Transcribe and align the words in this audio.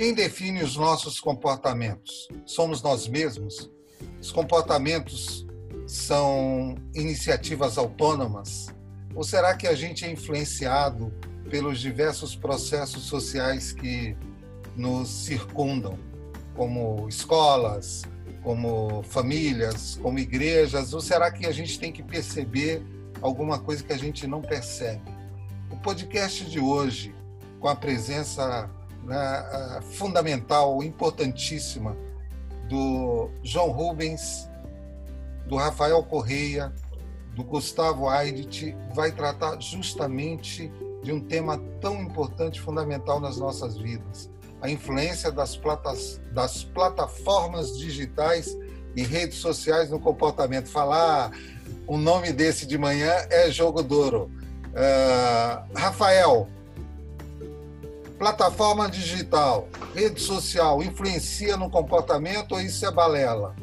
Quem 0.00 0.14
define 0.14 0.62
os 0.62 0.78
nossos 0.78 1.20
comportamentos? 1.20 2.26
Somos 2.46 2.80
nós 2.82 3.06
mesmos? 3.06 3.70
Os 4.18 4.32
comportamentos 4.32 5.46
são 5.86 6.74
iniciativas 6.94 7.76
autônomas? 7.76 8.74
Ou 9.14 9.22
será 9.22 9.54
que 9.54 9.66
a 9.66 9.74
gente 9.74 10.06
é 10.06 10.10
influenciado 10.10 11.12
pelos 11.50 11.78
diversos 11.78 12.34
processos 12.34 13.02
sociais 13.02 13.74
que 13.74 14.16
nos 14.74 15.10
circundam, 15.10 15.98
como 16.56 17.06
escolas, 17.06 18.04
como 18.42 19.02
famílias, 19.02 19.98
como 20.02 20.18
igrejas? 20.18 20.94
Ou 20.94 21.02
será 21.02 21.30
que 21.30 21.44
a 21.44 21.52
gente 21.52 21.78
tem 21.78 21.92
que 21.92 22.02
perceber 22.02 22.82
alguma 23.20 23.58
coisa 23.58 23.84
que 23.84 23.92
a 23.92 23.98
gente 23.98 24.26
não 24.26 24.40
percebe? 24.40 25.02
O 25.70 25.76
podcast 25.76 26.46
de 26.46 26.58
hoje, 26.58 27.14
com 27.60 27.68
a 27.68 27.76
presença 27.76 28.79
né, 29.04 29.80
fundamental, 29.92 30.82
importantíssima, 30.82 31.96
do 32.68 33.28
João 33.42 33.70
Rubens, 33.70 34.48
do 35.46 35.56
Rafael 35.56 36.02
Correia, 36.04 36.72
do 37.34 37.42
Gustavo 37.42 38.08
Aidt, 38.08 38.76
vai 38.94 39.10
tratar 39.10 39.60
justamente 39.60 40.70
de 41.02 41.12
um 41.12 41.20
tema 41.20 41.58
tão 41.80 42.00
importante, 42.00 42.60
fundamental 42.60 43.20
nas 43.20 43.38
nossas 43.38 43.76
vidas: 43.76 44.30
a 44.60 44.70
influência 44.70 45.32
das, 45.32 45.56
platas, 45.56 46.20
das 46.32 46.62
plataformas 46.62 47.76
digitais 47.78 48.56
e 48.94 49.02
redes 49.02 49.38
sociais 49.38 49.90
no 49.90 49.98
comportamento. 49.98 50.68
Falar 50.68 51.32
o 51.86 51.96
nome 51.96 52.32
desse 52.32 52.66
de 52.66 52.78
manhã 52.78 53.12
é 53.30 53.50
jogo 53.50 53.82
duro. 53.82 54.30
Uh, 54.70 55.76
Rafael, 55.76 56.48
plataforma 58.20 58.86
digital, 58.86 59.66
rede 59.94 60.20
social, 60.20 60.82
influencia 60.82 61.56
no 61.56 61.70
comportamento 61.70 62.52
ou 62.52 62.60
isso 62.60 62.84
é 62.84 62.92
balela? 62.92 63.56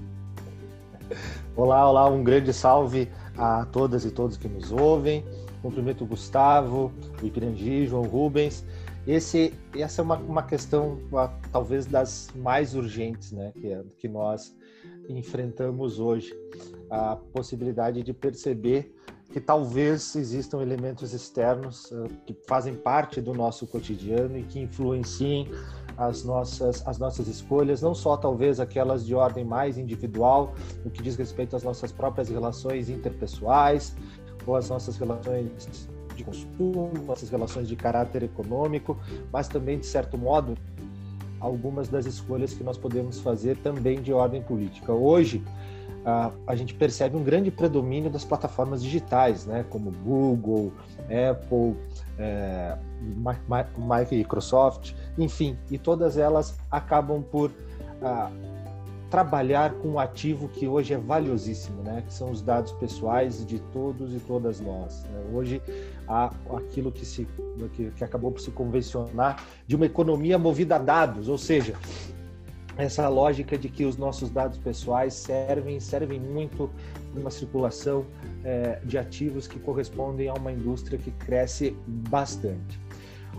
Olá, 1.55 1.87
olá, 1.87 2.09
um 2.09 2.23
grande 2.23 2.51
salve 2.51 3.07
a 3.37 3.67
todas 3.67 4.03
e 4.03 4.09
todos 4.09 4.35
que 4.35 4.47
nos 4.47 4.71
ouvem. 4.71 5.23
Cumprimento 5.61 6.03
o 6.03 6.07
Gustavo, 6.07 6.91
o 7.21 7.25
Ipirangi, 7.25 7.85
João 7.85 8.01
Rubens. 8.01 8.65
Esse, 9.05 9.53
essa 9.75 10.01
é 10.01 10.03
uma, 10.03 10.17
uma 10.17 10.41
questão 10.41 10.97
talvez 11.51 11.85
das 11.85 12.29
mais 12.35 12.73
urgentes 12.73 13.31
né, 13.31 13.53
que, 13.53 13.77
que 13.99 14.07
nós 14.07 14.55
enfrentamos 15.07 15.99
hoje. 15.99 16.35
A 16.89 17.15
possibilidade 17.31 18.01
de 18.01 18.11
perceber 18.11 18.96
que 19.37 19.41
talvez 19.41 20.15
existam 20.15 20.63
elementos 20.63 21.13
externos 21.13 21.91
uh, 21.91 22.09
que 22.25 22.35
fazem 22.47 22.73
parte 22.73 23.21
do 23.21 23.35
nosso 23.35 23.67
cotidiano 23.67 24.35
e 24.35 24.41
que 24.41 24.59
influenciem 24.59 25.51
as 25.95 26.23
nossas, 26.23 26.81
as 26.87 26.97
nossas 26.97 27.27
escolhas, 27.27 27.79
não 27.79 27.93
só 27.93 28.17
talvez 28.17 28.59
aquelas 28.59 29.05
de 29.05 29.13
ordem 29.13 29.45
mais 29.45 29.77
individual, 29.77 30.55
no 30.83 30.89
que 30.89 31.03
diz 31.03 31.15
respeito 31.15 31.55
às 31.55 31.61
nossas 31.61 31.91
próprias 31.91 32.29
relações 32.29 32.89
interpessoais, 32.89 33.95
ou 34.43 34.55
as 34.55 34.69
nossas 34.69 34.97
relações 34.97 35.87
de 36.15 36.23
consumo, 36.23 36.91
nossas 37.05 37.29
relações 37.29 37.67
de 37.67 37.75
caráter 37.75 38.23
econômico, 38.23 38.97
mas 39.31 39.47
também, 39.47 39.77
de 39.77 39.85
certo 39.85 40.17
modo, 40.17 40.57
algumas 41.39 41.87
das 41.89 42.07
escolhas 42.07 42.55
que 42.55 42.63
nós 42.63 42.75
podemos 42.75 43.19
fazer 43.19 43.55
também 43.57 44.01
de 44.01 44.11
ordem 44.11 44.41
política. 44.41 44.91
Hoje, 44.91 45.43
a 46.45 46.55
gente 46.55 46.73
percebe 46.73 47.17
um 47.17 47.23
grande 47.23 47.51
predomínio 47.51 48.09
das 48.09 48.23
plataformas 48.23 48.81
digitais, 48.81 49.45
né, 49.45 49.65
como 49.69 49.91
Google, 49.91 50.71
Apple, 51.01 51.75
é, 52.17 52.77
Microsoft, 54.09 54.93
enfim, 55.17 55.57
e 55.69 55.77
todas 55.77 56.17
elas 56.17 56.57
acabam 56.71 57.21
por 57.21 57.51
trabalhar 59.09 59.73
com 59.75 59.89
um 59.89 59.99
ativo 59.99 60.47
que 60.49 60.67
hoje 60.67 60.93
é 60.93 60.97
valiosíssimo, 60.97 61.81
né? 61.81 62.03
que 62.05 62.13
são 62.13 62.29
os 62.29 62.41
dados 62.41 62.73
pessoais 62.73 63.45
de 63.45 63.59
todos 63.59 64.13
e 64.13 64.19
todas 64.19 64.59
nós. 64.59 65.03
Né? 65.05 65.23
Hoje 65.33 65.61
há 66.07 66.31
aquilo 66.55 66.91
que, 66.91 67.05
se, 67.05 67.27
que, 67.73 67.89
que 67.91 68.03
acabou 68.03 68.31
por 68.31 68.41
se 68.41 68.51
convencionar 68.51 69.43
de 69.65 69.75
uma 69.75 69.85
economia 69.85 70.37
movida 70.37 70.75
a 70.75 70.79
dados, 70.79 71.29
ou 71.29 71.37
seja, 71.37 71.75
essa 72.77 73.07
lógica 73.09 73.57
de 73.57 73.69
que 73.69 73.85
os 73.85 73.97
nossos 73.97 74.29
dados 74.29 74.57
pessoais 74.57 75.13
servem 75.13 75.79
servem 75.79 76.19
muito 76.19 76.69
uma 77.15 77.31
circulação 77.31 78.05
é, 78.43 78.79
de 78.83 78.97
ativos 78.97 79.47
que 79.47 79.59
correspondem 79.59 80.29
a 80.29 80.33
uma 80.33 80.51
indústria 80.51 80.97
que 80.97 81.11
cresce 81.11 81.75
bastante. 81.87 82.79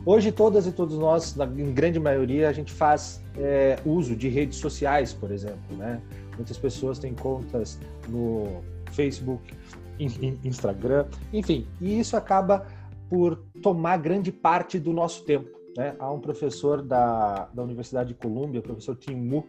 Hoje, 0.04 0.32
todas 0.32 0.66
e 0.66 0.72
todos 0.72 0.98
nós, 0.98 1.34
na, 1.37 1.44
grande 1.47 2.00
maioria, 2.00 2.48
a 2.48 2.53
gente 2.53 2.72
faz 2.72 3.22
é, 3.37 3.78
uso 3.84 4.16
de 4.16 4.28
redes 4.28 4.59
sociais, 4.59 5.12
por 5.12 5.31
exemplo. 5.31 5.77
Né? 5.77 6.00
Muitas 6.37 6.56
pessoas 6.56 6.98
têm 6.98 7.15
contas 7.15 7.78
no 8.09 8.62
Facebook, 8.93 9.53
Instagram, 10.44 11.06
enfim, 11.32 11.66
e 11.81 11.98
isso 11.98 12.16
acaba 12.16 12.66
por 13.09 13.37
tomar 13.62 13.97
grande 13.98 14.31
parte 14.31 14.78
do 14.78 14.93
nosso 14.93 15.25
tempo. 15.25 15.58
Né? 15.78 15.94
Há 16.00 16.12
um 16.12 16.19
professor 16.19 16.83
da, 16.83 17.49
da 17.55 17.62
Universidade 17.62 18.09
de 18.09 18.15
Colômbia, 18.16 18.59
o 18.59 18.62
professor 18.65 18.97
Tim 18.97 19.15
Mu, 19.15 19.47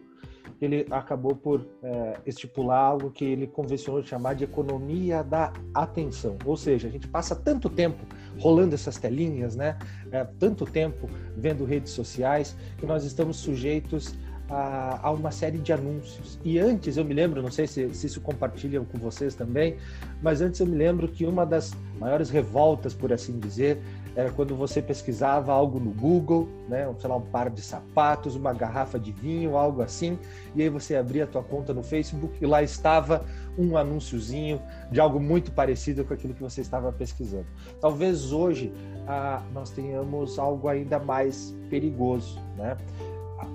ele 0.60 0.86
acabou 0.88 1.34
por 1.34 1.66
é, 1.82 2.20
estipular 2.24 2.78
algo 2.78 3.10
que 3.10 3.24
ele 3.24 3.48
convencionou 3.48 4.00
chamar 4.04 4.34
de 4.34 4.44
economia 4.44 5.24
da 5.24 5.52
atenção. 5.74 6.38
Ou 6.44 6.56
seja, 6.56 6.86
a 6.86 6.90
gente 6.90 7.08
passa 7.08 7.34
tanto 7.34 7.68
tempo 7.68 7.98
rolando 8.38 8.76
essas 8.76 8.96
telinhas, 8.96 9.56
né? 9.56 9.76
É, 10.12 10.22
tanto 10.38 10.64
tempo 10.64 11.08
vendo 11.36 11.64
redes 11.64 11.92
sociais, 11.92 12.56
que 12.78 12.86
nós 12.86 13.04
estamos 13.04 13.38
sujeitos 13.38 14.14
a, 14.50 15.08
a, 15.08 15.10
uma 15.10 15.30
série 15.30 15.58
de 15.58 15.72
anúncios. 15.72 16.38
E 16.44 16.58
antes, 16.58 16.96
eu 16.96 17.04
me 17.04 17.14
lembro, 17.14 17.40
não 17.42 17.50
sei 17.50 17.66
se, 17.66 17.92
se 17.94 18.06
isso 18.06 18.20
compartilham 18.20 18.84
com 18.84 18.98
vocês 18.98 19.34
também, 19.34 19.76
mas 20.22 20.40
antes 20.40 20.60
eu 20.60 20.66
me 20.66 20.76
lembro 20.76 21.08
que 21.08 21.24
uma 21.24 21.46
das 21.46 21.72
maiores 21.98 22.30
revoltas, 22.30 22.92
por 22.92 23.12
assim 23.12 23.38
dizer, 23.38 23.80
era 24.14 24.30
quando 24.30 24.56
você 24.56 24.82
pesquisava 24.82 25.52
algo 25.52 25.78
no 25.78 25.90
Google, 25.90 26.48
né, 26.68 26.92
sei 26.98 27.08
lá, 27.08 27.16
um 27.16 27.22
par 27.22 27.50
de 27.50 27.62
sapatos, 27.62 28.34
uma 28.34 28.52
garrafa 28.52 28.98
de 28.98 29.12
vinho, 29.12 29.56
algo 29.56 29.82
assim, 29.82 30.18
e 30.54 30.62
aí 30.62 30.68
você 30.68 30.96
abria 30.96 31.24
a 31.24 31.26
tua 31.26 31.42
conta 31.42 31.72
no 31.72 31.82
Facebook 31.82 32.36
e 32.40 32.46
lá 32.46 32.62
estava 32.62 33.24
um 33.56 33.76
anúnciozinho 33.76 34.60
de 34.90 35.00
algo 35.00 35.20
muito 35.20 35.52
parecido 35.52 36.04
com 36.04 36.14
aquilo 36.14 36.34
que 36.34 36.42
você 36.42 36.60
estava 36.60 36.92
pesquisando. 36.92 37.46
Talvez 37.80 38.32
hoje 38.32 38.72
ah, 39.06 39.42
nós 39.52 39.70
tenhamos 39.70 40.38
algo 40.38 40.68
ainda 40.68 40.98
mais 40.98 41.54
perigoso, 41.68 42.40
né? 42.56 42.76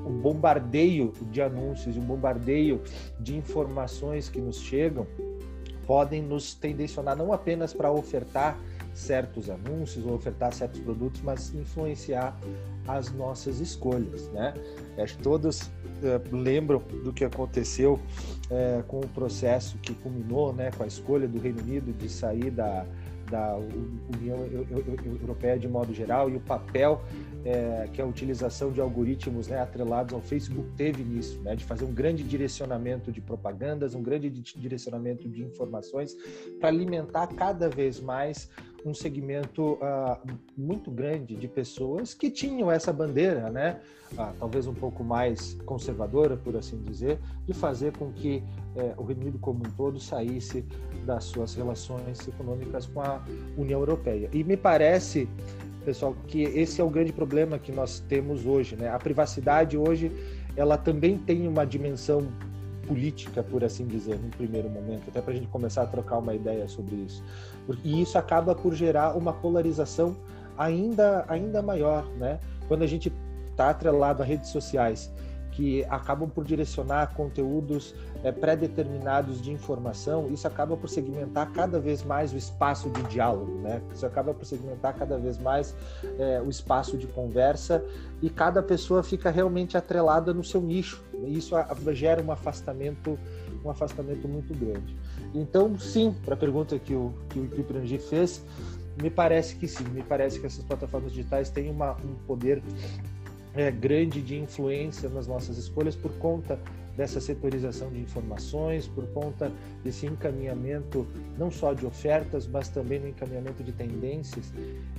O 0.03 0.09
bombardeio 0.09 1.13
de 1.31 1.41
anúncios, 1.41 1.95
o 1.95 2.01
bombardeio 2.01 2.81
de 3.19 3.37
informações 3.37 4.29
que 4.29 4.41
nos 4.41 4.59
chegam 4.59 5.05
podem 5.85 6.21
nos 6.21 6.55
tendencionar 6.55 7.15
não 7.15 7.31
apenas 7.31 7.73
para 7.73 7.91
ofertar 7.91 8.57
certos 8.95 9.49
anúncios 9.49 10.05
ou 10.05 10.13
ofertar 10.13 10.53
certos 10.53 10.79
produtos, 10.79 11.21
mas 11.21 11.53
influenciar 11.53 12.35
as 12.87 13.11
nossas 13.11 13.59
escolhas, 13.59 14.29
né? 14.29 14.53
Acho 14.97 15.17
que 15.17 15.23
todos 15.23 15.69
é, 16.01 16.19
lembram 16.31 16.81
do 17.03 17.11
que 17.11 17.25
aconteceu 17.25 17.99
é, 18.49 18.81
com 18.87 19.01
o 19.01 19.07
processo 19.07 19.77
que 19.79 19.93
culminou, 19.95 20.53
né, 20.53 20.71
com 20.71 20.83
a 20.83 20.87
escolha 20.87 21.27
do 21.27 21.39
Reino 21.39 21.61
Unido 21.61 21.91
de 21.91 22.07
sair 22.07 22.49
da, 22.49 22.85
da 23.29 23.57
União 24.17 24.37
Europeia 25.21 25.57
de 25.57 25.67
modo 25.67 25.93
geral 25.93 26.29
e 26.29 26.35
o 26.35 26.39
papel 26.39 27.01
é, 27.43 27.89
que 27.91 28.01
a 28.01 28.05
utilização 28.05 28.71
de 28.71 28.81
algoritmos 28.81 29.47
né, 29.47 29.59
atrelados 29.59 30.13
ao 30.13 30.21
Facebook 30.21 30.69
teve 30.75 31.03
nisso, 31.03 31.39
né, 31.41 31.55
de 31.55 31.63
fazer 31.63 31.85
um 31.85 31.93
grande 31.93 32.23
direcionamento 32.23 33.11
de 33.11 33.21
propagandas, 33.21 33.93
um 33.93 34.01
grande 34.01 34.29
direcionamento 34.29 35.27
de 35.27 35.43
informações 35.43 36.15
para 36.59 36.69
alimentar 36.69 37.27
cada 37.27 37.69
vez 37.69 37.99
mais 37.99 38.49
um 38.85 38.93
segmento 38.93 39.73
uh, 39.73 40.17
muito 40.55 40.91
grande 40.91 41.35
de 41.35 41.47
pessoas 41.47 42.13
que 42.13 42.29
tinham 42.29 42.71
essa 42.71 42.93
bandeira, 42.93 43.49
né, 43.49 43.79
uh, 44.13 44.31
talvez 44.37 44.67
um 44.67 44.73
pouco 44.75 45.03
mais 45.03 45.55
conservadora, 45.65 46.37
por 46.37 46.55
assim 46.55 46.77
dizer, 46.83 47.19
de 47.47 47.53
fazer 47.53 47.97
com 47.97 48.13
que 48.13 48.43
uh, 48.75 49.01
o 49.01 49.03
Reino 49.03 49.23
Unido 49.23 49.39
como 49.39 49.65
um 49.65 49.71
todo 49.71 49.99
saísse 49.99 50.63
das 51.03 51.23
suas 51.23 51.55
relações 51.55 52.27
econômicas 52.27 52.85
com 52.85 53.01
a 53.01 53.23
União 53.57 53.79
Europeia. 53.79 54.29
E 54.31 54.43
me 54.43 54.55
parece, 54.55 55.27
pessoal, 55.83 56.15
que 56.27 56.43
esse 56.43 56.79
é 56.79 56.83
o 56.83 56.89
grande 56.89 57.11
problema 57.11 57.57
que 57.57 57.71
nós 57.71 57.99
temos 58.01 58.45
hoje, 58.45 58.75
né? 58.75 58.89
A 58.89 58.99
privacidade 58.99 59.75
hoje, 59.75 60.11
ela 60.55 60.77
também 60.77 61.17
tem 61.17 61.47
uma 61.47 61.65
dimensão 61.65 62.27
política, 62.87 63.43
por 63.43 63.63
assim 63.63 63.85
dizer, 63.85 64.19
no 64.19 64.29
primeiro 64.29 64.69
momento, 64.69 65.09
até 65.09 65.21
para 65.21 65.31
a 65.31 65.35
gente 65.35 65.47
começar 65.47 65.83
a 65.83 65.87
trocar 65.87 66.17
uma 66.17 66.33
ideia 66.33 66.67
sobre 66.67 66.95
isso. 66.95 67.23
E 67.83 68.01
isso 68.01 68.17
acaba 68.17 68.55
por 68.55 68.73
gerar 68.73 69.15
uma 69.17 69.33
polarização 69.33 70.15
ainda, 70.57 71.25
ainda 71.27 71.61
maior, 71.61 72.05
né? 72.17 72.39
Quando 72.67 72.83
a 72.83 72.87
gente 72.87 73.11
está 73.51 73.69
atrelado 73.69 74.21
a 74.21 74.25
redes 74.25 74.49
sociais 74.49 75.11
que 75.55 75.85
acabam 75.85 76.29
por 76.29 76.43
direcionar 76.43 77.13
conteúdos 77.13 77.95
é, 78.23 78.31
pré-determinados 78.31 79.41
de 79.41 79.51
informação, 79.51 80.27
isso 80.29 80.45
acaba 80.45 80.75
por 80.75 80.89
segmentar 80.89 81.49
cada 81.53 81.79
vez 81.79 82.03
mais 82.03 82.33
o 82.33 82.37
espaço 82.37 82.89
de 82.89 83.01
diálogo, 83.03 83.61
né? 83.61 83.81
Isso 83.93 84.05
acaba 84.05 84.33
por 84.33 84.45
segmentar 84.45 84.93
cada 84.95 85.17
vez 85.17 85.37
mais 85.37 85.73
é, 86.19 86.41
o 86.41 86.49
espaço 86.49 86.97
de 86.97 87.07
conversa 87.07 87.83
e 88.21 88.29
cada 88.29 88.61
pessoa 88.61 89.01
fica 89.01 89.31
realmente 89.31 89.77
atrelada 89.77 90.33
no 90.33 90.43
seu 90.43 90.61
nicho. 90.61 91.01
E 91.23 91.37
isso 91.37 91.55
gera 91.93 92.21
um 92.21 92.31
afastamento, 92.31 93.17
um 93.63 93.69
afastamento 93.69 94.27
muito 94.27 94.53
grande. 94.53 94.95
Então, 95.33 95.77
sim, 95.79 96.13
para 96.25 96.33
a 96.33 96.37
pergunta 96.37 96.77
que 96.77 96.93
o 96.93 97.13
que 97.29 97.39
o 97.39 97.45
Iprangi 97.59 97.97
fez, 97.97 98.43
me 99.01 99.09
parece 99.09 99.55
que 99.55 99.67
sim, 99.67 99.83
me 99.85 100.03
parece 100.03 100.39
que 100.39 100.45
essas 100.45 100.63
plataformas 100.63 101.11
digitais 101.11 101.49
têm 101.49 101.69
uma, 101.69 101.93
um 101.93 102.15
poder 102.27 102.61
é, 103.55 103.71
grande 103.71 104.21
de 104.21 104.37
influência 104.37 105.09
nas 105.09 105.27
nossas 105.27 105.57
escolhas 105.57 105.95
por 105.95 106.11
conta 106.17 106.59
dessa 106.95 107.19
setorização 107.19 107.91
de 107.91 107.99
informações, 107.99 108.87
por 108.87 109.05
conta 109.07 109.51
desse 109.83 110.05
encaminhamento 110.05 111.05
não 111.37 111.51
só 111.51 111.73
de 111.73 111.85
ofertas, 111.85 112.47
mas 112.47 112.69
também 112.69 112.99
no 112.99 113.07
encaminhamento 113.07 113.63
de 113.63 113.71
tendências. 113.71 114.53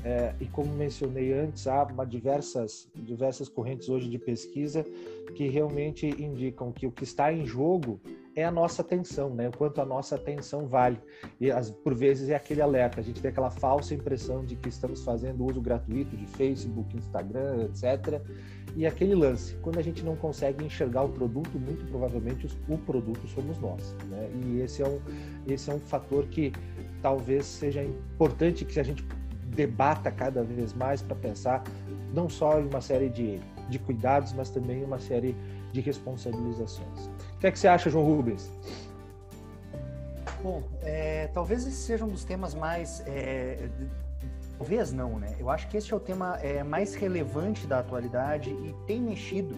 É, 0.05 0.35
e 0.41 0.47
como 0.47 0.73
mencionei 0.75 1.32
antes, 1.32 1.67
há 1.67 1.87
diversas, 2.06 2.88
diversas 2.94 3.49
correntes 3.49 3.88
hoje 3.88 4.08
de 4.08 4.19
pesquisa 4.19 4.85
que 5.35 5.49
realmente 5.49 6.06
indicam 6.06 6.70
que 6.70 6.87
o 6.87 6.93
que 6.93 7.05
está 7.05 7.32
em 7.32 7.47
jogo 7.47 8.00
é 8.37 8.44
a 8.44 8.50
nossa 8.50 8.83
atenção, 8.83 9.35
né? 9.35 9.49
O 9.49 9.53
quanto 9.56 9.81
a 9.81 9.85
nossa 9.87 10.15
atenção 10.15 10.69
vale. 10.69 11.00
E 11.41 11.50
as, 11.50 11.71
por 11.71 11.94
vezes 11.94 12.29
é 12.29 12.37
aquele 12.37 12.61
alerta, 12.61 13.00
a 13.00 13.03
gente 13.03 13.21
tem 13.21 13.31
aquela 13.31 13.50
falsa 13.50 13.94
impressão 13.94 14.44
de 14.44 14.55
que 14.55 14.69
estamos 14.69 15.03
fazendo 15.03 15.43
uso 15.43 15.59
gratuito 15.59 16.15
de 16.15 16.27
Facebook, 16.27 16.94
Instagram, 16.94 17.65
etc. 17.65 18.21
E 18.77 18.87
aquele 18.87 19.15
lance, 19.15 19.56
quando 19.62 19.79
a 19.79 19.83
gente 19.83 20.05
não 20.05 20.15
consegue 20.17 20.62
enxergar 20.62 21.05
o 21.05 21.09
produto, 21.09 21.59
muito 21.59 21.87
provavelmente 21.87 22.47
o 22.69 22.77
produto 22.77 23.27
somos 23.27 23.59
nós, 23.59 23.97
né? 24.11 24.31
E 24.44 24.61
esse 24.61 24.83
é 24.83 24.87
um 24.87 25.00
esse 25.47 25.71
é 25.71 25.75
um 25.75 25.81
fator 25.81 26.27
que 26.27 26.53
talvez 27.00 27.47
seja 27.47 27.83
importante 27.83 28.67
que 28.67 28.79
a 28.79 28.83
gente 28.83 29.03
debata 29.47 30.11
cada 30.11 30.43
vez 30.43 30.75
mais 30.75 31.00
para 31.00 31.17
pensar 31.17 31.65
não 32.12 32.29
só 32.29 32.61
em 32.61 32.67
uma 32.67 32.83
série 32.83 33.09
de, 33.09 33.41
de 33.71 33.79
cuidados, 33.79 34.35
mas 34.35 34.50
também 34.50 34.81
em 34.81 34.85
uma 34.85 34.99
série 34.99 35.35
de 35.73 35.81
responsabilizações. 35.81 37.11
O 37.37 37.38
que 37.38 37.47
é 37.47 37.50
que 37.50 37.59
você 37.59 37.69
acha, 37.69 37.91
João 37.91 38.05
Rubens? 38.05 38.50
Bom, 40.43 40.62
é, 40.83 41.29
talvez 41.35 41.67
esse 41.67 41.77
seja 41.77 42.05
um 42.05 42.09
dos 42.09 42.25
temas 42.25 42.55
mais. 42.55 43.03
É, 43.06 43.69
talvez 44.56 44.91
não, 44.91 45.19
né? 45.19 45.37
Eu 45.38 45.50
acho 45.50 45.69
que 45.69 45.77
esse 45.77 45.93
é 45.93 45.97
o 45.97 46.00
tema 46.00 46.38
é, 46.41 46.62
mais 46.62 46.94
relevante 46.94 47.67
da 47.67 47.81
atualidade 47.81 48.50
e 48.50 48.75
tem 48.87 49.03
mexido, 49.03 49.55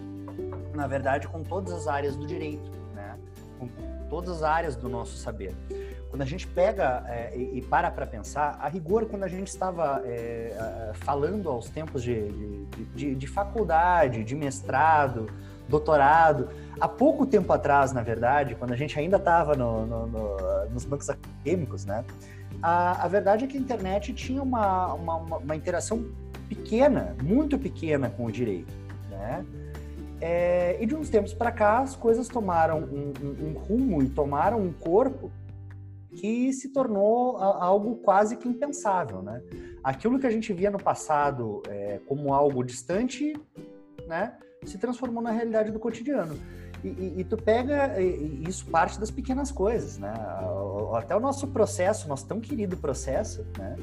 na 0.73 0.87
verdade, 0.87 1.27
com 1.29 1.41
todas 1.41 1.71
as 1.71 1.87
áreas 1.87 2.17
do 2.17 2.27
direito, 2.27 2.69
né? 2.93 3.17
Com 3.57 3.69
todas 4.09 4.37
as 4.37 4.43
áreas 4.43 4.75
do 4.75 4.89
nosso 4.89 5.15
saber. 5.15 5.55
Quando 6.09 6.23
a 6.23 6.25
gente 6.25 6.47
pega 6.47 7.05
é, 7.07 7.37
e, 7.37 7.59
e, 7.59 7.61
para 7.61 7.89
para 7.91 8.05
pensar, 8.05 8.57
a 8.59 8.67
rigor, 8.67 9.05
quando 9.05 9.23
a 9.23 9.27
gente 9.27 9.47
estava 9.47 10.01
é, 10.05 10.91
falando 10.95 11.47
aos 11.47 11.69
tempos 11.69 12.03
de, 12.03 12.27
de, 12.29 12.85
de, 12.95 13.15
de 13.15 13.27
faculdade, 13.27 14.23
de 14.23 14.35
mestrado, 14.35 15.27
doutorado. 15.69 16.49
Há 16.79 16.87
pouco 16.87 17.25
tempo 17.25 17.53
atrás, 17.53 17.93
na 17.93 18.01
verdade, 18.01 18.55
quando 18.55 18.73
a 18.73 18.75
gente 18.75 18.97
ainda 18.99 19.17
estava 19.17 19.55
no, 19.55 19.85
no, 19.85 20.07
no, 20.07 20.37
nos 20.71 20.83
bancos 20.83 21.09
acadêmicos, 21.09 21.85
né? 21.85 22.03
A, 22.61 23.05
a, 23.05 23.07
verdade 23.07 23.45
é 23.45 23.47
que 23.47 23.57
a 23.57 23.59
internet 23.59 24.13
tinha 24.13 24.41
uma, 24.41 24.93
uma, 24.93 25.15
uma 25.37 25.55
interação 25.55 26.05
pequena, 26.49 27.15
muito 27.23 27.57
pequena 27.57 28.09
com 28.09 28.25
o 28.25 28.31
direito, 28.31 28.73
né? 29.09 29.45
É, 30.21 30.77
e 30.81 30.85
de 30.85 30.95
uns 30.95 31.09
tempos 31.09 31.33
para 31.33 31.51
cá, 31.51 31.79
as 31.79 31.95
coisas 31.95 32.27
tomaram 32.27 32.79
um, 32.79 33.13
um, 33.23 33.47
um, 33.47 33.53
rumo 33.57 34.03
e 34.03 34.09
tomaram 34.09 34.59
um 34.59 34.73
corpo 34.73 35.31
que 36.13 36.51
se 36.51 36.69
tornou 36.69 37.37
algo 37.37 37.97
quase 37.97 38.35
que 38.35 38.49
impensável, 38.49 39.21
né? 39.21 39.41
Aquilo 39.81 40.19
que 40.19 40.27
a 40.27 40.29
gente 40.29 40.51
via 40.51 40.69
no 40.69 40.77
passado 40.77 41.61
é, 41.69 42.01
como 42.05 42.33
algo 42.33 42.63
distante, 42.63 43.33
né? 44.07 44.33
Se 44.65 44.77
transformou 44.77 45.21
na 45.21 45.31
realidade 45.31 45.71
do 45.71 45.79
cotidiano. 45.79 46.37
E, 46.83 46.87
e, 46.87 47.13
e 47.19 47.23
tu 47.23 47.37
pega, 47.37 47.99
isso 48.01 48.65
parte 48.67 48.99
das 48.99 49.11
pequenas 49.11 49.51
coisas, 49.51 49.97
né? 49.97 50.13
Até 50.95 51.15
o 51.15 51.19
nosso 51.19 51.47
processo, 51.47 52.07
nosso 52.07 52.25
tão 52.25 52.39
querido 52.39 52.77
processo, 52.77 53.45
né? 53.57 53.75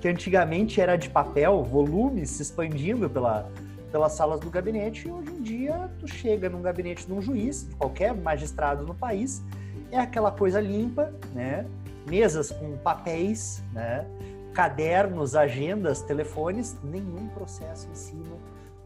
Que 0.00 0.08
antigamente 0.08 0.80
era 0.80 0.96
de 0.96 1.10
papel, 1.10 1.62
volumes 1.64 2.30
se 2.30 2.42
expandindo 2.42 3.08
pela, 3.10 3.50
pelas 3.90 4.12
salas 4.12 4.40
do 4.40 4.50
gabinete, 4.50 5.08
e 5.08 5.10
hoje 5.10 5.30
em 5.30 5.42
dia 5.42 5.90
tu 5.98 6.06
chega 6.06 6.48
num 6.48 6.62
gabinete 6.62 7.06
de 7.06 7.12
um 7.12 7.20
juiz, 7.20 7.68
de 7.68 7.74
qualquer 7.74 8.14
magistrado 8.14 8.86
no 8.86 8.94
país, 8.94 9.42
é 9.90 9.98
aquela 9.98 10.30
coisa 10.30 10.60
limpa, 10.60 11.12
né? 11.32 11.66
Mesas 12.06 12.50
com 12.50 12.76
papéis, 12.76 13.64
né? 13.72 14.06
Cadernos, 14.52 15.34
agendas, 15.34 16.02
telefones, 16.02 16.76
nenhum 16.84 17.26
processo 17.28 17.88
em 17.90 17.94
cima 17.94 18.36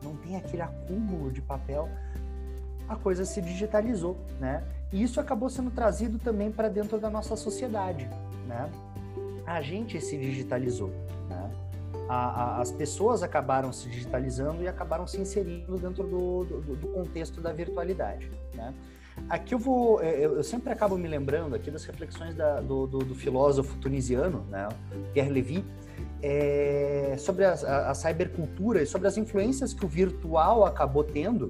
não 0.09 0.17
tem 0.17 0.37
aquele 0.37 0.63
acúmulo 0.63 1.31
de 1.31 1.43
papel, 1.43 1.89
a 2.89 2.97
coisa 2.97 3.25
se 3.25 3.41
digitalizou, 3.43 4.17
né? 4.41 4.65
E 4.91 5.03
isso 5.03 5.21
acabou 5.21 5.51
sendo 5.51 5.71
trazido 5.71 6.19
também 6.19 6.51
para 6.51 6.69
dentro 6.69 6.99
da 6.99 7.11
nossa 7.11 7.37
sociedade, 7.37 8.09
né? 8.47 8.71
A 9.47 9.61
gente 9.61 10.01
se 10.01 10.17
digitalizou, 10.17 10.91
né? 11.29 11.51
A, 12.09 12.15
a, 12.15 12.61
as 12.63 12.73
pessoas 12.73 13.23
acabaram 13.23 13.71
se 13.71 13.89
digitalizando 13.89 14.63
e 14.63 14.69
acabaram 14.69 15.07
se 15.07 15.21
inserindo 15.21 15.77
dentro 15.77 16.05
do, 16.05 16.45
do, 16.45 16.77
do 16.77 16.89
contexto 16.89 17.41
da 17.41 17.53
virtualidade, 17.53 18.31
né? 18.55 18.73
Aqui 19.29 19.53
eu 19.53 19.59
vou, 19.59 20.01
é, 20.01 20.25
eu, 20.25 20.43
sempre 20.45 20.73
acabo 20.73 20.97
me 20.97 21.09
lembrando 21.09 21.55
aqui 21.55 21.71
das 21.71 21.85
reflexões 21.85 22.35
da, 22.35 22.61
do, 22.61 22.87
do, 22.87 22.99
do, 22.99 23.15
filósofo 23.15 23.77
tunisiano, 23.79 24.47
né, 24.49 24.69
Pierre 25.13 25.31
Levy, 25.31 25.65
é, 26.23 27.15
sobre 27.19 27.45
a, 27.45 27.53
a, 27.53 27.91
a 27.91 27.95
cybercultura 27.95 28.83
e 28.83 28.87
sobre 28.87 29.09
as 29.09 29.17
influências 29.17 29.73
que 29.73 29.85
o 29.85 29.89
virtual 29.89 30.65
acabou 30.65 31.05
tendo 31.05 31.49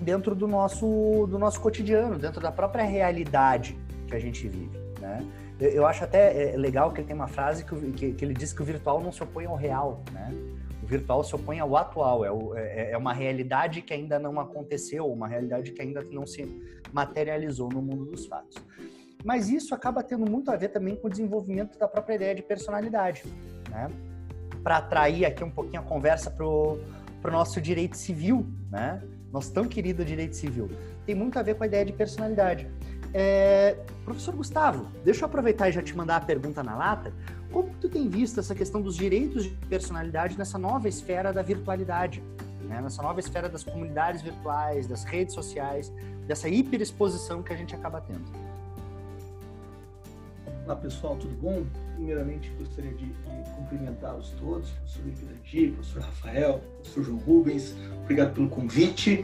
dentro 0.00 0.34
do 0.34 0.48
nosso, 0.48 1.26
do 1.30 1.38
nosso 1.38 1.60
cotidiano, 1.60 2.18
dentro 2.18 2.40
da 2.40 2.50
própria 2.50 2.84
realidade 2.84 3.78
que 4.08 4.14
a 4.14 4.18
gente 4.18 4.48
vive, 4.48 4.76
né? 5.00 5.24
Eu, 5.60 5.70
eu 5.70 5.86
acho 5.86 6.02
até 6.02 6.54
é, 6.54 6.56
legal 6.56 6.90
que 6.92 7.00
ele 7.00 7.06
tem 7.06 7.14
uma 7.14 7.28
frase 7.28 7.64
que, 7.64 7.92
que, 7.92 8.12
que, 8.12 8.24
ele 8.24 8.34
diz 8.34 8.52
que 8.52 8.60
o 8.60 8.64
virtual 8.64 9.00
não 9.00 9.12
se 9.12 9.22
opõe 9.22 9.46
ao 9.46 9.54
real, 9.54 10.02
né? 10.12 10.30
O 10.82 10.86
virtual 10.86 11.22
se 11.22 11.34
opõe 11.34 11.60
ao 11.60 11.76
atual, 11.76 12.24
é, 12.24 12.32
o, 12.32 12.56
é, 12.56 12.90
é 12.90 12.98
uma 12.98 13.12
realidade 13.12 13.80
que 13.80 13.94
ainda 13.94 14.18
não 14.18 14.40
aconteceu, 14.40 15.06
uma 15.06 15.28
realidade 15.28 15.70
que 15.70 15.80
ainda 15.80 16.02
não 16.10 16.26
se 16.26 16.44
materializou 16.92 17.68
no 17.68 17.80
mundo 17.80 18.04
dos 18.04 18.26
fatos. 18.26 18.60
Mas 19.24 19.48
isso 19.48 19.74
acaba 19.74 20.02
tendo 20.02 20.28
muito 20.28 20.50
a 20.50 20.56
ver 20.56 20.68
também 20.68 20.96
com 20.96 21.06
o 21.06 21.10
desenvolvimento 21.10 21.78
da 21.78 21.86
própria 21.86 22.14
ideia 22.14 22.34
de 22.34 22.42
personalidade, 22.42 23.24
né? 23.70 23.88
Para 24.62 24.78
atrair 24.78 25.24
aqui 25.24 25.42
um 25.44 25.50
pouquinho 25.50 25.80
a 25.80 25.84
conversa 25.84 26.30
para 26.30 26.44
o 26.44 26.78
nosso 27.30 27.60
direito 27.60 27.96
civil, 27.96 28.46
né? 28.70 29.02
Nosso 29.32 29.52
tão 29.52 29.64
querido 29.64 30.04
direito 30.04 30.36
civil. 30.36 30.68
Tem 31.06 31.14
muito 31.14 31.38
a 31.38 31.42
ver 31.42 31.54
com 31.54 31.64
a 31.64 31.66
ideia 31.66 31.84
de 31.84 31.92
personalidade. 31.92 32.68
É, 33.14 33.76
professor 34.04 34.34
Gustavo, 34.34 34.86
deixa 35.04 35.22
eu 35.22 35.26
aproveitar 35.26 35.68
e 35.68 35.72
já 35.72 35.82
te 35.82 35.96
mandar 35.96 36.16
a 36.16 36.20
pergunta 36.20 36.62
na 36.62 36.74
lata. 36.74 37.12
Como 37.50 37.70
tu 37.80 37.88
tem 37.88 38.08
visto 38.08 38.40
essa 38.40 38.54
questão 38.54 38.80
dos 38.80 38.96
direitos 38.96 39.44
de 39.44 39.50
personalidade 39.66 40.38
nessa 40.38 40.58
nova 40.58 40.88
esfera 40.88 41.32
da 41.32 41.42
virtualidade? 41.42 42.22
Né? 42.62 42.80
Nessa 42.80 43.02
nova 43.02 43.20
esfera 43.20 43.48
das 43.48 43.62
comunidades 43.62 44.22
virtuais, 44.22 44.86
das 44.86 45.04
redes 45.04 45.34
sociais, 45.34 45.92
dessa 46.26 46.48
hiperexposição 46.48 47.42
que 47.42 47.52
a 47.52 47.56
gente 47.56 47.74
acaba 47.74 48.00
tendo? 48.00 48.51
Olá 50.72 50.80
pessoal, 50.80 51.16
tudo 51.16 51.34
bom? 51.34 51.66
Primeiramente 51.96 52.50
gostaria 52.58 52.92
de, 52.92 53.04
de 53.04 53.50
cumprimentá-los 53.56 54.30
todos, 54.40 54.70
professor 54.70 55.04
Lipe 55.04 55.72
professor 55.72 56.00
Rafael, 56.00 56.62
professor 56.76 57.04
João 57.04 57.18
Rubens, 57.18 57.76
obrigado 58.02 58.32
pelo 58.32 58.48
convite. 58.48 59.22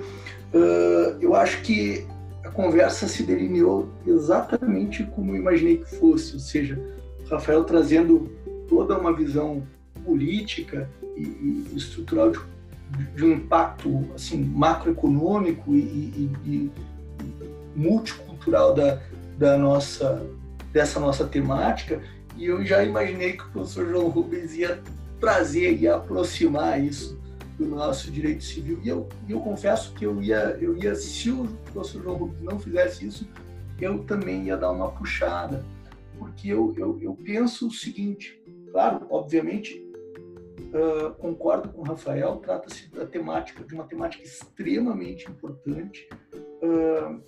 Uh, 0.52 1.16
eu 1.22 1.34
acho 1.34 1.62
que 1.62 2.06
a 2.44 2.50
conversa 2.50 3.08
se 3.08 3.22
delineou 3.22 3.88
exatamente 4.06 5.04
como 5.04 5.32
eu 5.32 5.36
imaginei 5.36 5.78
que 5.78 5.96
fosse, 5.96 6.34
ou 6.34 6.38
seja, 6.38 6.78
Rafael 7.30 7.64
trazendo 7.64 8.30
toda 8.68 8.98
uma 8.98 9.16
visão 9.16 9.66
política 10.04 10.86
e, 11.16 11.22
e 11.22 11.72
estrutural 11.74 12.30
de, 12.30 12.40
de, 13.16 13.24
um 13.24 13.32
impacto 13.32 14.06
assim 14.14 14.44
macroeconômico 14.44 15.74
e, 15.74 15.78
e, 15.78 16.30
e 16.44 16.72
multicultural 17.74 18.74
da, 18.74 19.00
da 19.38 19.56
nossa 19.56 20.22
dessa 20.72 21.00
nossa 21.00 21.26
temática 21.26 22.02
e 22.36 22.46
eu 22.46 22.64
já 22.64 22.84
imaginei 22.84 23.32
que 23.32 23.42
o 23.42 23.50
professor 23.50 23.88
João 23.88 24.08
Rubens 24.08 24.54
ia 24.54 24.80
trazer 25.18 25.76
e 25.76 25.88
aproximar 25.88 26.80
isso 26.80 27.18
do 27.58 27.66
nosso 27.66 28.10
direito 28.10 28.44
civil. 28.44 28.78
E 28.84 28.88
eu, 28.88 29.08
eu 29.28 29.40
confesso 29.40 29.92
que 29.94 30.06
eu 30.06 30.22
ia, 30.22 30.56
eu 30.60 30.76
ia, 30.76 30.94
se 30.94 31.30
o 31.30 31.48
professor 31.72 32.02
João 32.02 32.16
Rubens 32.16 32.42
não 32.42 32.58
fizesse 32.60 33.06
isso, 33.06 33.28
eu 33.80 34.04
também 34.04 34.44
ia 34.44 34.56
dar 34.56 34.70
uma 34.70 34.90
puxada, 34.92 35.64
porque 36.16 36.48
eu, 36.48 36.72
eu, 36.76 36.98
eu 37.00 37.14
penso 37.14 37.66
o 37.66 37.70
seguinte, 37.72 38.40
claro, 38.70 39.06
obviamente, 39.10 39.84
uh, 40.72 41.12
concordo 41.18 41.70
com 41.70 41.80
o 41.80 41.84
Rafael, 41.84 42.36
trata-se 42.36 42.88
da 42.90 43.04
temática, 43.04 43.64
de 43.64 43.74
uma 43.74 43.84
temática 43.84 44.22
extremamente 44.22 45.28
importante, 45.28 46.08
uh, 46.62 47.20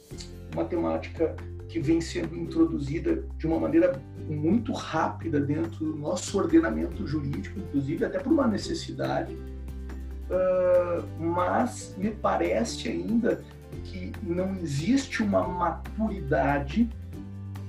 uma 0.53 0.65
temática 0.65 1.35
que 1.71 1.79
vem 1.79 2.01
sendo 2.01 2.37
introduzida 2.37 3.25
de 3.39 3.47
uma 3.47 3.59
maneira 3.59 4.03
muito 4.29 4.73
rápida 4.73 5.41
dentro 5.41 5.85
do 5.85 5.97
nosso 5.97 6.37
ordenamento 6.37 7.07
jurídico, 7.07 7.61
inclusive 7.61 8.05
até 8.05 8.19
por 8.19 8.33
uma 8.33 8.47
necessidade, 8.49 9.33
uh, 9.35 11.23
mas 11.23 11.95
me 11.97 12.11
parece 12.11 12.89
ainda 12.89 13.41
que 13.85 14.11
não 14.21 14.57
existe 14.57 15.23
uma 15.23 15.47
maturidade 15.47 16.91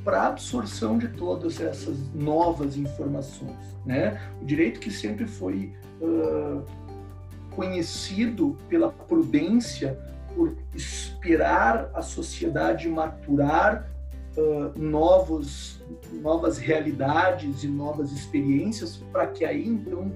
para 0.04 0.28
absorção 0.28 0.98
de 0.98 1.08
todas 1.10 1.62
essas 1.62 1.96
novas 2.12 2.76
informações. 2.76 3.78
Né? 3.86 4.20
O 4.42 4.46
direito 4.46 4.80
que 4.80 4.90
sempre 4.90 5.28
foi 5.28 5.72
uh, 6.02 6.64
conhecido 7.52 8.58
pela 8.68 8.92
prudência, 8.92 9.96
por 10.36 10.56
esperar 10.74 11.92
a 11.94 12.02
sociedade 12.02 12.90
maturar 12.90 13.91
uh, 14.38 14.80
novos, 14.80 15.82
novas 16.22 16.58
realidades 16.58 17.64
e 17.64 17.68
novas 17.68 18.12
experiências, 18.12 18.98
para 19.12 19.28
que 19.28 19.46
aí 19.46 19.68
então 19.68 20.12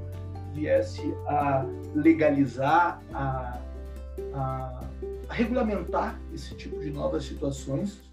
viesse 0.53 1.01
a 1.27 1.65
legalizar, 1.93 3.01
a, 3.13 3.59
a, 4.33 4.83
a 5.29 5.33
regulamentar 5.33 6.19
esse 6.33 6.55
tipo 6.55 6.79
de 6.79 6.91
novas 6.91 7.25
situações 7.25 8.05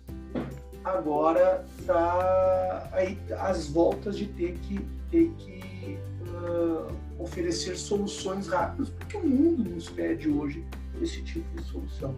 agora 0.85 1.65
está 1.79 2.89
aí 2.93 3.19
às 3.39 3.69
voltas 3.69 4.17
de 4.19 4.27
ter 4.27 4.55
que, 4.59 4.81
ter 5.11 5.31
que 5.39 5.99
uh, 6.29 6.93
oferecer 7.19 7.77
soluções 7.77 8.49
rápidas, 8.49 8.91
porque 8.91 9.17
o 9.17 9.27
mundo 9.27 9.71
nos 9.71 9.89
pede 9.89 10.29
hoje 10.29 10.65
esse 11.01 11.23
tipo 11.23 11.49
de 11.57 11.65
solução. 11.65 12.15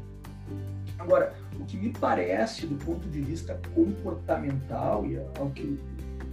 Agora, 1.04 1.34
o 1.60 1.64
que 1.66 1.76
me 1.76 1.90
parece, 1.92 2.66
do 2.66 2.82
ponto 2.82 3.06
de 3.10 3.20
vista 3.20 3.60
comportamental, 3.74 5.04
e 5.06 5.18
ao 5.38 5.50
que 5.50 5.62
o 5.62 5.78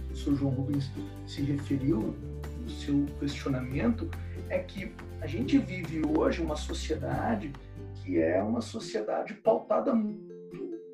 professor 0.06 0.34
João 0.34 0.54
Rubens 0.54 0.90
se 1.26 1.42
referiu 1.42 2.16
no 2.62 2.70
seu 2.70 3.04
questionamento, 3.20 4.10
é 4.48 4.58
que 4.60 4.90
a 5.20 5.26
gente 5.26 5.58
vive 5.58 6.00
hoje 6.06 6.40
uma 6.40 6.56
sociedade 6.56 7.52
que 7.96 8.18
é 8.18 8.42
uma 8.42 8.62
sociedade 8.62 9.34
pautada 9.34 9.92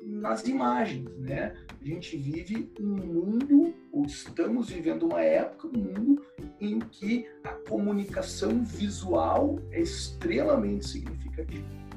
nas 0.05 0.45
imagens, 0.45 1.09
né? 1.17 1.55
A 1.81 1.85
gente 1.85 2.17
vive 2.17 2.71
um 2.79 2.97
mundo, 2.97 3.73
ou 3.93 4.05
estamos 4.05 4.69
vivendo 4.69 5.07
uma 5.07 5.21
época, 5.21 5.67
um 5.67 5.81
mundo 5.81 6.21
em 6.59 6.79
que 6.79 7.25
a 7.45 7.53
comunicação 7.69 8.61
visual 8.61 9.57
é 9.71 9.79
extremamente 9.79 10.85
significativa. 10.85 11.88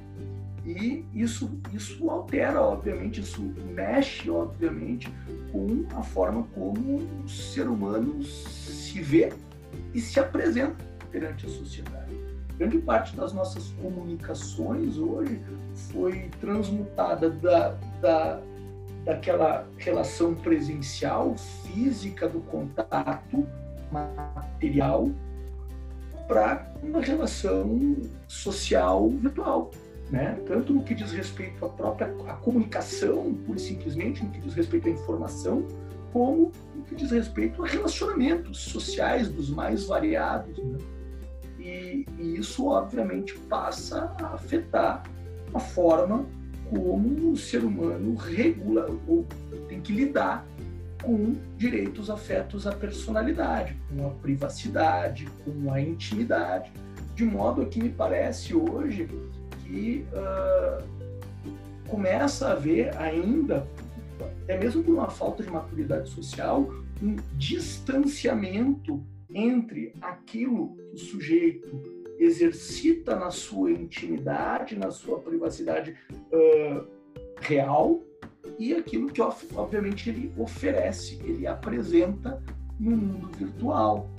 E 0.64 1.04
isso, 1.12 1.50
isso 1.72 2.08
altera, 2.08 2.60
obviamente, 2.62 3.20
isso 3.20 3.42
mexe, 3.74 4.30
obviamente, 4.30 5.12
com 5.50 5.84
a 5.94 6.02
forma 6.02 6.46
como 6.54 6.98
o 7.24 7.28
ser 7.28 7.68
humano 7.68 8.22
se 8.22 9.00
vê 9.00 9.32
e 9.92 10.00
se 10.00 10.20
apresenta 10.20 10.84
perante 11.10 11.46
a 11.46 11.48
sociedade. 11.48 12.16
Grande 12.56 12.78
parte 12.78 13.16
das 13.16 13.32
nossas 13.32 13.70
comunicações 13.82 14.96
hoje 14.96 15.40
foi 15.90 16.30
transmutada 16.40 17.28
da, 17.28 17.70
da, 18.00 18.40
daquela 19.04 19.66
relação 19.78 20.34
presencial, 20.34 21.36
física 21.36 22.28
do 22.28 22.40
contato 22.40 23.46
material, 23.90 25.10
para 26.28 26.72
uma 26.82 27.00
relação 27.00 27.96
social 28.28 29.10
virtual. 29.10 29.70
Né? 30.12 30.38
Tanto 30.46 30.74
no 30.74 30.84
que 30.84 30.94
diz 30.94 31.10
respeito 31.10 31.64
à 31.64 31.70
própria 31.70 32.14
à 32.28 32.34
comunicação, 32.34 33.32
pura 33.46 33.58
e 33.58 33.62
simplesmente, 33.62 34.22
no 34.22 34.30
que 34.30 34.40
diz 34.42 34.52
respeito 34.52 34.86
à 34.86 34.90
informação, 34.90 35.66
como 36.12 36.52
no 36.76 36.82
que 36.82 36.94
diz 36.94 37.10
respeito 37.10 37.64
a 37.64 37.66
relacionamentos 37.66 38.58
sociais 38.58 39.30
dos 39.30 39.48
mais 39.48 39.86
variados. 39.86 40.58
Né? 40.58 40.78
E, 41.58 42.06
e, 42.18 42.36
isso, 42.36 42.66
obviamente, 42.66 43.38
passa 43.48 44.14
a 44.20 44.34
afetar 44.34 45.02
a 45.54 45.58
forma 45.58 46.26
como 46.68 47.30
o 47.30 47.36
ser 47.36 47.64
humano 47.64 48.14
regula 48.14 48.86
ou 49.08 49.26
tem 49.66 49.80
que 49.80 49.94
lidar 49.94 50.46
com 51.02 51.34
direitos 51.56 52.10
afetos 52.10 52.66
à 52.66 52.72
personalidade, 52.72 53.76
com 53.88 54.06
a 54.06 54.10
privacidade, 54.10 55.26
com 55.42 55.72
a 55.72 55.80
intimidade, 55.80 56.70
de 57.14 57.24
modo 57.24 57.64
que 57.66 57.82
me 57.82 57.88
parece 57.88 58.54
hoje 58.54 59.08
que 59.72 60.04
uh, 60.12 61.88
começa 61.88 62.48
a 62.48 62.52
haver 62.52 62.94
ainda, 62.98 63.66
até 64.42 64.58
mesmo 64.58 64.84
por 64.84 64.92
uma 64.92 65.08
falta 65.08 65.42
de 65.42 65.50
maturidade 65.50 66.10
social, 66.10 66.68
um 67.02 67.16
distanciamento 67.38 69.02
entre 69.30 69.94
aquilo 70.02 70.76
que 70.76 70.94
o 70.94 70.98
sujeito 70.98 72.02
exercita 72.18 73.16
na 73.16 73.30
sua 73.30 73.72
intimidade, 73.72 74.78
na 74.78 74.90
sua 74.90 75.18
privacidade 75.18 75.96
uh, 76.10 76.86
real 77.40 78.02
e 78.58 78.74
aquilo 78.74 79.10
que, 79.10 79.22
obviamente, 79.22 80.10
ele 80.10 80.30
oferece, 80.36 81.18
ele 81.24 81.46
apresenta 81.46 82.42
no 82.78 82.90
mundo 82.90 83.30
virtual 83.38 84.10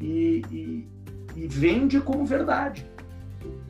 e, 0.00 0.42
e, 0.50 0.88
e 1.36 1.46
vende 1.46 2.00
como 2.00 2.24
verdade. 2.24 2.90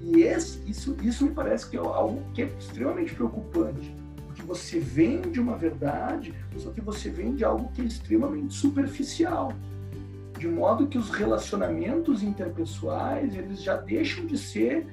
E 0.02 0.22
esse, 0.22 0.58
isso, 0.68 0.96
isso 1.02 1.24
me 1.24 1.30
parece 1.30 1.68
que 1.68 1.76
é 1.76 1.80
algo 1.80 2.22
que 2.34 2.42
é 2.42 2.46
extremamente 2.58 3.14
preocupante, 3.14 3.94
porque 4.26 4.42
você 4.42 4.80
vende 4.80 5.38
uma 5.38 5.56
verdade, 5.56 6.34
só 6.58 6.70
que 6.70 6.80
você 6.80 7.08
vende 7.08 7.44
algo 7.44 7.70
que 7.72 7.82
é 7.82 7.84
extremamente 7.84 8.52
superficial 8.52 9.52
de 10.42 10.48
modo 10.48 10.88
que 10.88 10.98
os 10.98 11.08
relacionamentos 11.08 12.20
interpessoais 12.20 13.32
eles 13.36 13.62
já 13.62 13.76
deixam 13.76 14.26
de 14.26 14.36
ser 14.36 14.88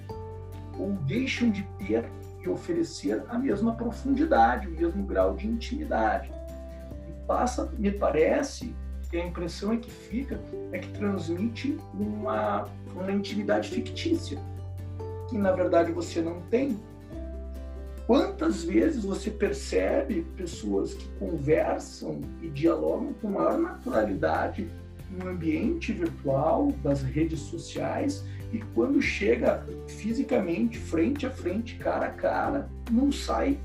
ou 0.78 0.92
deixam 1.08 1.50
de 1.50 1.64
ter 1.80 2.08
e 2.40 2.48
oferecer 2.48 3.24
a 3.28 3.38
mesma 3.38 3.74
profundidade, 3.74 4.68
o 4.68 4.72
mesmo 4.72 5.04
grau 5.04 5.36
de 5.36 5.48
intimidade. 5.48 6.32
E 7.10 7.26
passa, 7.26 7.68
me 7.80 7.92
parece, 7.92 8.76
que 9.10 9.18
a 9.18 9.26
impressão 9.26 9.74
é 9.74 9.78
que 9.78 9.90
fica 9.90 10.40
é 10.72 10.78
que 10.78 10.90
transmite 10.90 11.76
uma, 11.96 12.66
uma 12.94 13.12
intimidade 13.12 13.70
fictícia, 13.70 14.40
que 15.30 15.38
na 15.38 15.52
verdade 15.52 15.92
você 15.92 16.22
não 16.22 16.42
tem. 16.50 16.78
Quantas 18.08 18.64
vezes 18.64 19.04
você 19.04 19.30
percebe 19.30 20.26
pessoas 20.36 20.96
que 20.96 21.08
conversam 21.20 22.22
e 22.42 22.50
dialogam 22.50 23.14
com 23.22 23.30
maior 23.30 23.60
naturalidade 23.60 24.68
no 25.12 25.30
ambiente 25.30 25.94
virtual 25.94 26.72
das 26.84 27.04
redes 27.04 27.40
sociais 27.40 28.24
e 28.52 28.60
quando 28.74 29.00
chega 29.00 29.64
fisicamente, 29.88 30.80
frente 30.80 31.28
a 31.28 31.30
frente, 31.30 31.76
cara 31.76 32.08
a 32.08 32.12
cara, 32.12 32.70
não 32.90 33.12
sai 33.12 33.60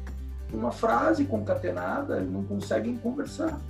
uma 0.52 0.70
frase 0.70 1.24
concatenada, 1.24 2.20
não 2.20 2.44
conseguem 2.44 2.96
conversar. 2.96 3.60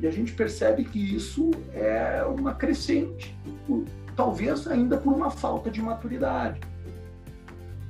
E 0.00 0.06
a 0.06 0.10
gente 0.10 0.32
percebe 0.32 0.84
que 0.84 1.14
isso 1.14 1.52
é 1.72 2.24
uma 2.24 2.52
crescente, 2.52 3.34
talvez 4.16 4.66
ainda 4.66 4.96
por 4.96 5.12
uma 5.12 5.30
falta 5.30 5.70
de 5.70 5.80
maturidade. 5.80 6.60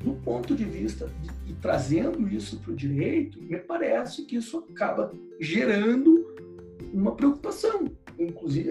Do 0.05 0.13
ponto 0.17 0.55
de 0.55 0.65
vista 0.65 1.11
de, 1.23 1.51
e 1.51 1.55
trazendo 1.55 2.29
isso 2.29 2.59
para 2.59 2.73
o 2.73 2.77
direito, 2.77 3.43
me 3.43 3.57
parece 3.57 4.27
que 4.27 4.37
isso 4.37 4.59
acaba 4.59 5.11
gerando 5.41 6.35
uma 6.93 7.17
preocupação, 7.17 7.91
inclusive, 8.19 8.71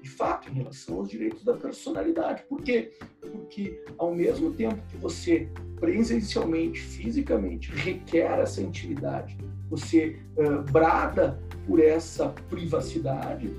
de 0.00 0.08
fato, 0.08 0.48
em 0.48 0.54
relação 0.54 0.96
aos 0.96 1.10
direitos 1.10 1.44
da 1.44 1.52
personalidade. 1.52 2.44
Por 2.48 2.62
quê? 2.62 2.92
Porque, 3.20 3.84
ao 3.98 4.14
mesmo 4.14 4.50
tempo 4.52 4.80
que 4.88 4.96
você 4.96 5.48
presencialmente, 5.78 6.80
fisicamente, 6.80 7.70
requer 7.72 8.38
essa 8.38 8.62
intimidade, 8.62 9.36
você 9.68 10.16
uh, 10.36 10.62
brada 10.72 11.38
por 11.66 11.80
essa 11.80 12.28
privacidade, 12.48 13.54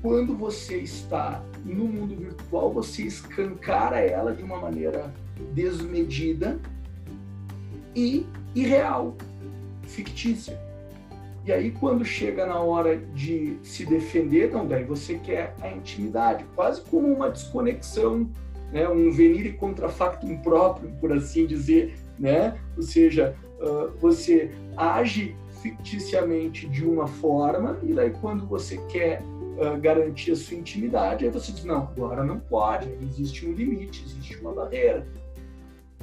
quando 0.00 0.34
você 0.36 0.78
está 0.78 1.44
no 1.64 1.84
mundo 1.84 2.16
virtual, 2.16 2.72
você 2.72 3.02
escancara 3.02 4.00
ela 4.00 4.32
de 4.32 4.42
uma 4.42 4.58
maneira 4.58 5.12
desmedida 5.52 6.58
e 7.94 8.26
irreal, 8.54 9.16
fictícia. 9.82 10.58
E 11.44 11.52
aí, 11.52 11.70
quando 11.70 12.04
chega 12.04 12.44
na 12.44 12.60
hora 12.60 12.96
de 12.96 13.58
se 13.62 13.86
defender, 13.86 14.50
não, 14.52 14.66
daí 14.66 14.84
você 14.84 15.14
quer 15.14 15.54
a 15.62 15.70
intimidade, 15.70 16.44
quase 16.54 16.82
como 16.82 17.10
uma 17.10 17.30
desconexão, 17.30 18.28
né? 18.70 18.86
um 18.88 19.10
venire 19.10 19.54
contra 19.54 19.88
facto 19.88 20.26
impróprio, 20.26 20.90
por 21.00 21.10
assim 21.10 21.46
dizer, 21.46 21.96
né? 22.18 22.58
Ou 22.76 22.82
seja, 22.82 23.34
uh, 23.60 23.90
você 23.98 24.50
age 24.76 25.34
ficticiamente 25.62 26.68
de 26.68 26.84
uma 26.84 27.06
forma 27.06 27.78
e 27.82 27.92
daí 27.92 28.10
quando 28.10 28.46
você 28.46 28.76
quer 28.88 29.22
uh, 29.22 29.80
garantir 29.80 30.32
a 30.32 30.36
sua 30.36 30.56
intimidade, 30.56 31.24
aí 31.24 31.30
você 31.30 31.50
diz, 31.50 31.64
não, 31.64 31.88
agora 31.96 32.22
não 32.22 32.38
pode, 32.38 32.90
existe 33.02 33.46
um 33.46 33.52
limite, 33.52 34.04
existe 34.04 34.36
uma 34.40 34.52
barreira. 34.52 35.06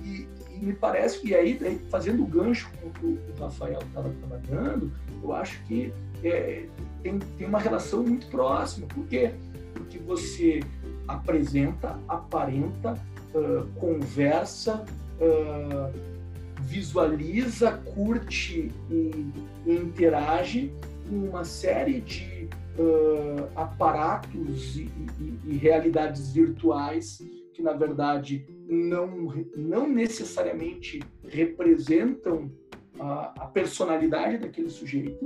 E, 0.05 0.27
e 0.51 0.65
me 0.65 0.73
parece 0.73 1.19
que 1.19 1.33
aí, 1.33 1.57
daí, 1.57 1.79
fazendo 1.89 2.23
o 2.23 2.27
gancho 2.27 2.69
com 2.79 2.87
o 2.87 2.91
que 2.91 3.05
o 3.05 3.43
Rafael 3.43 3.79
estava 3.79 4.09
trabalhando, 4.09 4.91
eu 5.21 5.33
acho 5.33 5.61
que 5.65 5.91
é, 6.23 6.65
tem, 7.01 7.19
tem 7.19 7.47
uma 7.47 7.59
relação 7.59 8.03
muito 8.03 8.27
próxima. 8.27 8.87
Por 8.87 9.05
quê? 9.07 9.31
Porque 9.73 9.97
você 9.97 10.61
apresenta, 11.07 11.99
aparenta, 12.07 12.93
uh, 13.33 13.67
conversa, 13.79 14.85
uh, 15.19 16.15
visualiza, 16.61 17.71
curte 17.93 18.71
e, 18.89 19.31
e, 19.65 19.71
interage 19.73 20.73
com 21.07 21.15
uma 21.15 21.43
série 21.43 22.01
de 22.01 22.49
uh, 22.77 23.47
aparatos 23.55 24.77
e, 24.77 24.89
e, 25.19 25.39
e 25.45 25.57
realidades 25.57 26.31
virtuais 26.31 27.21
que, 27.53 27.61
na 27.61 27.73
verdade, 27.73 28.45
não, 28.67 29.33
não 29.55 29.87
necessariamente 29.87 31.01
representam 31.27 32.51
a, 32.99 33.43
a 33.43 33.45
personalidade 33.47 34.37
daquele 34.37 34.69
sujeito, 34.69 35.25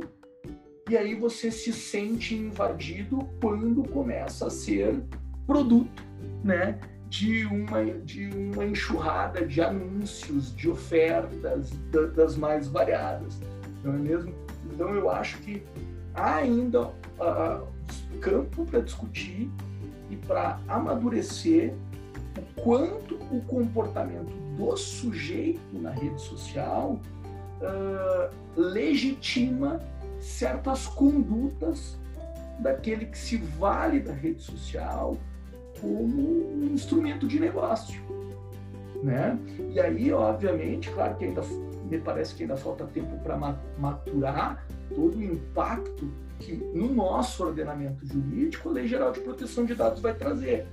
e 0.90 0.98
aí 0.98 1.14
você 1.14 1.52
se 1.52 1.72
sente 1.72 2.34
invadido 2.34 3.20
quando 3.40 3.88
começa 3.90 4.48
a 4.48 4.50
ser 4.50 5.00
produto, 5.46 6.04
né? 6.44 6.80
De 7.08 7.46
uma, 7.46 7.86
de 7.86 8.28
uma 8.28 8.66
enxurrada 8.66 9.46
de 9.46 9.62
anúncios, 9.62 10.56
de 10.56 10.70
ofertas 10.70 11.72
das 12.16 12.36
mais 12.36 12.68
variadas, 12.68 13.40
não 13.84 13.94
é 13.94 13.98
mesmo? 13.98 14.34
Então 14.74 14.94
eu 14.94 15.10
acho 15.10 15.40
que 15.42 15.64
há 16.14 16.36
ainda 16.36 16.88
uh, 16.88 17.68
campo 18.20 18.66
para 18.66 18.80
discutir 18.80 19.50
e 20.10 20.16
para 20.16 20.60
amadurecer 20.68 21.74
o 22.38 22.62
quanto 22.62 23.19
o 23.32 23.42
comportamento 23.42 24.32
do 24.58 24.76
sujeito 24.76 25.62
na 25.74 25.92
rede 25.92 26.20
social 26.22 27.00
uh, 27.62 28.34
legitima 28.56 29.80
certas 30.20 30.88
condutas 30.88 31.98
daquele 32.60 33.06
que 33.06 33.18
se 33.18 33.38
vale 33.38 34.00
da 34.00 34.14
rede 34.14 34.42
social 34.42 35.18
como 35.80 36.22
um 36.22 36.70
instrumento 36.74 37.26
de 37.26 37.40
negócio, 37.40 38.02
né? 39.02 39.40
E 39.74 39.80
aí, 39.80 40.12
obviamente, 40.12 40.90
claro 40.92 41.16
que 41.16 41.26
ainda 41.26 41.42
me 41.90 41.98
parece 42.00 42.36
que 42.36 42.44
ainda 42.44 42.58
falta 42.58 42.86
tempo 42.86 43.18
para 43.24 43.38
maturar 43.78 44.66
todo 44.94 45.18
o 45.18 45.24
impacto 45.24 46.12
que 46.40 46.56
no 46.74 46.94
nosso 46.94 47.46
ordenamento 47.46 48.06
jurídico 48.06 48.70
a 48.70 48.72
Lei 48.74 48.88
Geral 48.88 49.12
de 49.12 49.20
Proteção 49.20 49.66
de 49.66 49.76
Dados 49.76 50.02
vai 50.02 50.14
trazer, 50.14 50.68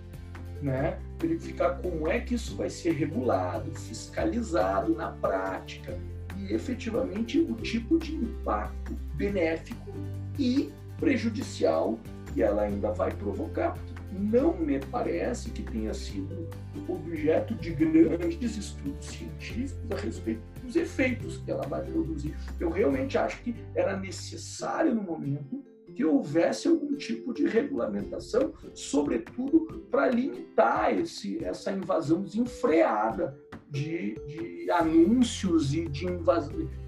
né? 0.63 0.99
Verificar 1.21 1.79
como 1.79 2.09
é 2.09 2.21
que 2.21 2.35
isso 2.35 2.57
vai 2.57 2.71
ser 2.71 2.93
regulado, 2.93 3.71
fiscalizado 3.73 4.95
na 4.95 5.11
prática 5.13 5.99
e 6.39 6.53
efetivamente 6.53 7.41
o 7.41 7.55
tipo 7.55 7.99
de 7.99 8.15
impacto 8.15 8.95
benéfico 9.15 9.93
e 10.39 10.73
prejudicial 10.99 11.99
que 12.33 12.43
ela 12.43 12.63
ainda 12.63 12.93
vai 12.93 13.11
provocar. 13.13 13.77
Não 14.13 14.57
me 14.57 14.79
parece 14.79 15.51
que 15.51 15.63
tenha 15.63 15.93
sido 15.93 16.49
objeto 16.89 17.55
de 17.55 17.71
grandes 17.71 18.57
estudos 18.57 19.07
científicos 19.07 19.91
a 19.91 19.97
respeito 19.97 20.41
dos 20.63 20.77
efeitos 20.77 21.39
que 21.39 21.51
ela 21.51 21.67
vai 21.67 21.83
produzir. 21.83 22.35
Eu 22.59 22.71
realmente 22.71 23.19
acho 23.19 23.43
que 23.43 23.55
era 23.75 23.97
necessário 23.97 24.95
no 24.95 25.03
momento 25.03 25.63
que 25.97 26.05
houvesse 26.05 26.69
algum 26.69 26.95
tipo 26.95 27.33
de 27.33 27.47
regulamentação, 27.47 28.53
sobretudo 28.75 29.87
para 29.91 30.09
limitar 30.11 30.93
esse, 30.93 31.43
essa 31.43 31.73
invasão 31.73 32.21
desenfreada 32.21 33.35
de, 33.71 34.15
de 34.27 34.71
anúncios 34.71 35.73
e 35.73 35.89
de, 35.89 36.07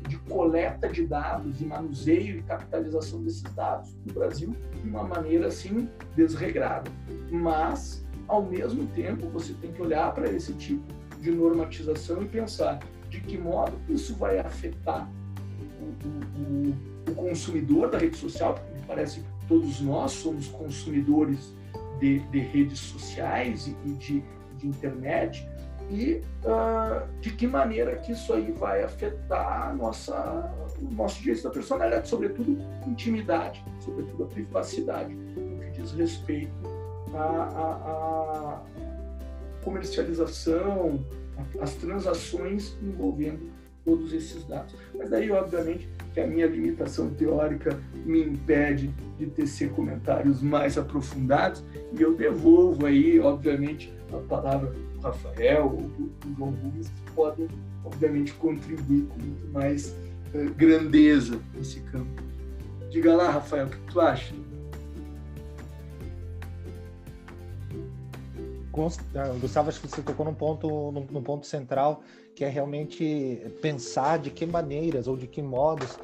de 0.07 0.19
coleta 0.29 0.89
de 0.89 1.07
dados 1.07 1.59
e 1.59 1.65
manuseio 1.65 2.37
e 2.37 2.43
capitalização 2.43 3.23
desses 3.23 3.43
dados 3.55 3.97
no 4.05 4.13
Brasil 4.13 4.55
de 4.75 4.87
uma 4.87 5.05
maneira 5.05 5.47
assim 5.47 5.89
desregrada. 6.15 6.91
Mas, 7.31 8.05
ao 8.27 8.45
mesmo 8.45 8.87
tempo, 8.89 9.27
você 9.31 9.55
tem 9.55 9.73
que 9.73 9.81
olhar 9.81 10.13
para 10.13 10.31
esse 10.31 10.53
tipo 10.53 10.85
de 11.19 11.31
normatização 11.31 12.23
e 12.23 12.27
pensar 12.27 12.79
de 13.09 13.23
que 13.23 13.39
modo 13.39 13.73
isso 13.89 14.15
vai 14.17 14.39
afetar 14.39 15.11
o, 15.81 16.09
o, 16.39 17.11
o 17.11 17.15
consumidor 17.15 17.89
da 17.89 17.97
rede 17.97 18.19
social, 18.19 18.55
parece 18.89 19.21
que 19.21 19.47
todos 19.47 19.81
nós 19.81 20.13
somos 20.13 20.49
consumidores 20.49 21.55
de, 22.01 22.21
de 22.21 22.39
redes 22.41 22.79
sociais 22.79 23.69
e, 23.85 23.93
de, 23.93 24.25
de 24.57 24.67
internet, 24.67 25.47
e 25.91 26.23
uh, 26.45 27.07
de 27.21 27.31
que 27.31 27.47
maneira 27.47 27.97
que 27.97 28.13
isso 28.13 28.33
aí 28.33 28.51
vai 28.53 28.83
afetar 28.83 29.75
nossa, 29.77 30.15
o 30.81 30.95
nosso 30.95 31.21
direito 31.21 31.45
da 31.45 31.51
personalidade, 31.51 32.09
sobretudo 32.09 32.59
intimidade, 32.87 33.65
sobretudo 33.81 34.25
a 34.25 34.27
privacidade, 34.27 35.15
no 35.15 35.61
que 35.61 35.71
diz 35.71 35.93
respeito 35.93 36.53
à 37.15 38.61
comercialização, 39.63 41.05
às 41.61 41.75
transações 41.75 42.77
envolvendo 42.83 43.51
todos 43.89 44.13
esses 44.13 44.45
dados. 44.45 44.75
Mas 44.95 45.09
daí, 45.09 45.31
obviamente, 45.31 45.89
que 46.13 46.21
a 46.21 46.27
minha 46.27 46.47
limitação 46.47 47.09
teórica 47.09 47.81
me 48.05 48.23
impede 48.23 48.93
de 49.19 49.27
tecer 49.27 49.71
comentários 49.71 50.43
mais 50.43 50.77
aprofundados 50.77 51.65
e 51.99 52.03
eu 52.03 52.15
devolvo 52.15 52.85
aí, 52.85 53.19
obviamente, 53.19 53.91
a 54.13 54.19
palavra 54.19 54.75
Rafael 55.03 55.65
ou 55.65 55.83
do, 55.83 56.37
João 56.37 56.51
Rubens, 56.51 56.89
que 56.89 57.13
podem, 57.13 57.49
obviamente, 57.83 58.35
contribuir 58.35 59.07
com 59.07 59.19
muito 59.19 59.49
mais 59.53 59.89
uh, 60.35 60.53
grandeza 60.55 61.41
nesse 61.55 61.81
campo. 61.81 62.23
Diga 62.91 63.17
lá, 63.17 63.31
Rafael, 63.31 63.67
o 63.67 63.71
que 63.71 63.79
tu 63.93 64.01
acha? 64.01 64.35
Ah, 69.15 69.35
Gustavo, 69.41 69.69
acho 69.69 69.81
que 69.81 69.89
você 69.89 70.03
tocou 70.03 70.25
num 70.25 70.35
ponto, 70.35 70.69
num, 70.93 71.05
num, 71.11 71.23
ponto 71.23 71.45
central, 71.45 72.01
que 72.39 72.45
é 72.45 72.49
realmente 72.49 73.51
pensar 73.61 74.17
de 74.17 74.31
que 74.31 74.47
maneiras 74.47 75.09
ou 75.09 75.17
de 75.17 75.27
que 75.27 75.43
modos 75.43 75.99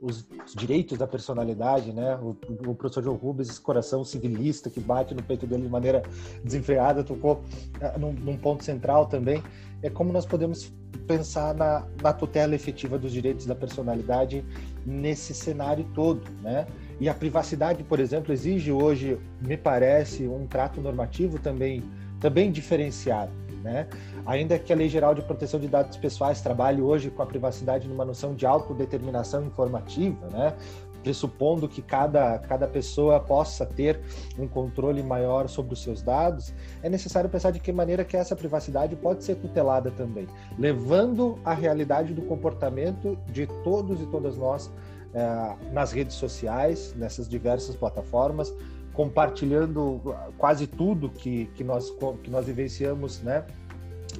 os 0.00 0.24
direitos 0.56 0.96
da 0.96 1.06
personalidade, 1.06 1.92
né? 1.92 2.16
O, 2.16 2.34
o 2.70 2.74
professor 2.74 3.04
João 3.04 3.16
Rubens, 3.16 3.50
esse 3.50 3.60
coração 3.60 4.02
civilista 4.02 4.70
que 4.70 4.80
bate 4.80 5.14
no 5.14 5.22
peito 5.22 5.46
dele 5.46 5.64
de 5.64 5.68
maneira 5.68 6.02
desenfreada, 6.42 7.04
tocou 7.04 7.34
uh, 7.34 7.98
num, 8.00 8.12
num, 8.14 8.34
ponto 8.38 8.64
central 8.64 9.04
também, 9.04 9.42
é 9.82 9.90
como 9.90 10.10
nós 10.10 10.24
podemos 10.24 10.72
pensar 11.06 11.54
na, 11.54 11.86
na 12.02 12.14
tutela 12.14 12.54
efetiva 12.54 12.96
dos 12.96 13.12
direitos 13.12 13.44
da 13.44 13.54
personalidade 13.54 14.42
nesse 14.86 15.34
cenário 15.34 15.84
todo, 15.94 16.22
né? 16.40 16.66
E 16.98 17.10
a 17.10 17.14
privacidade, 17.14 17.84
por 17.84 18.00
exemplo, 18.00 18.32
exige 18.32 18.72
hoje, 18.72 19.18
me 19.38 19.58
parece, 19.58 20.26
um 20.26 20.46
trato 20.46 20.80
normativo 20.80 21.38
também 21.38 21.82
também 22.24 22.50
diferenciado. 22.50 23.30
Né? 23.64 23.86
Ainda 24.26 24.58
que 24.58 24.70
a 24.70 24.76
Lei 24.76 24.90
Geral 24.90 25.14
de 25.14 25.22
Proteção 25.22 25.58
de 25.58 25.66
Dados 25.66 25.96
Pessoais 25.96 26.42
trabalhe 26.42 26.82
hoje 26.82 27.10
com 27.10 27.22
a 27.22 27.26
privacidade 27.26 27.88
numa 27.88 28.04
noção 28.04 28.34
de 28.34 28.44
autodeterminação 28.44 29.42
informativa, 29.42 30.28
né? 30.28 30.54
pressupondo 31.02 31.66
que 31.66 31.80
cada, 31.80 32.38
cada 32.40 32.66
pessoa 32.66 33.18
possa 33.20 33.64
ter 33.64 34.00
um 34.38 34.46
controle 34.46 35.02
maior 35.02 35.48
sobre 35.48 35.72
os 35.72 35.82
seus 35.82 36.02
dados, 36.02 36.52
é 36.82 36.88
necessário 36.90 37.28
pensar 37.30 37.52
de 37.52 37.60
que 37.60 37.72
maneira 37.72 38.04
que 38.04 38.16
essa 38.16 38.36
privacidade 38.36 38.94
pode 38.96 39.24
ser 39.24 39.36
tutelada 39.36 39.90
também, 39.90 40.26
levando 40.58 41.38
a 41.44 41.54
realidade 41.54 42.12
do 42.12 42.22
comportamento 42.22 43.18
de 43.30 43.46
todos 43.62 44.00
e 44.00 44.06
todas 44.06 44.36
nós 44.36 44.70
eh, 45.14 45.56
nas 45.72 45.92
redes 45.92 46.16
sociais, 46.16 46.94
nessas 46.96 47.28
diversas 47.28 47.76
plataformas, 47.76 48.52
compartilhando 48.94 50.00
quase 50.38 50.66
tudo 50.66 51.10
que, 51.10 51.46
que, 51.56 51.62
nós, 51.64 51.90
que 52.22 52.30
nós 52.30 52.46
vivenciamos, 52.46 53.20
né? 53.20 53.44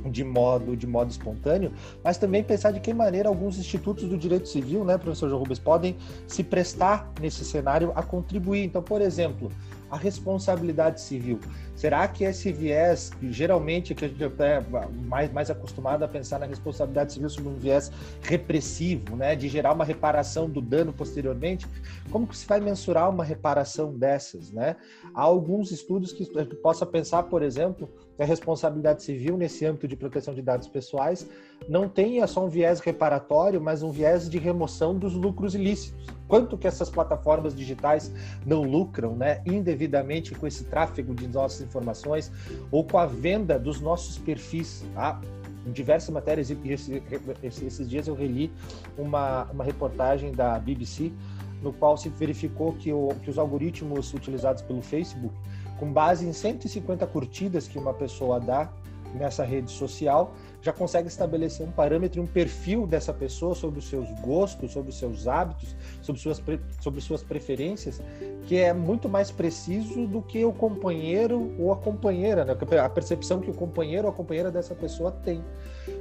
De 0.07 0.25
modo 0.25 0.77
de 0.77 0.87
modo 0.87 1.11
espontâneo, 1.11 1.73
mas 2.03 2.19
também 2.19 2.43
pensar 2.43 2.71
de 2.71 2.81
que 2.81 2.93
maneira 2.93 3.29
alguns 3.29 3.59
institutos 3.59 4.09
do 4.09 4.17
direito 4.17 4.49
civil, 4.49 4.85
né, 4.85 4.99
professor 4.99 5.29
João 5.29 5.41
Rubens, 5.41 5.59
podem 5.59 5.97
se 6.27 6.43
prestar 6.43 7.13
nesse 7.21 7.45
cenário 7.45 7.93
a 7.95 8.03
contribuir. 8.03 8.65
Então, 8.65 8.83
por 8.83 9.01
exemplo, 9.01 9.51
a 9.91 9.97
responsabilidade 9.97 11.01
civil. 11.01 11.39
Será 11.77 12.07
que 12.09 12.25
esse 12.25 12.53
viés, 12.53 13.13
geralmente 13.23 13.95
que 13.95 14.05
a 14.05 14.09
gente 14.09 14.25
é 14.25 14.65
mais, 15.07 15.33
mais 15.33 15.51
acostumado 15.51 16.05
a 16.05 16.09
pensar 16.09 16.41
na 16.41 16.47
responsabilidade 16.47 17.13
civil 17.13 17.29
sobre 17.29 17.51
um 17.51 17.55
viés 17.55 17.93
repressivo, 18.23 19.15
né, 19.15 19.37
de 19.37 19.49
gerar 19.49 19.73
uma 19.73 19.85
reparação 19.85 20.49
do 20.49 20.61
dano 20.61 20.93
posteriormente, 20.93 21.67
como 22.11 22.27
que 22.27 22.37
se 22.37 22.47
vai 22.47 22.61
mensurar 22.61 23.09
uma 23.09 23.25
reparação 23.25 23.93
dessas, 23.93 24.51
né? 24.51 24.77
Há 25.15 25.23
alguns 25.23 25.71
estudos 25.71 26.13
que 26.13 26.25
gente 26.25 26.57
possa 26.57 26.85
pensar, 26.85 27.25
por 27.25 27.43
exemplo, 27.43 27.89
que 28.17 28.23
a 28.23 28.27
responsabilidade 28.27 29.03
civil 29.03 29.37
nesse 29.37 29.65
âmbito 29.65 29.87
de 29.87 29.97
proteção 29.97 30.35
de 30.35 30.43
dados 30.43 30.69
pessoais 30.69 31.29
não 31.69 31.89
tenha 31.89 32.27
só 32.27 32.45
um 32.45 32.49
viés 32.49 32.81
reparatório, 32.81 33.61
mas 33.61 33.83
um 33.83 33.91
viés 33.91 34.29
de 34.29 34.39
remoção 34.39 34.97
dos 34.97 35.15
lucros 35.15 35.55
ilícitos. 35.55 35.95
Quanto 36.27 36.59
que 36.59 36.67
essas 36.67 36.91
plataformas 36.91 37.55
digitais 37.55 38.11
não 38.47 38.63
lucram, 38.63 39.15
né, 39.15 39.43
indevidamente 39.47 39.85
indevidamente 39.85 40.35
com 40.35 40.47
esse 40.47 40.65
tráfego 40.65 41.15
de 41.15 41.29
nossas 41.29 41.61
informações 41.63 42.31
ou 42.71 42.85
com 42.85 42.99
a 42.99 43.07
venda 43.07 43.59
dos 43.59 43.81
nossos 43.81 44.19
perfis. 44.19 44.85
Tá? 44.95 45.21
Em 45.67 45.73
diversas 45.73 46.11
matérias, 46.11 46.51
e 46.51 46.59
esses 47.43 47.89
dias 47.89 48.07
eu 48.07 48.15
reli 48.15 48.53
uma, 48.99 49.45
uma 49.45 49.65
reportagem 49.65 50.33
da 50.33 50.59
BBC 50.59 51.11
no 51.65 51.73
qual 51.73 51.97
se 51.97 52.11
verificou 52.11 52.75
que, 52.75 52.93
o, 52.93 53.09
que 53.23 53.31
os 53.31 53.39
algoritmos 53.39 54.13
utilizados 54.13 54.63
pelo 54.63 54.83
Facebook, 54.83 55.35
com 55.79 55.91
base 55.91 56.27
em 56.27 56.33
150 56.33 57.07
curtidas 57.07 57.67
que 57.67 57.79
uma 57.79 57.95
pessoa 57.95 58.39
dá 58.39 58.71
nessa 59.15 59.45
rede 59.45 59.71
social, 59.71 60.35
já 60.61 60.73
consegue 60.73 61.09
estabelecer 61.09 61.67
um 61.67 61.71
parâmetro, 61.71 62.21
um 62.21 62.27
perfil 62.27 62.87
dessa 62.87 63.13
pessoa 63.13 63.55
sobre 63.55 63.79
os 63.79 63.89
seus 63.89 64.11
gostos, 64.21 64.73
sobre 64.73 64.91
os 64.91 64.99
seus 64.99 65.27
hábitos, 65.27 65.75
sobre 66.03 66.21
suas, 66.21 66.43
sobre 66.81 67.01
suas 67.01 67.23
preferências, 67.23 68.01
que 68.47 68.57
é 68.57 68.73
muito 68.73 69.09
mais 69.09 69.31
preciso 69.31 70.07
do 70.07 70.21
que 70.21 70.45
o 70.45 70.53
companheiro 70.53 71.55
ou 71.59 71.73
a 71.73 71.77
companheira, 71.77 72.45
né? 72.45 72.57
a 72.83 72.89
percepção 72.89 73.41
que 73.41 73.51
o 73.51 73.55
companheiro 73.55 74.07
ou 74.07 74.13
a 74.13 74.17
companheira 74.17 74.51
dessa 74.51 74.75
pessoa 74.75 75.13
tem. 75.13 75.43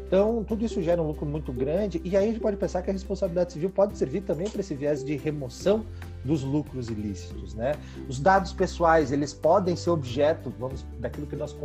Então, 0.08 0.44
tudo 0.44 0.64
isso 0.64 0.82
gera 0.82 1.02
um 1.02 1.08
lucro 1.08 1.26
muito 1.26 1.52
grande, 1.52 2.00
e 2.04 2.16
aí 2.16 2.26
a 2.26 2.28
gente 2.28 2.40
pode 2.40 2.58
pensar 2.58 2.82
que 2.82 2.90
a 2.90 2.94
responsabilidade 2.94 3.54
civil 3.54 3.70
pode 3.70 3.98
servir 3.98 4.22
também 4.22 4.48
para 4.48 4.62
esse 4.62 4.76
viés 4.76 5.04
de 5.04 5.16
remoção 5.16 5.86
dos 6.24 6.44
lucros 6.44 6.90
ilícitos, 6.90 7.54
né? 7.54 7.74
Os 8.08 8.20
dados 8.20 8.54
pessoais, 8.54 9.12
eles 9.12 9.34
podem 9.34 9.76
ser 9.76 9.90
objeto, 9.90 10.54
vamos, 10.60 10.86
daquilo 11.00 11.26
que 11.26 11.36
nós 11.36 11.56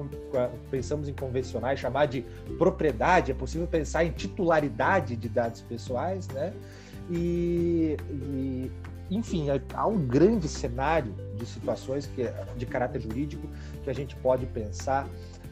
pensamos 0.71 1.09
em 1.09 1.13
convencionais, 1.13 1.79
chamar 1.79 2.07
de 2.07 2.25
propriedade, 2.57 3.31
é 3.31 3.35
possível 3.35 3.67
pensar 3.67 4.05
em 4.05 4.13
titularidade 4.13 5.15
de 5.15 5.29
dados 5.29 5.61
pessoais, 5.61 6.27
né? 6.29 6.53
E, 7.11 7.97
e 8.11 8.71
enfim, 9.11 9.47
há 9.75 9.87
um 9.87 10.07
grande 10.07 10.49
cenário 10.49 11.15
de 11.35 11.47
situações 11.47 12.07
que, 12.07 12.25
de 12.57 12.67
caráter 12.67 13.01
jurídico 13.01 13.49
que 13.83 13.89
a 13.89 13.95
gente 13.95 14.15
pode 14.17 14.45
pensar 14.47 15.09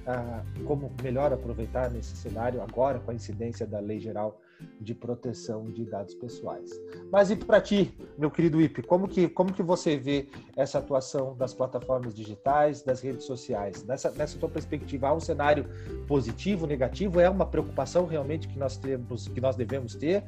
ah, 0.06 0.42
como 0.64 0.92
melhor 1.02 1.32
aproveitar 1.32 1.90
nesse 1.90 2.16
cenário 2.16 2.62
agora 2.62 3.00
com 3.00 3.10
a 3.10 3.14
incidência 3.14 3.66
da 3.66 3.80
Lei 3.80 3.98
Geral 3.98 4.40
de 4.80 4.94
proteção 4.94 5.64
de 5.70 5.84
dados 5.84 6.14
pessoais. 6.14 6.70
Mas 7.10 7.30
e 7.30 7.36
para 7.36 7.60
ti, 7.60 7.94
meu 8.16 8.30
querido 8.30 8.60
Ip, 8.60 8.82
como 8.82 9.08
que, 9.08 9.28
como 9.28 9.52
que 9.52 9.62
você 9.62 9.96
vê 9.96 10.28
essa 10.56 10.78
atuação 10.78 11.36
das 11.36 11.52
plataformas 11.52 12.14
digitais, 12.14 12.82
das 12.82 13.00
redes 13.00 13.24
sociais? 13.24 13.84
Nessa, 13.84 14.10
nessa 14.12 14.38
tua 14.38 14.48
perspectiva, 14.48 15.08
há 15.08 15.14
um 15.14 15.20
cenário 15.20 15.66
positivo, 16.06 16.66
negativo? 16.66 17.20
É 17.20 17.28
uma 17.28 17.46
preocupação 17.46 18.06
realmente 18.06 18.48
que 18.48 18.58
nós 18.58 18.76
temos, 18.76 19.28
que 19.28 19.40
nós 19.40 19.56
devemos 19.56 19.94
ter? 19.94 20.24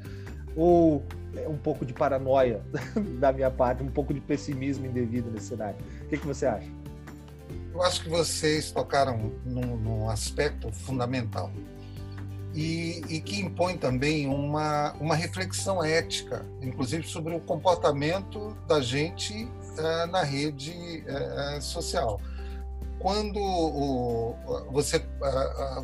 Ou 0.56 1.02
é 1.36 1.48
um 1.48 1.56
pouco 1.56 1.86
de 1.86 1.94
paranoia 1.94 2.62
da 3.20 3.32
minha 3.32 3.50
parte, 3.50 3.82
um 3.82 3.90
pouco 3.90 4.12
de 4.12 4.20
pessimismo 4.20 4.86
indevido 4.86 5.30
nesse 5.30 5.46
cenário? 5.46 5.78
O 6.04 6.08
que, 6.08 6.18
que 6.18 6.26
você 6.26 6.46
acha? 6.46 6.68
Eu 7.72 7.82
acho 7.82 8.02
que 8.02 8.08
vocês 8.08 8.70
tocaram 8.72 9.32
num, 9.44 9.76
num 9.76 10.10
aspecto 10.10 10.72
fundamental 10.72 11.50
e, 12.54 13.02
e, 13.08 13.20
que 13.20 13.40
impõe 13.40 13.76
também 13.76 14.26
uma, 14.26 14.92
uma 14.94 15.14
reflexão 15.14 15.84
ética, 15.84 16.44
inclusive 16.62 17.06
sobre 17.06 17.34
o 17.34 17.40
comportamento 17.40 18.56
da 18.66 18.80
gente 18.80 19.48
é, 19.76 20.06
na 20.06 20.22
rede 20.22 21.04
é, 21.06 21.60
social. 21.60 22.20
Quando 22.98 23.38
o, 23.38 24.34
você, 24.72 25.04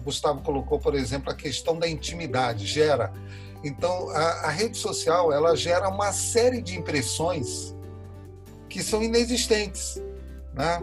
Gustavo, 0.03 0.43
colocou, 0.43 0.81
por 0.81 0.95
exemplo, 0.95 1.31
a 1.31 1.35
questão 1.35 1.79
da 1.79 1.89
intimidade, 1.89 2.67
gera. 2.67 3.13
Então, 3.63 4.11
a, 4.11 4.47
a 4.47 4.51
rede 4.51 4.77
social 4.77 5.33
ela 5.33 5.55
gera 5.55 5.89
uma 5.89 6.13
série 6.13 6.61
de 6.61 6.77
impressões 6.77 7.75
que 8.69 8.83
são 8.83 9.01
inexistentes. 9.01 10.03
Né? 10.53 10.83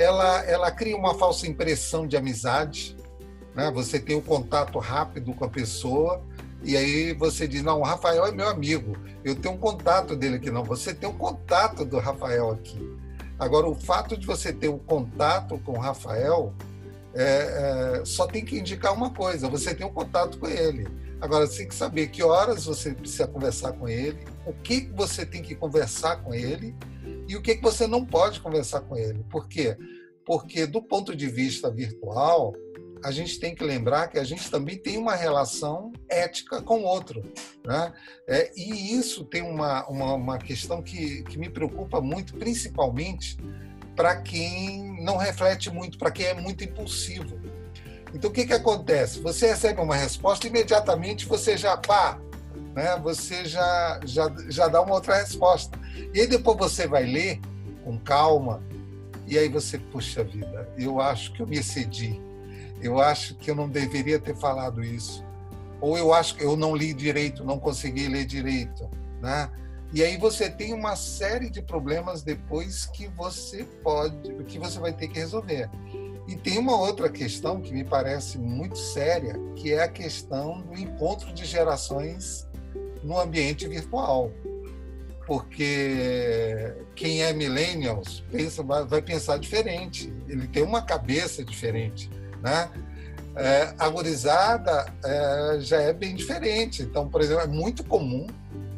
Ela, 0.00 0.42
ela 0.44 0.70
cria 0.70 0.96
uma 0.96 1.14
falsa 1.14 1.46
impressão 1.46 2.06
de 2.06 2.16
amizade, 2.16 2.96
né? 3.54 3.70
Você 3.72 4.00
tem 4.00 4.16
um 4.16 4.22
contato 4.22 4.78
rápido 4.78 5.34
com 5.34 5.44
a 5.44 5.48
pessoa 5.48 6.22
e 6.62 6.74
aí 6.74 7.12
você 7.12 7.46
diz, 7.46 7.62
não, 7.62 7.80
o 7.80 7.84
Rafael 7.84 8.24
é 8.24 8.32
meu 8.32 8.48
amigo, 8.48 8.96
eu 9.22 9.34
tenho 9.36 9.54
um 9.54 9.58
contato 9.58 10.16
dele 10.16 10.36
aqui. 10.36 10.50
Não, 10.50 10.64
você 10.64 10.94
tem 10.94 11.06
um 11.06 11.16
contato 11.18 11.84
do 11.84 11.98
Rafael 11.98 12.50
aqui. 12.50 12.98
Agora, 13.38 13.66
o 13.66 13.74
fato 13.74 14.16
de 14.16 14.26
você 14.26 14.54
ter 14.54 14.68
um 14.68 14.78
contato 14.78 15.58
com 15.58 15.72
o 15.72 15.78
Rafael 15.78 16.54
é, 17.14 17.98
é, 18.00 18.04
só 18.04 18.26
tem 18.26 18.42
que 18.42 18.58
indicar 18.58 18.94
uma 18.94 19.10
coisa, 19.10 19.48
você 19.48 19.74
tem 19.74 19.86
um 19.86 19.92
contato 19.92 20.38
com 20.38 20.46
ele. 20.46 20.88
Agora, 21.20 21.46
você 21.46 21.58
tem 21.58 21.68
que 21.68 21.74
saber 21.74 22.08
que 22.08 22.22
horas 22.22 22.64
você 22.64 22.94
precisa 22.94 23.26
conversar 23.26 23.72
com 23.72 23.88
ele, 23.88 24.24
o 24.46 24.52
que 24.52 24.90
você 24.94 25.26
tem 25.26 25.42
que 25.42 25.54
conversar 25.54 26.16
com 26.22 26.32
ele 26.32 26.74
e 27.28 27.36
o 27.36 27.42
que 27.42 27.54
você 27.56 27.86
não 27.86 28.04
pode 28.04 28.40
conversar 28.40 28.80
com 28.80 28.96
ele. 28.96 29.22
Por 29.30 29.46
quê? 29.46 29.76
Porque, 30.24 30.66
do 30.66 30.82
ponto 30.82 31.14
de 31.14 31.26
vista 31.26 31.70
virtual, 31.70 32.54
a 33.02 33.10
gente 33.10 33.38
tem 33.38 33.54
que 33.54 33.64
lembrar 33.64 34.08
que 34.08 34.18
a 34.18 34.24
gente 34.24 34.50
também 34.50 34.78
tem 34.78 34.96
uma 34.96 35.14
relação 35.14 35.92
ética 36.08 36.62
com 36.62 36.80
o 36.80 36.84
outro. 36.84 37.22
Né? 37.64 37.92
É, 38.26 38.50
e 38.56 38.94
isso 38.94 39.24
tem 39.24 39.42
uma, 39.42 39.86
uma, 39.88 40.14
uma 40.14 40.38
questão 40.38 40.82
que, 40.82 41.22
que 41.24 41.38
me 41.38 41.50
preocupa 41.50 42.00
muito, 42.00 42.34
principalmente 42.36 43.36
para 43.96 44.16
quem 44.16 45.02
não 45.02 45.16
reflete 45.16 45.70
muito, 45.70 45.98
para 45.98 46.10
quem 46.10 46.26
é 46.26 46.34
muito 46.34 46.64
impulsivo. 46.64 47.38
Então, 48.14 48.30
o 48.30 48.32
que, 48.32 48.46
que 48.46 48.52
acontece? 48.52 49.20
Você 49.20 49.48
recebe 49.48 49.80
uma 49.80 49.96
resposta, 49.96 50.46
imediatamente 50.46 51.26
você 51.26 51.56
já, 51.56 51.76
pá, 51.76 52.18
né? 52.74 52.96
você 53.02 53.44
já, 53.44 54.00
já, 54.04 54.32
já 54.48 54.68
dá 54.68 54.82
uma 54.82 54.94
outra 54.94 55.16
resposta. 55.16 55.78
E 56.12 56.20
aí 56.20 56.26
depois 56.26 56.56
você 56.58 56.86
vai 56.86 57.04
ler 57.04 57.40
com 57.84 57.98
calma, 57.98 58.62
e 59.26 59.38
aí 59.38 59.48
você, 59.48 59.78
puxa 59.78 60.24
vida, 60.24 60.68
eu 60.76 61.00
acho 61.00 61.32
que 61.32 61.40
eu 61.40 61.46
me 61.46 61.58
excedi 61.58 62.20
eu 62.82 63.00
acho 63.00 63.34
que 63.34 63.50
eu 63.50 63.54
não 63.54 63.68
deveria 63.68 64.18
ter 64.18 64.34
falado 64.34 64.82
isso. 64.82 65.24
Ou 65.80 65.96
eu 65.96 66.12
acho 66.12 66.34
que 66.34 66.44
eu 66.44 66.56
não 66.56 66.74
li 66.74 66.92
direito, 66.92 67.44
não 67.44 67.58
consegui 67.58 68.08
ler 68.08 68.24
direito, 68.24 68.88
né? 69.20 69.50
E 69.92 70.02
aí 70.02 70.16
você 70.16 70.48
tem 70.48 70.72
uma 70.72 70.94
série 70.94 71.50
de 71.50 71.60
problemas 71.60 72.22
depois 72.22 72.86
que 72.86 73.08
você 73.08 73.64
pode, 73.82 74.32
que 74.44 74.58
você 74.58 74.78
vai 74.78 74.92
ter 74.92 75.08
que 75.08 75.18
resolver. 75.18 75.68
E 76.30 76.36
tem 76.36 76.58
uma 76.58 76.76
outra 76.76 77.10
questão 77.10 77.60
que 77.60 77.72
me 77.72 77.82
parece 77.82 78.38
muito 78.38 78.78
séria, 78.78 79.34
que 79.56 79.72
é 79.72 79.82
a 79.82 79.88
questão 79.88 80.60
do 80.60 80.78
encontro 80.78 81.32
de 81.32 81.44
gerações 81.44 82.46
no 83.02 83.18
ambiente 83.18 83.66
virtual. 83.66 84.30
Porque 85.26 86.72
quem 86.94 87.24
é 87.24 87.32
millennials 87.32 88.22
pensa, 88.30 88.62
vai 88.62 89.02
pensar 89.02 89.38
diferente, 89.38 90.12
ele 90.28 90.46
tem 90.46 90.62
uma 90.62 90.82
cabeça 90.82 91.44
diferente. 91.44 92.08
Né? 92.40 92.70
É, 93.34 93.74
a 93.76 93.88
é, 95.04 95.60
já 95.60 95.80
é 95.80 95.92
bem 95.92 96.14
diferente. 96.14 96.82
Então, 96.82 97.08
por 97.08 97.22
exemplo, 97.22 97.42
é 97.42 97.48
muito 97.48 97.82
comum, 97.82 98.28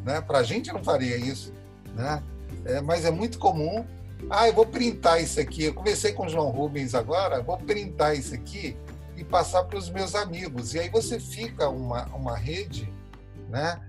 né? 0.03 0.21
para 0.21 0.39
a 0.39 0.43
gente 0.43 0.73
não 0.73 0.83
faria 0.83 1.17
isso, 1.17 1.53
né? 1.93 2.23
É, 2.65 2.81
mas 2.81 3.05
é 3.05 3.11
muito 3.11 3.37
comum. 3.37 3.85
Ah, 4.29 4.47
eu 4.47 4.53
vou 4.53 4.65
printar 4.65 5.21
isso 5.21 5.39
aqui. 5.39 5.65
Eu 5.65 5.73
conversei 5.73 6.13
com 6.13 6.25
o 6.25 6.29
João 6.29 6.49
Rubens 6.49 6.95
agora, 6.95 7.41
vou 7.41 7.57
printar 7.57 8.15
isso 8.15 8.33
aqui 8.33 8.75
e 9.15 9.23
passar 9.23 9.63
para 9.63 9.77
os 9.77 9.89
meus 9.89 10.15
amigos. 10.15 10.73
E 10.73 10.79
aí 10.79 10.89
você 10.89 11.19
fica 11.19 11.69
uma, 11.69 12.05
uma 12.15 12.35
rede, 12.35 12.91
né? 13.49 13.79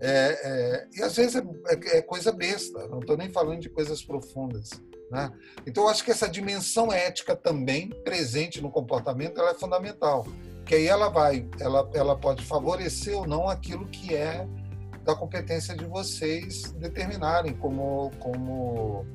É, 0.00 0.38
é, 0.44 0.88
e 0.94 1.02
às 1.02 1.16
vezes 1.16 1.34
é, 1.34 1.40
é, 1.40 1.98
é 1.98 2.02
coisa 2.02 2.30
besta, 2.30 2.86
não 2.86 3.00
estou 3.00 3.16
nem 3.16 3.28
falando 3.30 3.60
de 3.60 3.68
coisas 3.68 4.02
profundas. 4.02 4.70
Né? 5.10 5.32
Então, 5.66 5.84
eu 5.84 5.88
acho 5.88 6.04
que 6.04 6.10
essa 6.10 6.28
dimensão 6.28 6.92
ética 6.92 7.34
também 7.34 7.88
presente 8.04 8.60
no 8.60 8.70
comportamento 8.70 9.40
ela 9.40 9.50
é 9.50 9.54
fundamental, 9.54 10.26
que 10.64 10.74
aí 10.74 10.86
ela 10.86 11.08
vai, 11.08 11.48
ela, 11.58 11.90
ela 11.94 12.16
pode 12.16 12.44
favorecer 12.44 13.16
ou 13.16 13.26
não 13.26 13.48
aquilo 13.48 13.86
que 13.88 14.14
é 14.14 14.46
da 15.02 15.14
competência 15.14 15.74
de 15.74 15.86
vocês 15.86 16.70
determinarem 16.72 17.54
como, 17.54 18.12
como, 18.20 19.06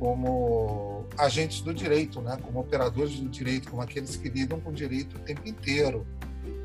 como 0.00 1.04
agentes 1.18 1.60
do 1.60 1.74
direito, 1.74 2.22
né? 2.22 2.38
como 2.42 2.58
operadores 2.58 3.20
do 3.20 3.28
direito, 3.28 3.68
como 3.68 3.82
aqueles 3.82 4.16
que 4.16 4.30
lidam 4.30 4.58
com 4.58 4.70
o 4.70 4.72
direito 4.72 5.18
o 5.18 5.20
tempo 5.20 5.46
inteiro. 5.46 6.06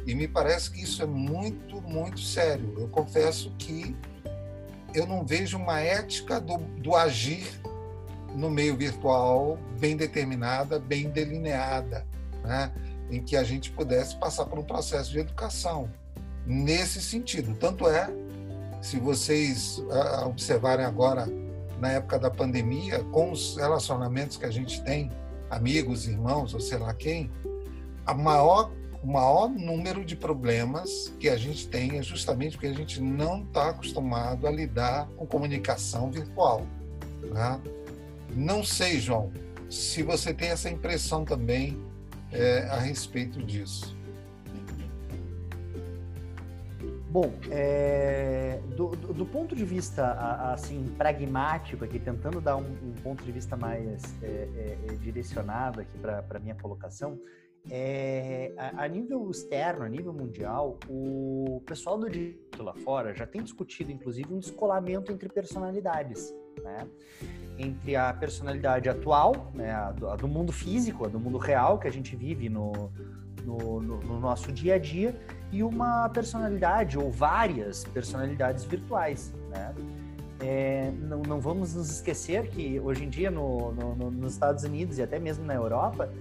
E 0.08 0.16
me 0.16 0.26
parece 0.26 0.72
que 0.72 0.82
isso 0.82 1.04
é 1.04 1.06
muito, 1.06 1.82
muito 1.82 2.22
sério. 2.22 2.74
Eu 2.78 2.88
confesso 2.88 3.54
que 3.58 3.94
eu 4.94 5.06
não 5.06 5.26
vejo 5.26 5.58
uma 5.58 5.82
ética 5.82 6.40
do, 6.40 6.58
do 6.82 6.96
agir 6.96 7.46
no 8.34 8.50
meio 8.50 8.78
virtual 8.78 9.60
bem 9.78 9.98
determinada, 9.98 10.80
bem 10.80 11.10
delineada, 11.10 12.08
né? 12.42 12.72
em 13.12 13.22
que 13.22 13.36
a 13.36 13.44
gente 13.44 13.70
pudesse 13.70 14.16
passar 14.16 14.46
por 14.46 14.58
um 14.58 14.64
processo 14.64 15.12
de 15.12 15.20
educação 15.20 15.90
nesse 16.46 17.02
sentido. 17.02 17.54
Tanto 17.56 17.90
é, 17.90 18.10
se 18.82 18.98
vocês 18.98 19.80
uh, 19.80 20.26
observarem 20.26 20.86
agora, 20.86 21.28
na 21.80 21.92
época 21.92 22.18
da 22.20 22.30
pandemia, 22.30 23.04
com 23.06 23.32
os 23.32 23.58
relacionamentos 23.58 24.38
que 24.38 24.46
a 24.46 24.52
gente 24.52 24.82
tem, 24.84 25.12
amigos, 25.50 26.08
irmãos, 26.08 26.54
ou 26.54 26.60
sei 26.60 26.78
lá 26.78 26.94
quem, 26.94 27.30
a 28.06 28.14
maior, 28.14 28.72
o 29.02 29.08
maior 29.08 29.50
número 29.50 30.06
de 30.06 30.16
problemas 30.16 31.14
que 31.20 31.30
a 31.30 31.38
gente 31.38 31.68
tem 31.68 31.98
é 31.98 32.04
justamente 32.04 32.54
porque 32.54 32.68
a 32.68 32.74
gente 32.74 33.02
não 33.02 33.44
está 33.44 33.70
acostumado 33.70 34.48
a 34.48 34.52
lidar 34.52 35.08
com 35.18 35.26
comunicação 35.26 36.12
virtual. 36.12 36.66
Né? 37.22 37.62
Não 38.36 38.64
sei, 38.64 39.00
João, 39.00 39.32
se 39.70 40.04
você 40.04 40.34
tem 40.34 40.50
essa 40.50 40.70
impressão 40.70 41.26
também 41.26 41.80
é, 42.32 42.68
a 42.70 42.78
respeito 42.78 43.42
disso. 43.44 43.95
Bom, 47.16 47.32
é, 47.50 48.60
do, 48.76 48.90
do, 48.90 49.14
do, 49.14 49.26
ponto 49.26 49.56
de 49.56 49.64
vista 49.64 50.12
assim 50.52 50.94
pragmático 50.98 51.86
aqui, 51.86 51.98
tentando 51.98 52.42
dar 52.42 52.58
um, 52.58 52.68
um 52.84 52.92
ponto 53.02 53.24
de 53.24 53.32
vista 53.32 53.56
mais 53.56 54.04
é, 54.22 54.28
é, 54.28 54.78
é 54.86 54.96
direcionado 54.96 55.80
aqui 55.80 55.98
para 55.98 56.26
a 56.30 56.40
minha 56.40 56.56
colocação, 56.56 57.18
é, 57.72 58.52
a, 58.58 58.84
a, 58.84 58.88
nível 58.90 59.32
externo, 59.32 59.86
a 59.86 59.88
nível 59.88 60.12
mundial, 60.12 60.78
o 60.90 61.64
pessoal 61.66 61.98
do 61.98 62.10
direito 62.10 62.62
lá 62.62 62.74
fora 62.74 63.16
já 63.16 63.26
tem 63.26 63.42
discutido, 63.42 63.94
inclusive, 63.94 64.34
um 64.34 64.40
descolamento 64.40 65.10
entre 65.10 65.30
personalidades, 65.30 66.36
né? 66.62 66.86
Entre 67.58 67.96
a 67.96 68.14
personalidade 68.14 68.90
atual, 68.90 69.54
né, 69.56 69.72
a 69.72 69.92
do, 69.94 70.10
a 70.10 70.18
do 70.18 70.28
mundo 70.28 70.52
físico, 70.52 71.06
a 71.06 71.08
do 71.08 71.18
mundo 71.18 71.38
real 71.38 71.80
que 71.80 71.88
a 71.88 71.92
gente 71.92 72.14
vive 72.14 72.50
no, 72.50 72.92
no, 73.46 73.82
no, 73.82 74.00
no 74.00 74.20
nosso 74.20 74.52
dia 74.52 74.76
a 74.76 74.80
dia, 74.80 75.16
e 75.52 75.64
uma 75.64 76.10
personalidade 76.10 76.98
ou 76.98 77.12
várias 77.12 77.84
personalidades 77.86 78.66
virtuais, 78.66 79.32
né? 79.50 79.74
É, 80.42 80.92
não, 81.00 81.22
não, 81.22 81.40
vamos 81.40 81.74
nos 81.74 81.90
esquecer 81.90 82.50
que 82.50 82.78
hoje 82.82 83.06
em 83.06 83.10
dia 83.10 83.32
no, 83.32 83.72
no, 83.72 84.12
nos 84.12 84.34
Estados 84.34 84.66
Unidos 84.66 84.98
e 84.98 85.02
até 85.02 85.18
mesmo 85.18 85.46
na 85.46 85.54
Europa 85.54 86.12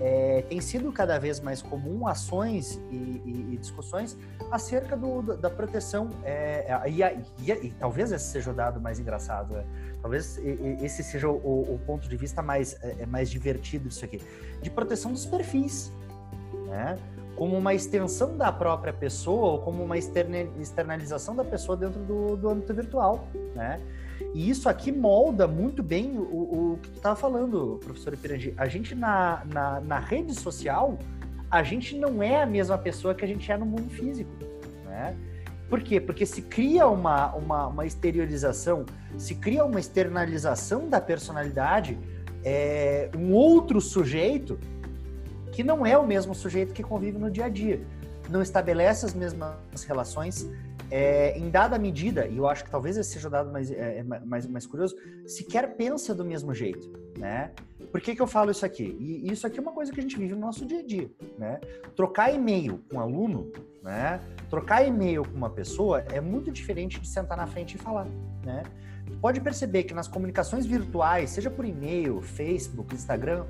é, 0.00 0.42
tem 0.48 0.60
sido 0.60 0.90
cada 0.92 1.18
vez 1.18 1.40
mais 1.40 1.62
comum 1.62 2.06
ações 2.06 2.80
e, 2.90 2.96
e, 2.96 3.48
e 3.52 3.56
discussões 3.56 4.16
acerca 4.50 4.96
do, 4.96 5.22
da 5.22 5.48
proteção 5.48 6.10
é, 6.24 6.66
e, 6.88 7.02
e, 7.02 7.52
e, 7.52 7.70
talvez 7.78 8.12
esse 8.12 8.26
seja 8.26 8.50
o 8.50 8.54
dado 8.54 8.80
mais 8.80 8.98
engraçado, 8.98 9.56
é, 9.56 9.64
talvez 10.00 10.38
esse 10.82 11.02
seja 11.02 11.28
o, 11.28 11.74
o, 11.74 11.78
ponto 11.86 12.08
de 12.08 12.16
vista 12.16 12.42
mais, 12.42 12.76
é, 12.82 12.96
é, 13.00 13.06
mais 13.06 13.30
divertido 13.30 13.88
disso 13.88 14.04
aqui, 14.04 14.20
de 14.60 14.70
proteção 14.70 15.12
dos 15.12 15.24
perfis, 15.24 15.92
né? 16.72 16.98
como 17.36 17.56
uma 17.56 17.74
extensão 17.74 18.36
da 18.36 18.52
própria 18.52 18.92
pessoa 18.92 19.52
ou 19.52 19.58
como 19.58 19.82
uma 19.82 19.96
externalização 19.98 21.34
da 21.34 21.44
pessoa 21.44 21.76
dentro 21.76 22.00
do, 22.00 22.36
do 22.36 22.48
âmbito 22.48 22.72
virtual, 22.74 23.26
né? 23.54 23.80
E 24.34 24.48
isso 24.48 24.68
aqui 24.68 24.92
molda 24.92 25.48
muito 25.48 25.82
bem 25.82 26.16
o, 26.16 26.22
o 26.72 26.78
que 26.80 26.90
tu 26.90 26.96
estava 26.96 27.16
falando, 27.16 27.80
professor 27.82 28.14
Ipirangi. 28.14 28.54
A 28.56 28.68
gente 28.68 28.94
na, 28.94 29.42
na, 29.46 29.80
na, 29.80 29.98
rede 29.98 30.34
social, 30.34 30.98
a 31.50 31.62
gente 31.62 31.96
não 31.96 32.22
é 32.22 32.42
a 32.42 32.46
mesma 32.46 32.78
pessoa 32.78 33.14
que 33.14 33.24
a 33.24 33.28
gente 33.28 33.50
é 33.50 33.56
no 33.56 33.66
mundo 33.66 33.90
físico, 33.90 34.30
né? 34.84 35.16
Por 35.68 35.80
quê? 35.80 36.00
Porque 36.00 36.26
se 36.26 36.42
cria 36.42 36.86
uma, 36.86 37.34
uma, 37.34 37.66
uma 37.66 37.86
exteriorização, 37.86 38.84
se 39.16 39.34
cria 39.34 39.64
uma 39.64 39.80
externalização 39.80 40.88
da 40.88 41.00
personalidade, 41.00 41.98
é, 42.44 43.10
um 43.16 43.32
outro 43.32 43.80
sujeito 43.80 44.58
que 45.52 45.62
não 45.62 45.86
é 45.86 45.96
o 45.96 46.04
mesmo 46.04 46.34
sujeito 46.34 46.72
que 46.72 46.82
convive 46.82 47.18
no 47.18 47.30
dia 47.30 47.44
a 47.44 47.48
dia. 47.48 47.80
Não 48.28 48.40
estabelece 48.40 49.04
as 49.04 49.14
mesmas 49.14 49.84
relações 49.86 50.50
é, 50.90 51.38
em 51.38 51.50
dada 51.50 51.78
medida, 51.78 52.26
e 52.26 52.36
eu 52.36 52.48
acho 52.48 52.64
que 52.64 52.70
talvez 52.70 52.96
esse 52.96 53.12
seja 53.12 53.28
o 53.28 53.30
dado 53.30 53.52
mais, 53.52 53.70
é, 53.70 53.98
é 53.98 54.02
mais, 54.02 54.46
mais 54.46 54.66
curioso, 54.66 54.96
sequer 55.26 55.76
pensa 55.76 56.14
do 56.14 56.24
mesmo 56.24 56.54
jeito, 56.54 56.90
né? 57.18 57.52
Por 57.90 58.00
que, 58.00 58.14
que 58.14 58.22
eu 58.22 58.26
falo 58.26 58.50
isso 58.50 58.64
aqui? 58.64 58.96
E 58.98 59.30
isso 59.30 59.46
aqui 59.46 59.58
é 59.58 59.62
uma 59.62 59.72
coisa 59.72 59.92
que 59.92 60.00
a 60.00 60.02
gente 60.02 60.18
vive 60.18 60.34
no 60.34 60.40
nosso 60.40 60.64
dia 60.64 60.80
a 60.80 60.82
dia, 60.82 61.10
né? 61.38 61.60
Trocar 61.94 62.32
e-mail 62.32 62.82
com 62.90 62.96
um 62.96 63.00
aluno, 63.00 63.52
né? 63.82 64.20
Trocar 64.48 64.86
e-mail 64.86 65.24
com 65.24 65.36
uma 65.36 65.50
pessoa 65.50 66.00
é 66.10 66.20
muito 66.20 66.50
diferente 66.50 66.98
de 66.98 67.08
sentar 67.08 67.36
na 67.36 67.46
frente 67.46 67.74
e 67.74 67.78
falar, 67.78 68.06
né? 68.44 68.62
pode 69.20 69.40
perceber 69.40 69.84
que 69.84 69.94
nas 69.94 70.08
comunicações 70.08 70.66
virtuais, 70.66 71.30
seja 71.30 71.50
por 71.50 71.64
e-mail, 71.64 72.20
Facebook, 72.20 72.94
Instagram, 72.94 73.46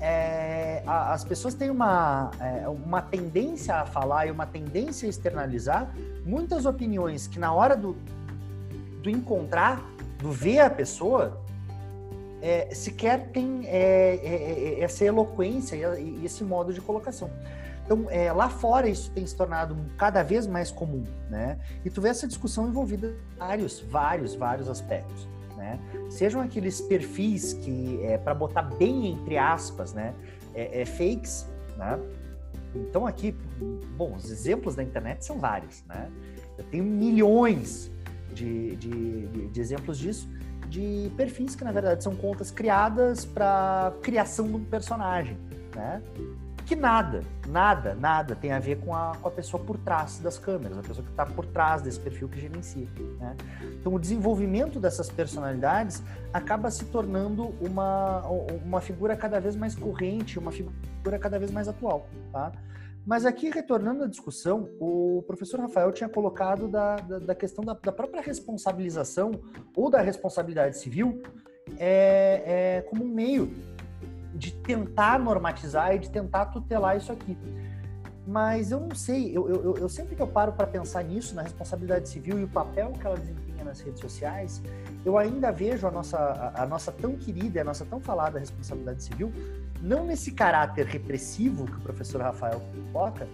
é, 0.00 0.82
a, 0.86 1.12
as 1.12 1.24
pessoas 1.24 1.54
têm 1.54 1.70
uma, 1.70 2.30
é, 2.40 2.68
uma 2.68 3.00
tendência 3.00 3.76
a 3.76 3.86
falar 3.86 4.26
e 4.26 4.30
uma 4.30 4.46
tendência 4.46 5.06
a 5.06 5.10
externalizar 5.10 5.94
muitas 6.24 6.66
opiniões 6.66 7.26
que 7.26 7.38
na 7.38 7.52
hora 7.52 7.76
do, 7.76 7.96
do 9.02 9.10
encontrar, 9.10 9.82
do 10.18 10.30
ver 10.30 10.60
a 10.60 10.70
pessoa, 10.70 11.40
é, 12.42 12.74
sequer 12.74 13.28
tem 13.28 13.62
é, 13.66 14.16
é, 14.16 14.78
é, 14.78 14.80
essa 14.80 15.04
eloquência 15.04 15.76
e, 15.76 16.20
e, 16.20 16.24
esse 16.24 16.44
modo 16.44 16.72
de 16.72 16.80
colocação. 16.80 17.30
Então, 17.84 18.06
lá 18.34 18.48
fora 18.48 18.88
isso 18.88 19.10
tem 19.10 19.26
se 19.26 19.36
tornado 19.36 19.76
cada 19.98 20.22
vez 20.22 20.46
mais 20.46 20.70
comum, 20.70 21.04
né? 21.28 21.58
E 21.84 21.90
tu 21.90 22.00
vê 22.00 22.08
essa 22.08 22.26
discussão 22.26 22.66
envolvida 22.66 23.08
em 23.08 23.38
vários, 23.38 23.80
vários, 23.80 24.34
vários 24.34 24.70
aspectos 24.70 25.28
né? 25.56 25.78
Sejam 26.10 26.40
aqueles 26.40 26.80
perfis 26.80 27.52
que, 27.52 28.00
é, 28.02 28.18
para 28.18 28.34
botar 28.34 28.62
bem 28.62 29.12
entre 29.12 29.36
aspas, 29.38 29.92
né, 29.92 30.14
é, 30.54 30.82
é, 30.82 30.84
fakes, 30.84 31.48
né? 31.76 31.98
Então 32.74 33.06
aqui, 33.06 33.32
bom, 33.96 34.14
os 34.14 34.30
exemplos 34.30 34.74
da 34.74 34.82
internet 34.82 35.24
são 35.24 35.38
vários, 35.38 35.84
né? 35.84 36.10
Eu 36.58 36.64
tenho 36.64 36.84
milhões 36.84 37.90
de, 38.32 38.76
de, 38.76 39.48
de, 39.48 39.60
exemplos 39.60 39.98
disso, 39.98 40.28
de 40.68 41.10
perfis 41.16 41.54
que 41.54 41.62
na 41.62 41.70
verdade 41.72 42.02
são 42.02 42.14
contas 42.16 42.50
criadas 42.50 43.24
para 43.24 43.92
criação 44.02 44.46
de 44.48 44.56
um 44.56 44.64
personagem, 44.64 45.38
né? 45.74 46.02
Que 46.66 46.74
nada, 46.74 47.22
nada, 47.46 47.94
nada 47.94 48.34
tem 48.34 48.52
a 48.52 48.58
ver 48.58 48.78
com 48.80 48.94
a, 48.94 49.12
com 49.20 49.28
a 49.28 49.30
pessoa 49.30 49.62
por 49.62 49.76
trás 49.78 50.18
das 50.18 50.38
câmeras, 50.38 50.78
a 50.78 50.82
pessoa 50.82 51.04
que 51.04 51.10
está 51.10 51.26
por 51.26 51.44
trás 51.46 51.82
desse 51.82 52.00
perfil 52.00 52.28
que 52.28 52.40
gerencia. 52.40 52.88
Né? 53.18 53.36
Então, 53.80 53.94
o 53.94 53.98
desenvolvimento 53.98 54.80
dessas 54.80 55.10
personalidades 55.10 56.02
acaba 56.32 56.70
se 56.70 56.86
tornando 56.86 57.54
uma, 57.60 58.22
uma 58.64 58.80
figura 58.80 59.16
cada 59.16 59.38
vez 59.40 59.54
mais 59.54 59.74
corrente, 59.74 60.38
uma 60.38 60.50
figura 60.50 61.18
cada 61.18 61.38
vez 61.38 61.50
mais 61.50 61.68
atual. 61.68 62.08
Tá? 62.32 62.50
Mas 63.06 63.26
aqui, 63.26 63.50
retornando 63.50 64.04
à 64.04 64.06
discussão, 64.06 64.70
o 64.80 65.22
professor 65.26 65.60
Rafael 65.60 65.92
tinha 65.92 66.08
colocado 66.08 66.66
da, 66.66 66.96
da, 66.96 67.18
da 67.18 67.34
questão 67.34 67.62
da, 67.62 67.74
da, 67.74 67.92
própria 67.92 68.22
responsabilização 68.22 69.32
ou 69.76 69.90
da 69.90 70.00
responsabilidade 70.00 70.78
civil 70.78 71.20
é, 71.78 72.78
é 72.78 72.82
como 72.88 73.04
um 73.04 73.08
meio 73.08 73.52
de 74.34 74.52
tentar 74.52 75.18
normatizar 75.18 75.94
e 75.94 75.98
de 75.98 76.10
tentar 76.10 76.46
tutelar 76.46 76.96
isso 76.96 77.12
aqui. 77.12 77.38
Mas 78.26 78.70
eu 78.70 78.80
não 78.80 78.94
sei, 78.94 79.36
eu, 79.36 79.48
eu, 79.48 79.76
eu 79.76 79.88
sempre 79.88 80.16
que 80.16 80.22
eu 80.22 80.26
paro 80.26 80.52
para 80.52 80.66
pensar 80.66 81.04
nisso, 81.04 81.34
na 81.34 81.42
responsabilidade 81.42 82.08
civil 82.08 82.38
e 82.40 82.44
o 82.44 82.48
papel 82.48 82.92
que 82.92 83.06
ela 83.06 83.16
desempenha 83.16 83.64
nas 83.64 83.80
redes 83.80 84.00
sociais, 84.00 84.62
eu 85.04 85.18
ainda 85.18 85.52
vejo 85.52 85.86
a 85.86 85.90
nossa, 85.90 86.16
a, 86.18 86.62
a 86.62 86.66
nossa 86.66 86.90
tão 86.90 87.16
querida, 87.16 87.60
a 87.60 87.64
nossa 87.64 87.84
tão 87.84 88.00
falada 88.00 88.38
responsabilidade 88.38 89.02
civil, 89.02 89.30
não 89.80 90.06
nesse 90.06 90.32
caráter 90.32 90.86
repressivo 90.86 91.66
que 91.66 91.76
o 91.76 91.80
professor 91.80 92.22
Rafael 92.22 92.62
coloca, 92.92 93.28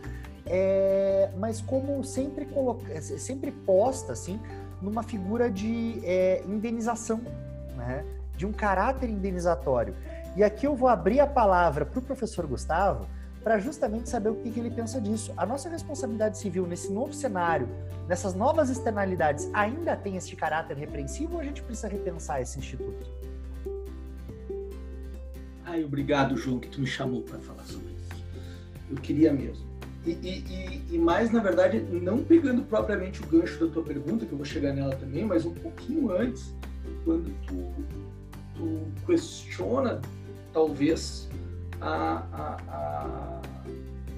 é, 0.45 1.31
mas 1.39 1.61
como 1.61 2.03
sempre, 2.03 2.45
coloca, 2.47 3.01
sempre 3.01 3.53
posta 3.53 4.13
assim, 4.13 4.41
numa 4.83 5.05
figura 5.05 5.49
de 5.49 6.01
é, 6.05 6.43
indenização, 6.47 7.21
né? 7.77 8.05
de 8.37 8.47
um 8.47 8.53
caráter 8.53 9.11
indenizatório. 9.11 9.95
E 10.37 10.45
aqui 10.45 10.67
eu 10.67 10.77
vou 10.77 10.89
abrir 10.89 11.21
a 11.21 11.27
palavra 11.27 11.85
para 11.85 11.99
o 11.99 12.03
professor 12.03 12.47
Gustavo 12.47 13.07
para 13.43 13.59
justamente 13.59 14.09
saber 14.09 14.29
o 14.29 14.37
que, 14.37 14.51
que, 14.51 14.61
ele 14.61 14.71
pensa 14.71 15.01
disso. 15.01 15.33
A 15.37 15.47
nossa 15.47 15.69
responsabilidade 15.69 16.39
civil 16.39 16.67
nesse 16.67 16.93
novo 16.93 17.13
cenário, 17.13 17.69
nessas 18.07 18.35
novas 18.35 18.71
externalidades, 18.71 19.49
ainda 19.53 19.97
tem 19.97 20.17
esse 20.17 20.37
caráter 20.37 20.77
repreensivo 20.77 21.35
ou 21.35 21.41
a 21.41 21.45
gente 21.45 21.63
precisa 21.63 21.89
repensar 21.89 22.41
esse 22.41 22.59
instituto? 22.59 23.07
Ai, 25.65 25.85
obrigado, 25.85 26.37
João, 26.37 26.59
que 26.59 26.69
tu 26.69 26.81
me 26.81 26.87
chamou 26.87 27.23
para 27.23 27.39
falar 27.39 27.65
sobre 27.65 27.93
isso. 27.93 28.25
Eu 28.91 28.97
queria 28.97 29.33
mesmo. 29.33 29.71
E, 30.05 30.11
e, 30.13 30.95
e, 30.95 30.99
mais, 30.99 31.31
na 31.31 31.41
verdade, 31.41 31.81
não 31.81 32.25
pegando 32.25 32.63
propriamente 32.63 33.23
o 33.23 33.27
gancho 33.27 33.65
da 33.65 33.73
tua 33.73 33.83
pergunta, 33.83 34.25
que 34.25 34.33
eu 34.33 34.39
vou 34.39 34.47
chegar 34.47 34.73
nela 34.73 34.97
também, 34.97 35.25
mas 35.25 35.45
um 35.45 35.55
pouquinho 35.55 36.11
antes, 36.11 36.55
quando 37.05 37.31
tu, 37.47 37.73
tu 38.57 39.07
questiona 39.07 40.01
talvez 40.53 41.29
a, 41.81 42.25
a, 42.33 42.57
a 42.69 43.41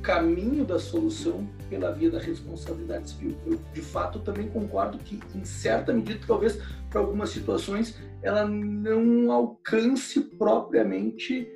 caminho 0.03 0.65
da 0.65 0.79
solução 0.79 1.49
pela 1.71 1.93
via 1.93 2.11
da 2.11 2.19
responsabilidade 2.19 3.11
civil. 3.11 3.37
Eu, 3.47 3.59
de 3.73 3.81
fato, 3.81 4.19
também 4.19 4.49
concordo 4.49 4.99
que, 4.99 5.21
em 5.35 5.45
certa 5.45 5.93
medida, 5.93 6.21
talvez 6.27 6.59
para 6.91 7.01
algumas 7.01 7.31
situações, 7.31 7.97
ela 8.21 8.47
não 8.47 9.31
alcance 9.31 10.21
propriamente 10.21 11.49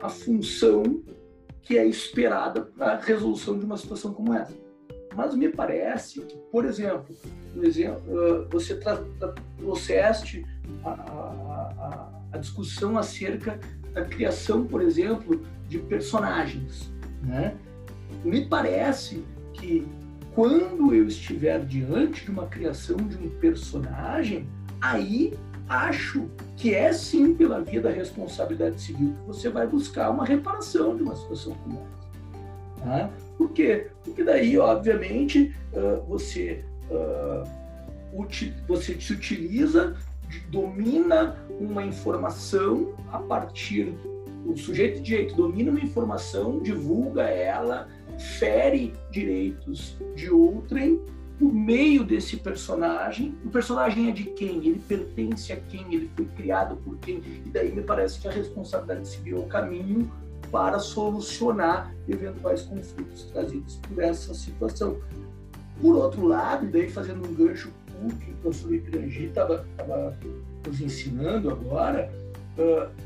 a 0.00 0.08
função 0.08 1.02
que 1.62 1.78
é 1.78 1.86
esperada 1.86 2.62
para 2.62 2.94
a 2.94 3.00
resolução 3.00 3.58
de 3.58 3.64
uma 3.64 3.76
situação 3.76 4.12
como 4.12 4.34
essa. 4.34 4.52
Mas 5.14 5.34
me 5.34 5.48
parece 5.48 6.20
que, 6.22 6.36
por 6.50 6.64
exemplo, 6.64 7.14
no 7.54 7.64
exemplo 7.64 8.02
você 8.50 8.78
trouxeste 9.58 10.44
a, 10.84 10.90
a, 10.90 12.12
a 12.32 12.38
discussão 12.38 12.98
acerca 12.98 13.60
da 13.92 14.04
criação, 14.04 14.64
por 14.64 14.82
exemplo, 14.82 15.42
de 15.68 15.78
personagens. 15.78 16.90
Né? 17.22 17.54
Me 18.24 18.46
parece 18.46 19.24
que 19.54 19.86
quando 20.34 20.94
eu 20.94 21.06
estiver 21.06 21.64
diante 21.64 22.24
de 22.24 22.30
uma 22.30 22.46
criação 22.46 22.96
de 22.96 23.16
um 23.16 23.28
personagem, 23.38 24.46
aí 24.80 25.34
acho 25.68 26.28
que 26.56 26.74
é 26.74 26.92
sim 26.92 27.34
pela 27.34 27.60
via 27.60 27.80
da 27.80 27.90
responsabilidade 27.90 28.80
civil 28.80 29.14
que 29.14 29.26
você 29.26 29.48
vai 29.48 29.66
buscar 29.66 30.10
uma 30.10 30.24
reparação 30.24 30.96
de 30.96 31.02
uma 31.02 31.16
situação 31.16 31.54
como 31.62 31.80
essa. 31.80 32.84
Tá? 32.84 33.10
Por 33.38 33.50
quê? 33.52 33.88
Porque 34.04 34.24
daí, 34.24 34.58
obviamente, 34.58 35.54
você, 36.08 36.64
você 38.66 39.00
se 39.00 39.12
utiliza, 39.12 39.96
domina 40.50 41.36
uma 41.64 41.84
informação 41.84 42.92
a 43.10 43.18
partir 43.18 43.94
o 44.44 44.56
sujeito 44.56 44.96
de 44.96 45.02
direito 45.02 45.36
domina 45.36 45.70
uma 45.70 45.80
informação, 45.80 46.60
divulga 46.60 47.22
ela, 47.22 47.88
fere 48.38 48.92
direitos 49.10 49.96
de 50.14 50.30
outrem 50.30 51.00
por 51.38 51.52
meio 51.52 52.04
desse 52.04 52.36
personagem. 52.36 53.36
O 53.44 53.50
personagem 53.50 54.08
é 54.08 54.12
de 54.12 54.24
quem? 54.24 54.58
Ele 54.58 54.82
pertence 54.86 55.52
a 55.52 55.56
quem? 55.56 55.94
Ele 55.94 56.10
foi 56.14 56.26
criado 56.26 56.76
por 56.76 56.96
quem? 56.98 57.22
E 57.46 57.50
daí 57.50 57.72
me 57.72 57.82
parece 57.82 58.20
que 58.20 58.28
a 58.28 58.30
responsabilidade 58.30 59.08
civil 59.08 59.40
o 59.40 59.46
caminho 59.46 60.10
para 60.50 60.78
solucionar 60.78 61.94
eventuais 62.08 62.62
conflitos 62.62 63.24
trazidos 63.32 63.76
por 63.76 64.02
essa 64.02 64.34
situação. 64.34 64.98
Por 65.80 65.96
outro 65.96 66.26
lado, 66.26 66.66
daí 66.66 66.90
fazendo 66.90 67.26
um 67.26 67.32
gancho 67.32 67.72
que 68.20 68.32
o 68.32 68.36
professor 68.36 68.74
Ipirangi 68.74 69.26
estava 69.26 69.64
nos 70.66 70.80
ensinando 70.80 71.50
agora, 71.50 72.10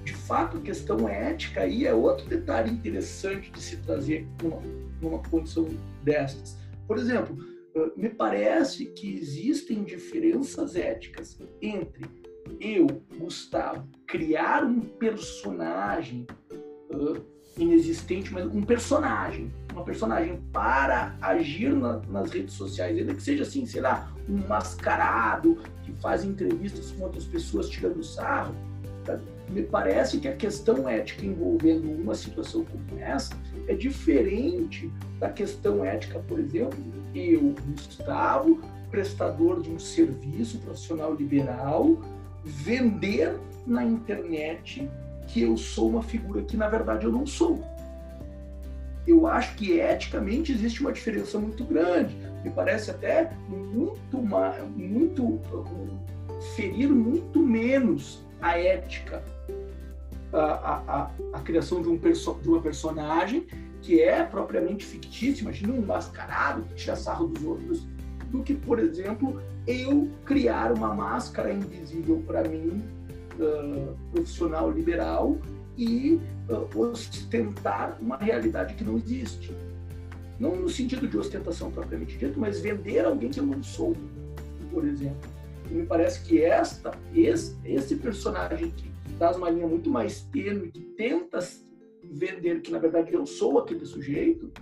de 0.04 0.12
fato, 0.12 0.58
a 0.58 0.60
questão 0.60 1.08
ética 1.08 1.62
aí 1.62 1.86
é 1.86 1.94
outro 1.94 2.26
detalhe 2.26 2.70
interessante 2.70 3.50
de 3.50 3.60
se 3.60 3.76
trazer 3.78 4.26
numa, 4.42 4.60
numa 5.00 5.18
condição 5.30 5.68
dessas. 6.02 6.56
Por 6.86 6.98
exemplo, 6.98 7.36
me 7.96 8.08
parece 8.08 8.86
que 8.86 9.14
existem 9.14 9.84
diferenças 9.84 10.76
éticas 10.76 11.38
entre 11.60 12.04
eu, 12.60 12.86
Gustavo, 13.18 13.86
criar 14.06 14.64
um 14.64 14.80
personagem 14.80 16.26
uh, 16.90 17.22
inexistente, 17.58 18.32
mas 18.32 18.46
um 18.46 18.62
personagem, 18.62 19.52
uma 19.76 19.84
personagem 19.84 20.40
para 20.52 21.14
agir 21.20 21.70
na, 21.74 22.00
nas 22.08 22.30
redes 22.30 22.54
sociais, 22.54 22.96
ainda 22.96 23.14
que 23.14 23.22
seja 23.22 23.42
assim, 23.42 23.66
sei 23.66 23.82
lá, 23.82 24.10
um 24.26 24.38
mascarado 24.48 25.58
que 25.82 25.92
faz 26.00 26.24
entrevistas 26.24 26.90
com 26.92 27.04
outras 27.04 27.24
pessoas 27.24 27.68
tirando 27.68 28.02
sarro, 28.02 28.54
tá? 29.04 29.18
me 29.50 29.62
parece 29.62 30.18
que 30.18 30.26
a 30.26 30.34
questão 30.34 30.88
ética 30.88 31.26
envolvendo 31.26 31.90
uma 31.92 32.14
situação 32.14 32.64
como 32.64 33.00
essa 33.00 33.36
é 33.68 33.74
diferente 33.74 34.90
da 35.20 35.28
questão 35.28 35.84
ética, 35.84 36.18
por 36.20 36.40
exemplo, 36.40 36.78
eu, 37.14 37.54
Gustavo, 37.66 38.60
prestador 38.90 39.60
de 39.60 39.70
um 39.70 39.78
serviço 39.78 40.58
profissional 40.58 41.14
liberal, 41.14 42.00
vender 42.42 43.38
na 43.66 43.84
internet 43.84 44.88
que 45.28 45.42
eu 45.42 45.56
sou 45.56 45.90
uma 45.90 46.02
figura 46.02 46.42
que 46.42 46.56
na 46.56 46.68
verdade 46.68 47.04
eu 47.04 47.12
não 47.12 47.26
sou. 47.26 47.62
Eu 49.06 49.26
acho 49.26 49.54
que 49.56 49.78
eticamente 49.78 50.52
existe 50.52 50.80
uma 50.80 50.92
diferença 50.92 51.38
muito 51.38 51.64
grande. 51.64 52.16
Me 52.42 52.50
parece 52.50 52.90
até 52.90 53.30
muito, 53.48 54.18
muito 54.76 55.40
ferir 56.54 56.88
muito 56.88 57.40
menos 57.40 58.24
a 58.40 58.58
ética 58.58 59.22
a, 60.32 60.82
a, 60.86 61.10
a 61.32 61.40
criação 61.40 61.80
de, 61.82 61.88
um 61.88 61.98
perso 61.98 62.38
de 62.42 62.48
uma 62.48 62.60
personagem 62.60 63.46
que 63.82 64.02
é 64.02 64.22
propriamente 64.24 64.84
fictícia, 64.84 65.42
imagina 65.42 65.72
um 65.72 65.84
mascarado 65.84 66.62
que 66.62 66.74
tira 66.74 66.96
sarro 66.96 67.28
dos 67.28 67.44
outros, 67.44 67.86
do 68.30 68.42
que, 68.42 68.54
por 68.54 68.78
exemplo, 68.80 69.40
eu 69.66 70.10
criar 70.24 70.72
uma 70.72 70.92
máscara 70.92 71.52
invisível 71.52 72.22
para 72.26 72.42
mim, 72.48 72.82
uh, 73.38 73.96
profissional 74.12 74.70
liberal, 74.70 75.36
e 75.76 76.20
uh, 76.48 76.78
ostentar 76.78 77.98
uma 78.00 78.16
realidade 78.16 78.74
que 78.74 78.84
não 78.84 78.96
existe. 78.96 79.54
Não 80.38 80.54
no 80.54 80.68
sentido 80.68 81.08
de 81.08 81.16
ostentação 81.16 81.70
propriamente 81.70 82.16
dito, 82.18 82.38
mas 82.38 82.60
vender 82.60 83.04
alguém 83.04 83.30
que 83.30 83.40
eu 83.40 83.46
não 83.46 83.62
sou, 83.62 83.96
por 84.70 84.84
exemplo. 84.84 85.28
E 85.70 85.74
me 85.74 85.86
parece 85.86 86.22
que 86.24 86.42
esta, 86.42 86.92
esse, 87.14 87.56
esse 87.64 87.96
personagem 87.96 88.70
que 88.70 88.90
traz 89.18 89.36
uma 89.36 89.50
linha 89.50 89.66
muito 89.66 89.90
mais 89.90 90.22
tênue, 90.22 90.70
que 90.70 90.80
tenta 90.80 91.38
vender 92.04 92.60
que, 92.60 92.70
na 92.70 92.78
verdade, 92.78 93.12
eu 93.12 93.26
sou 93.26 93.58
aquele 93.58 93.84
sujeito, 93.84 94.52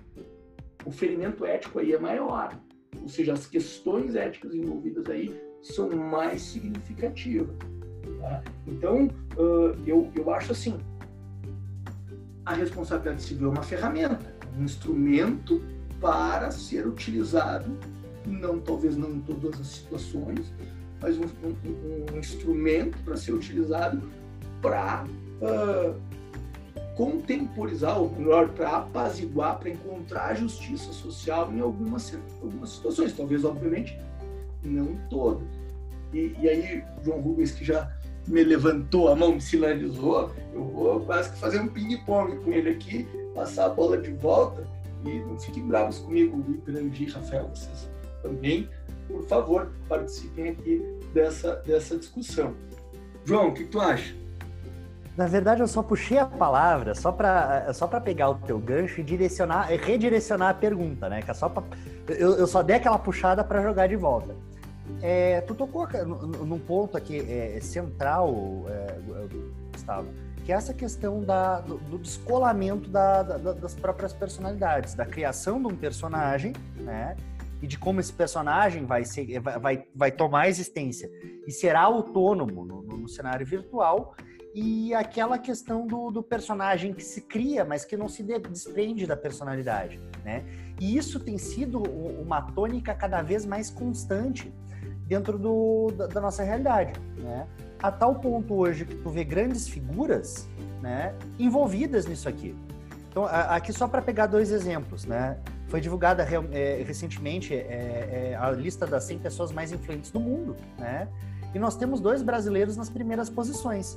o 0.84 0.90
ferimento 0.90 1.44
ético 1.44 1.78
aí 1.78 1.92
é 1.92 1.98
maior. 1.98 2.58
Ou 3.00 3.08
seja, 3.08 3.32
as 3.32 3.46
questões 3.46 4.14
éticas 4.14 4.54
envolvidas 4.54 5.08
aí 5.10 5.34
são 5.62 5.90
mais 5.90 6.42
significativas. 6.42 7.56
Tá? 8.20 8.42
Então, 8.66 9.06
uh, 9.36 9.76
eu, 9.86 10.10
eu 10.14 10.30
acho 10.30 10.52
assim, 10.52 10.78
a 12.44 12.54
responsabilidade 12.54 13.22
civil 13.22 13.48
é 13.48 13.50
uma 13.52 13.62
ferramenta, 13.62 14.34
um 14.58 14.64
instrumento 14.64 15.62
para 16.00 16.50
ser 16.50 16.86
utilizado, 16.86 17.70
não 18.26 18.58
talvez 18.60 18.96
não 18.96 19.10
em 19.10 19.20
todas 19.20 19.60
as 19.60 19.66
situações, 19.66 20.52
mas 21.00 21.16
um, 21.18 21.24
um, 21.24 22.14
um 22.14 22.18
instrumento 22.18 22.96
para 23.04 23.16
ser 23.16 23.32
utilizado 23.32 24.02
para 24.60 25.04
uh, 25.04 25.94
contemporizar, 26.94 27.98
ou 27.98 28.10
melhor, 28.10 28.48
para 28.50 28.78
apaziguar, 28.78 29.58
para 29.58 29.70
encontrar 29.70 30.34
justiça 30.34 30.92
social 30.92 31.52
em 31.52 31.60
algumas, 31.60 32.16
algumas 32.42 32.70
situações, 32.70 33.12
talvez, 33.14 33.44
obviamente, 33.44 33.98
não 34.62 34.96
todas. 35.10 35.46
E, 36.12 36.34
e 36.40 36.48
aí, 36.48 36.84
João 37.02 37.20
Rubens, 37.20 37.52
que 37.52 37.64
já 37.64 37.90
me 38.26 38.42
levantou 38.42 39.08
a 39.08 39.16
mão, 39.16 39.34
me 39.34 39.40
sinalizou, 39.40 40.30
eu 40.52 40.64
vou 40.64 41.00
quase 41.00 41.30
que 41.30 41.38
fazer 41.38 41.60
um 41.60 41.68
ping-pong 41.68 42.36
com 42.36 42.52
ele 42.52 42.70
aqui, 42.70 43.06
passar 43.34 43.66
a 43.66 43.68
bola 43.68 43.98
de 43.98 44.12
volta, 44.12 44.66
e 45.04 45.18
não 45.20 45.38
fiquem 45.38 45.66
bravos 45.66 45.98
comigo, 45.98 46.44
Ipirangi, 46.48 47.06
Rafael, 47.06 47.50
vocês 47.54 47.88
também, 48.22 48.68
por 49.06 49.22
favor, 49.24 49.70
participem 49.88 50.48
aqui 50.50 50.82
dessa, 51.12 51.56
dessa 51.56 51.98
discussão. 51.98 52.54
João, 53.24 53.48
o 53.48 53.54
que 53.54 53.64
tu 53.64 53.80
acha? 53.80 54.14
Na 55.16 55.26
verdade, 55.26 55.60
eu 55.60 55.68
só 55.68 55.82
puxei 55.82 56.18
a 56.18 56.26
palavra 56.26 56.94
só 56.94 57.12
para 57.12 57.72
só 57.72 57.86
pegar 57.86 58.30
o 58.30 58.34
teu 58.34 58.58
gancho 58.58 59.00
e 59.00 59.04
direcionar, 59.04 59.66
redirecionar 59.66 60.48
a 60.48 60.54
pergunta, 60.54 61.08
né? 61.08 61.22
Que 61.22 61.30
é 61.30 61.34
só 61.34 61.48
pra, 61.48 61.62
eu, 62.08 62.32
eu 62.32 62.46
só 62.48 62.62
dei 62.62 62.76
aquela 62.76 62.98
puxada 62.98 63.44
para 63.44 63.62
jogar 63.62 63.86
de 63.86 63.94
volta. 63.94 64.34
É, 65.06 65.42
tu 65.42 65.54
tocou 65.54 65.86
num 66.46 66.58
ponto 66.58 66.96
aqui 66.96 67.18
é, 67.30 67.60
central, 67.60 68.64
é, 68.66 68.98
Gustavo, 69.70 70.08
que 70.46 70.50
é 70.50 70.54
essa 70.54 70.72
questão 70.72 71.22
da, 71.22 71.60
do, 71.60 71.76
do 71.76 71.98
descolamento 71.98 72.88
da, 72.88 73.22
da, 73.22 73.52
das 73.52 73.74
próprias 73.74 74.14
personalidades, 74.14 74.94
da 74.94 75.04
criação 75.04 75.60
de 75.60 75.66
um 75.66 75.76
personagem, 75.76 76.54
né? 76.76 77.18
E 77.60 77.66
de 77.66 77.78
como 77.78 78.00
esse 78.00 78.14
personagem 78.14 78.86
vai, 78.86 79.04
ser, 79.04 79.40
vai, 79.40 79.84
vai 79.94 80.10
tomar 80.10 80.48
existência 80.48 81.10
e 81.46 81.52
será 81.52 81.82
autônomo 81.82 82.64
no, 82.64 82.80
no 82.80 83.06
cenário 83.06 83.44
virtual 83.44 84.14
e 84.54 84.94
aquela 84.94 85.36
questão 85.36 85.86
do, 85.86 86.10
do, 86.10 86.22
personagem 86.22 86.94
que 86.94 87.04
se 87.04 87.20
cria, 87.20 87.62
mas 87.62 87.84
que 87.84 87.94
não 87.94 88.08
se 88.08 88.22
desprende 88.22 89.06
da 89.06 89.16
personalidade, 89.18 90.00
né? 90.24 90.46
E 90.80 90.96
isso 90.96 91.20
tem 91.20 91.36
sido 91.36 91.82
uma 91.82 92.40
tônica 92.40 92.94
cada 92.94 93.20
vez 93.20 93.44
mais 93.44 93.68
constante 93.68 94.50
dentro 95.06 95.38
do, 95.38 95.92
da, 95.96 96.06
da, 96.06 96.20
nossa 96.20 96.42
realidade, 96.42 96.92
né? 97.18 97.46
A 97.82 97.90
tal 97.90 98.14
ponto 98.16 98.54
hoje 98.54 98.84
que 98.84 98.94
tu 98.94 99.10
vê 99.10 99.24
grandes 99.24 99.68
figuras, 99.68 100.48
né, 100.80 101.14
envolvidas 101.38 102.06
nisso 102.06 102.28
aqui. 102.28 102.54
Então, 103.10 103.26
aqui 103.26 103.72
só 103.72 103.86
para 103.86 104.02
pegar 104.02 104.26
dois 104.26 104.50
exemplos, 104.50 105.04
né? 105.04 105.38
Foi 105.68 105.80
divulgada 105.80 106.26
é, 106.52 106.82
recentemente 106.86 107.54
é, 107.54 108.32
é, 108.32 108.38
a 108.40 108.50
lista 108.50 108.86
das 108.86 109.04
100 109.04 109.18
pessoas 109.18 109.52
mais 109.52 109.72
influentes 109.72 110.10
do 110.10 110.18
mundo, 110.18 110.56
né? 110.78 111.08
E 111.54 111.58
nós 111.58 111.76
temos 111.76 112.00
dois 112.00 112.22
brasileiros 112.22 112.76
nas 112.76 112.90
primeiras 112.90 113.30
posições 113.30 113.96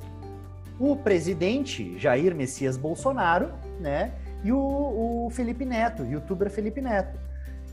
o 0.78 0.94
presidente 0.94 1.98
Jair 1.98 2.34
Messias 2.34 2.76
Bolsonaro, 2.76 3.50
né? 3.80 4.12
E 4.44 4.52
o, 4.52 5.26
o 5.26 5.30
Felipe 5.30 5.64
Neto, 5.64 6.04
youtuber 6.04 6.48
Felipe 6.50 6.80
Neto. 6.80 7.18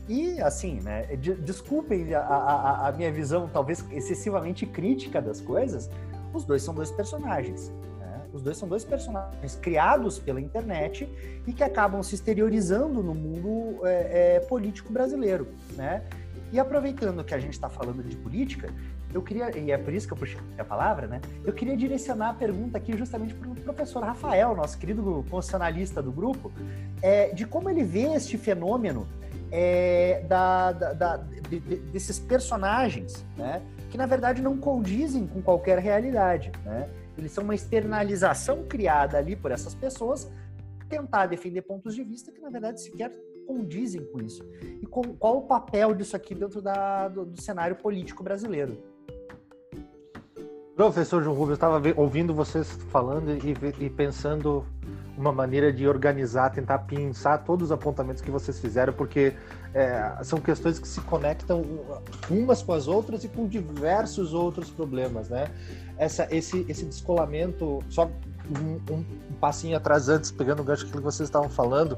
E, 0.08 0.40
assim, 0.40 0.80
né? 0.80 1.04
De, 1.16 1.34
desculpem 1.34 2.14
a, 2.14 2.20
a, 2.20 2.88
a, 2.88 2.92
minha 2.92 3.10
visão, 3.10 3.48
talvez 3.52 3.84
excessivamente 3.90 4.64
crítica 4.64 5.20
das 5.20 5.40
coisas, 5.40 5.90
os 6.32 6.44
dois 6.44 6.62
são 6.62 6.74
dois 6.74 6.90
personagens. 6.90 7.72
Né? 7.98 8.20
Os 8.32 8.40
dois 8.42 8.56
são 8.56 8.68
dois 8.68 8.84
personagens 8.84 9.56
criados 9.56 10.18
pela 10.18 10.40
internet 10.40 11.08
e 11.46 11.52
que 11.52 11.64
acabam 11.64 12.02
se 12.02 12.14
exteriorizando 12.14 13.02
no 13.02 13.14
mundo 13.14 13.84
é, 13.84 14.36
é, 14.36 14.40
político 14.40 14.92
brasileiro, 14.92 15.48
né? 15.76 16.02
E 16.52 16.60
aproveitando 16.60 17.24
que 17.24 17.34
a 17.34 17.40
gente 17.40 17.54
está 17.54 17.68
falando 17.68 18.04
de 18.04 18.16
política, 18.16 18.72
eu 19.12 19.20
queria, 19.20 19.56
e 19.58 19.72
é 19.72 19.78
por 19.78 19.92
isso 19.92 20.06
que 20.06 20.12
eu 20.12 20.16
puxei 20.16 20.38
a 20.56 20.64
palavra, 20.64 21.08
né? 21.08 21.20
Eu 21.44 21.52
queria 21.52 21.76
direcionar 21.76 22.30
a 22.30 22.34
pergunta 22.34 22.78
aqui 22.78 22.96
justamente 22.96 23.34
para 23.34 23.50
o 23.50 23.54
professor 23.56 24.04
Rafael, 24.04 24.54
nosso 24.54 24.78
querido 24.78 25.24
constitucionalista 25.28 26.00
do 26.00 26.12
grupo, 26.12 26.52
é, 27.02 27.30
de 27.30 27.44
como 27.46 27.68
ele 27.68 27.82
vê 27.82 28.14
este 28.14 28.38
fenômeno 28.38 29.08
é, 29.50 30.24
da, 30.28 30.72
da, 30.72 30.92
da 30.92 31.16
de, 31.16 31.60
de, 31.60 31.76
desses 31.76 32.18
personagens, 32.18 33.24
né? 33.36 33.62
Que 33.90 33.96
na 33.96 34.06
verdade 34.06 34.42
não 34.42 34.56
condizem 34.56 35.26
com 35.26 35.40
qualquer 35.40 35.78
realidade, 35.78 36.52
né? 36.64 36.88
Eles 37.16 37.32
são 37.32 37.44
uma 37.44 37.54
externalização 37.54 38.64
criada 38.64 39.16
ali 39.16 39.34
por 39.34 39.50
essas 39.50 39.74
pessoas 39.74 40.30
tentar 40.88 41.26
defender 41.26 41.62
pontos 41.62 41.94
de 41.94 42.04
vista 42.04 42.30
que 42.30 42.40
na 42.40 42.50
verdade 42.50 42.80
sequer 42.80 43.10
condizem 43.46 44.04
com 44.04 44.20
isso. 44.20 44.44
E 44.82 44.86
com, 44.86 45.02
qual 45.02 45.38
o 45.38 45.42
papel 45.42 45.94
disso 45.94 46.16
aqui 46.16 46.34
dentro 46.34 46.60
da, 46.60 47.08
do, 47.08 47.24
do 47.24 47.40
cenário 47.40 47.76
político 47.76 48.22
brasileiro? 48.22 48.82
Professor 50.76 51.22
João 51.22 51.34
Rubens, 51.34 51.54
estava 51.54 51.80
ouvindo 51.96 52.34
vocês 52.34 52.70
falando 52.90 53.30
e, 53.30 53.56
e, 53.80 53.88
pensando 53.88 54.62
uma 55.16 55.32
maneira 55.32 55.72
de 55.72 55.88
organizar, 55.88 56.50
tentar 56.50 56.80
pensar 56.80 57.38
todos 57.38 57.66
os 57.66 57.72
apontamentos 57.72 58.20
que 58.20 58.30
vocês 58.30 58.60
fizeram, 58.60 58.92
porque 58.92 59.32
é, 59.72 60.18
são 60.22 60.38
questões 60.38 60.78
que 60.78 60.86
se 60.86 61.00
conectam 61.00 61.62
umas 62.28 62.62
com 62.62 62.74
as 62.74 62.86
outras 62.86 63.24
e 63.24 63.28
com 63.28 63.48
diversos 63.48 64.34
outros 64.34 64.68
problemas, 64.68 65.30
né? 65.30 65.50
Essa, 65.96 66.28
esse, 66.30 66.66
esse 66.68 66.84
descolamento, 66.84 67.82
só 67.88 68.10
um, 68.50 68.92
um, 68.92 69.04
passinho 69.40 69.78
atrás 69.78 70.10
antes, 70.10 70.30
pegando 70.30 70.60
o 70.60 70.64
gancho 70.64 70.86
que 70.86 71.00
vocês 71.00 71.26
estavam 71.26 71.48
falando, 71.48 71.96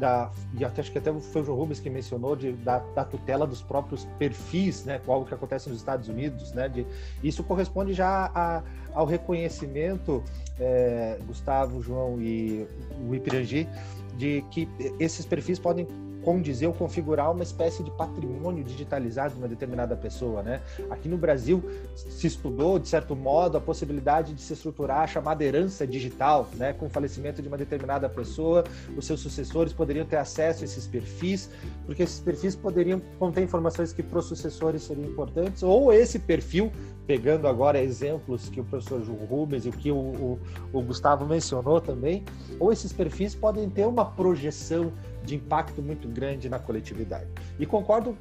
da, 0.00 0.30
e 0.58 0.64
acho 0.64 0.90
que 0.90 0.98
até 0.98 1.12
foi 1.12 1.42
o 1.42 1.44
João 1.44 1.58
Rubens 1.58 1.78
que 1.78 1.90
mencionou 1.90 2.34
de, 2.34 2.52
da, 2.52 2.78
da, 2.78 3.04
tutela 3.04 3.46
dos 3.46 3.62
próprios 3.62 4.04
perfis, 4.18 4.84
né, 4.84 5.00
algo 5.06 5.26
que 5.26 5.34
acontece 5.34 5.68
nos 5.68 5.78
Estados 5.78 6.08
Unidos, 6.08 6.52
né, 6.52 6.68
de, 6.68 6.86
isso 7.22 7.44
corresponde 7.44 7.92
já 7.92 8.30
a, 8.34 8.62
ao 8.94 9.04
reconhecimento, 9.04 10.24
é, 10.58 11.18
Gustavo, 11.26 11.82
João 11.82 12.20
e 12.20 12.66
o 13.08 13.14
Ipirangi, 13.14 13.68
de 14.16 14.42
que 14.50 14.68
esses 14.98 15.24
perfis 15.24 15.58
podem 15.58 15.86
condizer 16.22 16.66
ou 16.66 16.72
configurar 16.72 17.30
uma 17.32 17.42
espécie 17.42 17.82
de 17.82 17.90
patrimônio 17.90 18.62
digitalizado 18.62 19.34
de 19.34 19.40
uma 19.40 19.48
determinada 19.48 19.96
pessoa, 19.96 20.42
né? 20.42 20.60
Aqui 20.90 21.08
no 21.08 21.16
Brasil 21.16 21.62
se 21.94 22.26
estudou, 22.26 22.78
de 22.78 22.88
certo 22.88 23.16
modo, 23.16 23.56
a 23.56 23.60
possibilidade 23.60 24.34
de 24.34 24.40
se 24.40 24.52
estruturar 24.52 25.00
a 25.00 25.06
chamada 25.06 25.44
herança 25.44 25.86
digital, 25.86 26.48
né? 26.54 26.72
Com 26.72 26.86
o 26.86 26.90
falecimento 26.90 27.40
de 27.42 27.48
uma 27.48 27.56
determinada 27.56 28.08
pessoa, 28.08 28.64
os 28.96 29.04
seus 29.04 29.20
sucessores 29.20 29.72
poderiam 29.72 30.04
ter 30.04 30.16
acesso 30.16 30.62
a 30.62 30.64
esses 30.64 30.86
perfis, 30.86 31.50
porque 31.86 32.02
esses 32.02 32.20
perfis 32.20 32.54
poderiam 32.54 33.00
conter 33.18 33.42
informações 33.42 33.92
que 33.92 34.02
para 34.02 34.18
os 34.18 34.26
sucessores 34.26 34.82
seriam 34.82 35.08
importantes, 35.08 35.62
ou 35.62 35.92
esse 35.92 36.18
perfil, 36.18 36.70
pegando 37.06 37.48
agora 37.48 37.82
exemplos 37.82 38.48
que 38.48 38.60
o 38.60 38.64
professor 38.64 39.02
João 39.02 39.18
Rubens 39.26 39.66
e 39.66 39.68
o 39.68 39.72
que 39.72 39.90
o, 39.90 39.96
o, 39.96 40.38
o 40.72 40.82
Gustavo 40.82 41.26
mencionou 41.26 41.80
também, 41.80 42.24
ou 42.58 42.72
esses 42.72 42.92
perfis 42.92 43.34
podem 43.34 43.68
ter 43.68 43.86
uma 43.86 44.04
projeção 44.04 44.92
de 45.24 45.34
impacto 45.34 45.82
muito 45.82 46.08
grande 46.08 46.48
na 46.48 46.58
coletividade. 46.58 47.28
E 47.58 47.66
concordo 47.66 48.16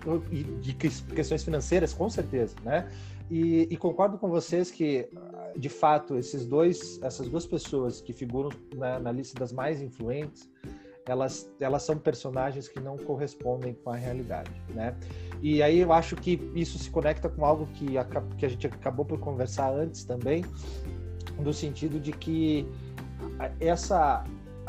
de 0.61 0.73
questões 0.73 1.43
financeiras, 1.43 1.93
com 1.93 2.09
certeza, 2.09 2.55
né? 2.63 2.89
E, 3.29 3.67
e, 3.69 3.77
concordo 3.77 4.17
com 4.17 4.27
vocês 4.27 4.71
que, 4.71 5.07
de 5.55 5.69
fato, 5.69 6.17
esses 6.17 6.47
dois, 6.47 6.99
essas 7.03 7.29
duas 7.29 7.45
pessoas 7.45 8.01
que 8.01 8.11
figuram 8.11 8.49
na, 8.75 8.99
na, 8.99 9.11
lista 9.11 9.39
das 9.39 9.51
mais 9.51 9.81
influentes, 9.81 10.49
elas, 11.05 11.51
elas 11.59 11.83
são 11.83 11.95
personagens 11.95 12.67
que 12.67 12.79
não 12.79 12.97
correspondem 12.97 13.75
com 13.75 13.91
a 13.91 13.95
realidade, 13.95 14.51
né? 14.69 14.95
E 15.43 15.61
aí 15.61 15.79
eu 15.79 15.93
acho 15.93 16.15
que 16.15 16.41
isso 16.55 16.79
se 16.79 16.89
conecta 16.89 17.29
com 17.29 17.45
algo 17.45 17.67
que 17.67 17.99
a, 17.99 18.03
que 18.03 18.45
a 18.47 18.49
gente 18.49 18.65
acabou 18.65 19.05
por 19.05 19.19
conversar 19.19 19.71
antes 19.71 20.03
também, 20.03 20.43
no 21.39 21.53
sentido 21.53 21.99
de 21.99 22.11
que 22.11 22.67
essa 23.59 24.23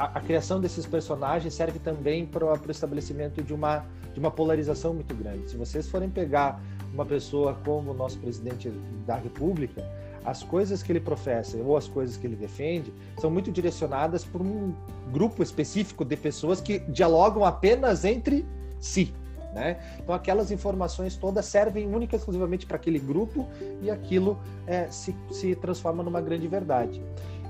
a, 0.05 0.21
criação 0.21 0.61
desses 0.61 0.87
personagens 0.87 1.53
serve 1.53 1.79
também 1.79 2.25
para 2.25 2.47
o 2.47 2.71
estabelecimento 2.71 3.43
de 3.43 3.53
uma, 3.53 3.85
de 4.15 4.19
uma 4.19 4.31
polarização 4.31 4.95
muito 4.95 5.15
grande. 5.15 5.51
Se 5.51 5.57
vocês 5.57 5.89
forem 5.89 6.09
pegar 6.09 6.61
uma 6.93 7.05
pessoa 7.05 7.55
como 7.65 7.91
o 7.91 7.95
nosso 7.95 8.19
presidente 8.19 8.71
da 9.07 9.17
República, 9.17 9.85
as 10.25 10.43
coisas 10.43 10.83
que 10.83 10.91
ele 10.91 11.01
professa 11.01 11.57
ou 11.59 11.77
as 11.77 11.87
coisas 11.87 12.17
que 12.17 12.27
ele 12.27 12.37
defende 12.37 12.93
são 13.19 13.31
muito 13.31 13.51
direcionadas 13.51 14.25
por 14.25 14.41
um 14.41 14.75
grupo 15.13 15.43
específico 15.43 16.05
de 16.05 16.17
pessoas 16.17 16.61
que 16.61 16.79
dialogam 16.79 17.45
apenas 17.45 18.05
entre 18.05 18.47
si. 18.79 19.13
Né? 19.53 19.79
Então, 19.99 20.15
aquelas 20.15 20.51
informações 20.51 21.17
todas 21.17 21.45
servem 21.45 21.93
única 21.93 22.15
e 22.15 22.19
exclusivamente 22.19 22.67
para 22.67 22.77
aquele 22.77 22.99
grupo 22.99 23.49
e 23.83 23.91
aquilo 23.91 24.39
é, 24.67 24.87
se, 24.91 25.15
se 25.31 25.55
transforma 25.57 26.03
numa 26.03 26.21
grande 26.21 26.47
verdade. 26.47 27.03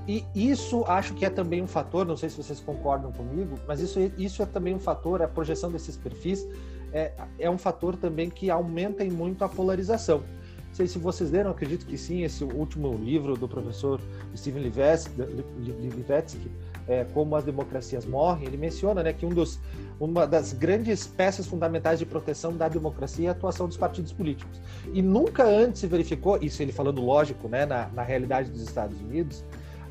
E 0.07 0.25
isso 0.33 0.83
acho 0.87 1.13
que 1.13 1.25
é 1.25 1.29
também 1.29 1.61
um 1.61 1.67
fator, 1.67 2.05
não 2.05 2.17
sei 2.17 2.29
se 2.29 2.37
vocês 2.37 2.59
concordam 2.59 3.11
comigo, 3.11 3.57
mas 3.67 3.79
isso, 3.79 3.99
isso 4.17 4.41
é 4.41 4.45
também 4.45 4.73
um 4.73 4.79
fator, 4.79 5.21
a 5.21 5.27
projeção 5.27 5.71
desses 5.71 5.95
perfis 5.95 6.47
é, 6.91 7.11
é 7.39 7.49
um 7.49 7.57
fator 7.57 7.95
também 7.95 8.29
que 8.29 8.49
aumenta 8.49 9.03
em 9.03 9.11
muito 9.11 9.43
a 9.43 9.49
polarização. 9.49 10.23
Não 10.71 10.75
sei 10.75 10.87
se 10.87 10.97
vocês 10.97 11.31
leram, 11.31 11.51
acredito 11.51 11.85
que 11.85 11.97
sim, 11.97 12.23
esse 12.23 12.43
último 12.45 12.93
livro 12.95 13.35
do 13.35 13.47
professor 13.47 13.99
Steven 14.35 14.63
Levetsky, 14.63 16.49
é, 16.87 17.03
Como 17.13 17.35
as 17.35 17.43
Democracias 17.43 18.05
Morrem, 18.05 18.47
ele 18.47 18.57
menciona 18.57 19.03
né, 19.03 19.11
que 19.11 19.25
um 19.25 19.29
dos, 19.29 19.59
uma 19.99 20.25
das 20.25 20.53
grandes 20.53 21.05
peças 21.05 21.45
fundamentais 21.45 21.99
de 21.99 22.05
proteção 22.05 22.55
da 22.55 22.69
democracia 22.69 23.27
é 23.27 23.29
a 23.29 23.31
atuação 23.33 23.67
dos 23.67 23.77
partidos 23.77 24.13
políticos. 24.13 24.61
E 24.93 25.01
nunca 25.01 25.43
antes 25.43 25.81
se 25.81 25.87
verificou, 25.87 26.37
isso 26.41 26.61
ele 26.61 26.71
falando 26.71 27.01
lógico, 27.01 27.49
né, 27.49 27.65
na, 27.65 27.87
na 27.89 28.01
realidade 28.01 28.49
dos 28.49 28.61
Estados 28.61 28.99
Unidos, 28.99 29.43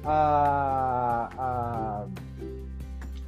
a, 0.04 1.28
a, 1.36 2.06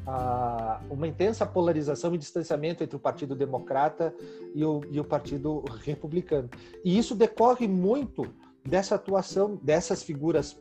a, 0.07 0.81
uma 0.91 1.07
intensa 1.07 1.45
polarização 1.47 2.15
e 2.15 2.19
distanciamento 2.19 2.83
entre 2.83 2.97
o 2.97 3.01
Partido 3.01 3.35
Democrata 3.35 4.15
e 4.55 4.65
o, 4.65 4.81
e 4.91 5.01
o 5.01 5.05
Partido 5.05 5.65
Republicano. 5.85 6.49
E 6.85 6.97
isso 6.97 7.15
decorre 7.15 7.69
muito 7.69 8.27
dessa 8.65 8.95
atuação 8.95 9.59
dessas 9.63 10.03
figuras 10.03 10.57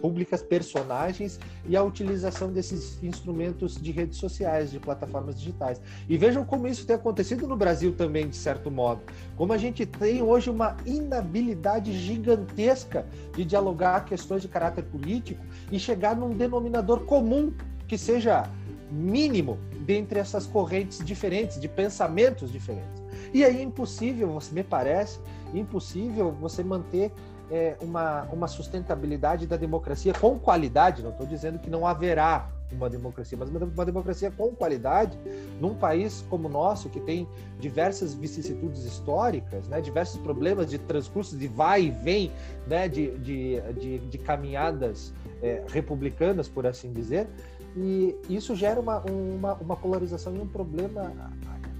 públicas, 0.00 0.42
personagens 0.42 1.40
e 1.66 1.76
a 1.76 1.82
utilização 1.82 2.52
desses 2.52 3.02
instrumentos 3.02 3.80
de 3.80 3.90
redes 3.90 4.18
sociais, 4.18 4.70
de 4.70 4.78
plataformas 4.78 5.38
digitais. 5.38 5.80
E 6.08 6.18
vejam 6.18 6.44
como 6.44 6.68
isso 6.68 6.86
tem 6.86 6.96
acontecido 6.96 7.46
no 7.46 7.56
Brasil 7.56 7.94
também, 7.94 8.28
de 8.28 8.36
certo 8.36 8.70
modo. 8.70 9.00
Como 9.36 9.52
a 9.52 9.58
gente 9.58 9.86
tem 9.86 10.22
hoje 10.22 10.50
uma 10.50 10.76
inabilidade 10.84 11.92
gigantesca 11.98 13.06
de 13.34 13.44
dialogar 13.44 14.04
questões 14.04 14.42
de 14.42 14.48
caráter 14.48 14.84
político 14.84 15.42
e 15.72 15.78
chegar 15.78 16.14
num 16.14 16.30
denominador 16.30 17.00
comum 17.04 17.52
que 17.88 17.96
seja 17.96 18.50
mínimo 18.90 19.58
dentre 19.80 20.18
essas 20.18 20.46
correntes 20.46 21.04
diferentes, 21.04 21.60
de 21.60 21.68
pensamentos 21.68 22.52
diferentes. 22.52 23.02
E 23.32 23.44
aí 23.44 23.58
é 23.58 23.62
impossível, 23.62 24.38
me 24.52 24.62
parece, 24.62 25.18
impossível 25.54 26.32
você 26.32 26.62
manter 26.62 27.12
é, 27.50 27.76
uma, 27.80 28.22
uma 28.32 28.48
sustentabilidade 28.48 29.46
da 29.46 29.56
democracia 29.56 30.12
com 30.14 30.38
qualidade. 30.38 31.02
Não 31.02 31.10
estou 31.10 31.26
dizendo 31.26 31.58
que 31.58 31.70
não 31.70 31.86
haverá 31.86 32.48
uma 32.72 32.90
democracia, 32.90 33.38
mas 33.38 33.48
uma 33.48 33.84
democracia 33.84 34.30
com 34.30 34.50
qualidade 34.54 35.16
num 35.60 35.74
país 35.74 36.24
como 36.28 36.48
o 36.48 36.50
nosso, 36.50 36.88
que 36.88 37.00
tem 37.00 37.28
diversas 37.60 38.12
vicissitudes 38.12 38.84
históricas, 38.84 39.68
né, 39.68 39.80
diversos 39.80 40.20
problemas 40.20 40.68
de 40.68 40.78
transcurso, 40.78 41.36
de 41.36 41.46
vai 41.46 41.84
e 41.84 41.90
vem, 41.90 42.32
né, 42.66 42.88
de, 42.88 43.16
de, 43.18 43.60
de, 43.72 43.98
de 43.98 44.18
caminhadas 44.18 45.14
é, 45.42 45.62
republicanas, 45.68 46.48
por 46.48 46.66
assim 46.66 46.92
dizer, 46.92 47.28
e 47.76 48.16
isso 48.28 48.56
gera 48.56 48.80
uma, 48.80 49.00
uma, 49.00 49.54
uma 49.54 49.76
polarização 49.76 50.34
e 50.34 50.40
um 50.40 50.46
problema 50.46 51.12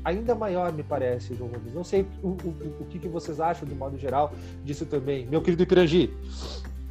ainda 0.07 0.37
maior, 0.37 0.73
me 0.73 0.85
parece, 0.85 1.35
João 1.35 1.51
Rubens. 1.51 1.75
Não 1.75 1.83
sei 1.83 2.07
o, 2.23 2.29
o, 2.29 2.77
o 2.81 2.87
que, 2.89 3.01
que 3.01 3.09
vocês 3.09 3.41
acham, 3.41 3.67
de 3.67 3.75
modo 3.75 3.99
geral, 3.99 4.33
disso 4.65 4.87
também. 4.87 5.27
Meu 5.27 5.43
querido 5.43 5.65
Ipirangi. 5.65 6.17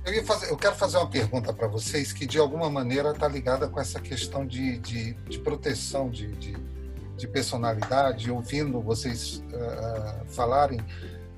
Eu, 0.05 0.23
fazer, 0.25 0.51
eu 0.51 0.57
quero 0.57 0.75
fazer 0.75 0.97
uma 0.97 1.09
pergunta 1.09 1.53
para 1.53 1.67
vocês 1.67 2.11
que, 2.11 2.25
de 2.25 2.37
alguma 2.37 2.69
maneira, 2.69 3.11
está 3.11 3.27
ligada 3.27 3.69
com 3.69 3.79
essa 3.79 4.01
questão 4.01 4.45
de, 4.45 4.77
de, 4.79 5.13
de 5.13 5.39
proteção 5.39 6.09
de, 6.09 6.27
de, 6.33 6.57
de, 7.15 7.27
personalidade, 7.27 8.29
ouvindo 8.29 8.81
vocês 8.81 9.41
uh, 9.47 10.25
falarem. 10.27 10.79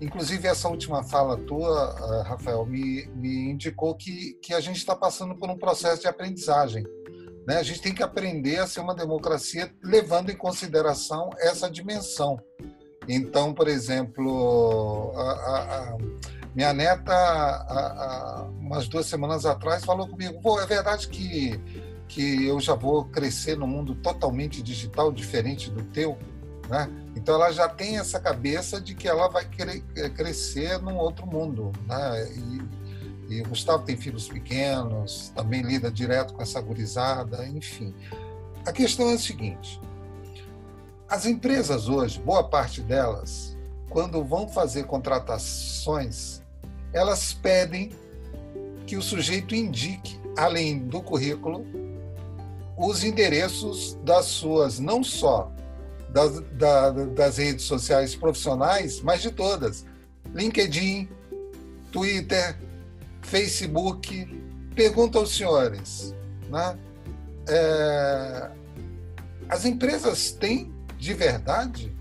Inclusive, 0.01 0.47
essa 0.47 0.67
última 0.67 1.03
fala 1.03 1.37
tua, 1.37 1.93
uh, 1.93 2.23
Rafael, 2.23 2.65
me, 2.65 3.07
me 3.15 3.51
indicou 3.51 3.93
que, 3.93 4.33
que 4.41 4.53
a 4.53 4.59
gente 4.59 4.77
está 4.77 4.95
passando 4.95 5.35
por 5.35 5.47
um 5.49 5.57
processo 5.57 6.01
de 6.01 6.07
aprendizagem. 6.07 6.83
Né? 7.47 7.57
A 7.57 7.63
gente 7.63 7.81
tem 7.81 7.93
que 7.93 8.03
aprender 8.03 8.59
a 8.59 8.67
ser 8.67 8.81
uma 8.81 8.93
democracia 8.93 9.73
levando 9.81 10.29
em 10.29 10.35
consideração 10.35 11.29
essa 11.39 11.71
dimensão. 11.71 12.37
Então, 13.07 13.53
por 13.53 13.69
exemplo, 13.69 15.13
a, 15.15 15.21
a, 15.21 15.93
a 15.93 15.97
minha 16.53 16.73
neta, 16.73 17.13
a, 17.13 18.49
umas 18.59 18.89
duas 18.89 19.05
semanas 19.05 19.45
atrás, 19.45 19.85
falou 19.85 20.09
comigo: 20.09 20.41
Pô, 20.41 20.59
é 20.59 20.65
verdade 20.65 21.07
que, 21.07 21.57
que 22.09 22.45
eu 22.45 22.59
já 22.59 22.75
vou 22.75 23.05
crescer 23.05 23.57
num 23.57 23.67
mundo 23.67 23.95
totalmente 23.95 24.61
digital, 24.61 25.09
diferente 25.09 25.71
do 25.71 25.83
teu? 25.85 26.17
Né? 26.67 26.89
Então 27.15 27.35
ela 27.35 27.49
já 27.53 27.69
tem 27.69 27.97
essa 27.97 28.19
cabeça 28.19 28.81
de 28.81 28.93
que 28.93 29.07
ela 29.07 29.29
vai 29.29 29.45
querer 29.45 29.81
é, 29.95 30.09
crescer 30.09 30.79
num 30.79 30.97
outro 30.97 31.25
mundo. 31.25 31.71
Né? 31.87 32.29
E, 32.33 32.61
e 33.29 33.41
o 33.41 33.49
Gustavo 33.49 33.83
tem 33.83 33.97
filhos 33.97 34.27
pequenos, 34.27 35.31
também 35.35 35.61
lida 35.61 35.91
direto 35.91 36.33
com 36.33 36.41
essa 36.41 36.61
gurizada, 36.61 37.45
enfim. 37.47 37.93
A 38.65 38.71
questão 38.71 39.09
é 39.09 39.13
a 39.13 39.19
seguinte: 39.19 39.79
as 41.09 41.25
empresas 41.25 41.87
hoje, 41.87 42.19
boa 42.19 42.43
parte 42.43 42.81
delas, 42.81 43.57
quando 43.89 44.23
vão 44.23 44.47
fazer 44.47 44.85
contratações, 44.85 46.41
elas 46.93 47.33
pedem 47.33 47.91
que 48.85 48.95
o 48.95 49.01
sujeito 49.01 49.53
indique, 49.53 50.19
além 50.37 50.79
do 50.79 51.01
currículo, 51.01 51.65
os 52.77 53.03
endereços 53.03 53.97
das 54.03 54.25
suas, 54.25 54.79
não 54.79 55.03
só 55.03 55.51
das, 56.09 56.39
da, 56.51 56.91
das 56.91 57.37
redes 57.37 57.65
sociais 57.65 58.15
profissionais, 58.15 59.01
mas 59.01 59.21
de 59.21 59.31
todas. 59.31 59.85
LinkedIn, 60.33 61.09
Twitter, 61.91 62.57
Facebook. 63.27 64.27
Pergunta 64.75 65.17
aos 65.17 65.35
senhores, 65.35 66.13
né? 66.49 66.77
É, 67.49 68.49
as 69.49 69.65
empresas 69.65 70.31
têm 70.31 70.73
de 70.97 71.13
verdade 71.13 71.95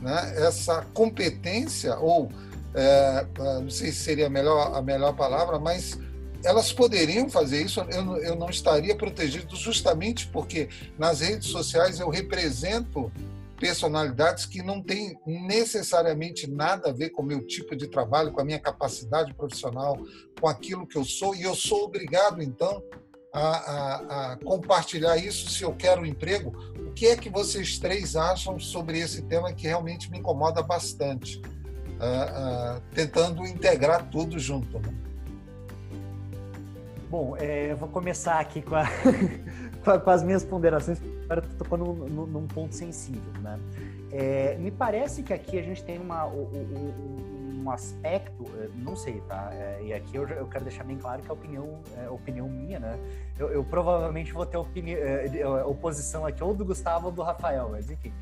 né, 0.00 0.34
essa 0.36 0.86
competência, 0.92 1.96
ou 1.96 2.30
é, 2.74 3.26
não 3.38 3.70
sei 3.70 3.90
se 3.90 4.04
seria 4.04 4.26
a 4.26 4.30
melhor, 4.30 4.76
a 4.76 4.82
melhor 4.82 5.14
palavra, 5.14 5.58
mas 5.58 5.98
elas 6.44 6.72
poderiam 6.72 7.30
fazer 7.30 7.62
isso, 7.62 7.80
eu, 7.90 8.18
eu 8.18 8.36
não 8.36 8.50
estaria 8.50 8.94
protegido 8.94 9.56
justamente 9.56 10.26
porque 10.26 10.68
nas 10.98 11.20
redes 11.20 11.48
sociais 11.48 11.98
eu 11.98 12.10
represento 12.10 13.10
personalidades 13.64 14.44
que 14.44 14.62
não 14.62 14.82
têm 14.82 15.18
necessariamente 15.26 16.46
nada 16.46 16.90
a 16.90 16.92
ver 16.92 17.08
com 17.08 17.22
o 17.22 17.24
meu 17.24 17.46
tipo 17.46 17.74
de 17.74 17.88
trabalho, 17.88 18.30
com 18.30 18.42
a 18.42 18.44
minha 18.44 18.58
capacidade 18.58 19.32
profissional, 19.32 19.96
com 20.38 20.46
aquilo 20.46 20.86
que 20.86 20.98
eu 20.98 21.04
sou, 21.04 21.34
e 21.34 21.44
eu 21.44 21.54
sou 21.54 21.84
obrigado, 21.84 22.42
então, 22.42 22.82
a, 23.32 23.40
a, 23.40 24.32
a, 24.32 24.36
compartilhar 24.36 25.16
isso 25.16 25.48
se 25.48 25.62
eu 25.62 25.74
quero 25.74 26.02
um 26.02 26.04
emprego. 26.04 26.52
O 26.78 26.92
que 26.92 27.06
é 27.06 27.16
que 27.16 27.30
vocês 27.30 27.78
três 27.78 28.16
acham 28.16 28.60
sobre 28.60 28.98
esse 28.98 29.22
tema 29.22 29.50
que 29.50 29.66
realmente 29.66 30.10
me 30.10 30.18
incomoda 30.18 30.62
bastante? 30.62 31.38
Uh, 31.38 32.76
uh, 32.76 32.82
tentando 32.94 33.46
integrar 33.46 34.10
tudo 34.10 34.38
junto. 34.38 34.78
Né? 34.78 34.94
Bom, 37.08 37.34
é, 37.38 37.70
eu 37.72 37.76
vou 37.78 37.88
começar 37.88 38.40
aqui 38.40 38.60
com, 38.60 38.74
a, 38.74 38.84
com 39.84 40.10
as 40.10 40.22
minhas 40.22 40.44
ponderações, 40.44 40.98
para 41.28 41.42
tocando 41.42 41.84
num, 41.84 42.26
num 42.26 42.46
ponto 42.46 42.74
sensível. 42.74 43.32
Né? 43.40 43.58
É, 44.10 44.56
me 44.58 44.70
parece 44.70 45.22
que 45.22 45.32
aqui 45.32 45.58
a 45.58 45.62
gente 45.62 45.82
tem 45.84 45.98
uma, 45.98 46.26
um 47.64 47.70
aspecto, 47.70 48.44
eh, 48.58 48.68
não 48.76 48.94
sei, 48.94 49.20
tá? 49.22 49.48
É, 49.52 49.80
e 49.84 49.92
aqui 49.92 50.16
eu, 50.16 50.28
eu, 50.28 50.46
quero 50.46 50.64
deixar 50.64 50.84
bem 50.84 50.98
claro 50.98 51.22
que 51.22 51.30
a 51.30 51.32
opinião 51.32 51.80
é 51.96 52.08
opinião 52.10 52.48
minha, 52.48 52.78
né? 52.78 52.98
Eu, 53.38 53.48
eu 53.48 53.64
provavelmente 53.64 54.32
vou 54.32 54.44
ter 54.44 54.58
opinião, 54.58 54.98
é, 54.98 55.64
oposição 55.64 56.26
aqui 56.26 56.44
ou 56.44 56.54
do 56.54 56.64
Gustavo 56.64 57.06
ou 57.06 57.12
do 57.12 57.22
Rafael, 57.22 57.70
mas 57.70 57.90
enfim. 57.90 58.12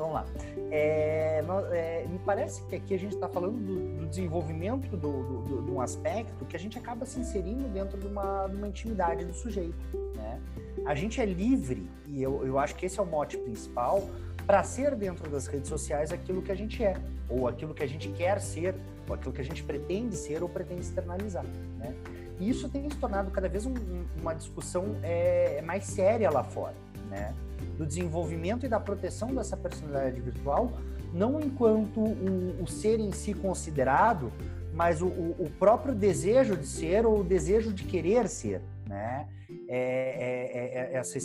Vamos 0.00 0.14
lá. 0.14 0.24
É, 0.70 1.44
é, 1.72 2.06
me 2.08 2.18
parece 2.20 2.64
que 2.64 2.76
aqui 2.76 2.94
a 2.94 2.98
gente 2.98 3.14
está 3.14 3.28
falando 3.28 3.58
do, 3.58 3.98
do 3.98 4.06
desenvolvimento 4.06 4.96
do, 4.96 4.96
do, 4.96 5.42
do, 5.42 5.62
de 5.62 5.70
um 5.70 5.78
aspecto 5.78 6.46
que 6.46 6.56
a 6.56 6.58
gente 6.58 6.78
acaba 6.78 7.04
se 7.04 7.20
inserindo 7.20 7.68
dentro 7.68 8.00
de 8.00 8.06
uma, 8.06 8.46
de 8.46 8.56
uma 8.56 8.66
intimidade 8.66 9.26
do 9.26 9.34
sujeito. 9.34 9.76
Né? 10.16 10.40
A 10.86 10.94
gente 10.94 11.20
é 11.20 11.26
livre, 11.26 11.86
e 12.06 12.22
eu, 12.22 12.46
eu 12.46 12.58
acho 12.58 12.74
que 12.76 12.86
esse 12.86 12.98
é 12.98 13.02
o 13.02 13.06
mote 13.06 13.36
principal, 13.36 14.08
para 14.46 14.62
ser 14.62 14.96
dentro 14.96 15.28
das 15.28 15.46
redes 15.46 15.68
sociais 15.68 16.10
aquilo 16.12 16.40
que 16.40 16.50
a 16.50 16.56
gente 16.56 16.82
é, 16.82 16.96
ou 17.28 17.46
aquilo 17.46 17.74
que 17.74 17.82
a 17.82 17.86
gente 17.86 18.08
quer 18.08 18.40
ser, 18.40 18.74
ou 19.06 19.14
aquilo 19.14 19.34
que 19.34 19.42
a 19.42 19.44
gente 19.44 19.62
pretende 19.62 20.16
ser 20.16 20.42
ou 20.42 20.48
pretende 20.48 20.80
externalizar. 20.80 21.44
Né? 21.76 21.94
E 22.38 22.48
isso 22.48 22.70
tem 22.70 22.88
se 22.88 22.96
tornado 22.96 23.30
cada 23.30 23.50
vez 23.50 23.66
um, 23.66 23.74
uma 24.18 24.32
discussão 24.32 24.96
é, 25.02 25.60
mais 25.60 25.84
séria 25.84 26.30
lá 26.30 26.42
fora, 26.42 26.74
né? 27.10 27.34
Do 27.80 27.86
desenvolvimento 27.86 28.66
e 28.66 28.68
da 28.68 28.78
proteção 28.78 29.34
dessa 29.34 29.56
personalidade 29.56 30.20
virtual, 30.20 30.70
não 31.14 31.40
enquanto 31.40 31.98
o, 31.98 32.62
o 32.62 32.66
ser 32.66 33.00
em 33.00 33.10
si 33.10 33.32
considerado, 33.32 34.30
mas 34.74 35.00
o, 35.00 35.06
o, 35.06 35.50
próprio 35.58 35.94
desejo 35.94 36.58
de 36.58 36.66
ser 36.66 37.06
ou 37.06 37.20
o 37.20 37.24
desejo 37.24 37.72
de 37.72 37.84
querer 37.84 38.28
ser, 38.28 38.60
né? 38.86 39.26
É, 39.66 39.78
é, 39.78 40.90
é, 40.92 40.94
é 40.94 40.96
essa 40.98 41.18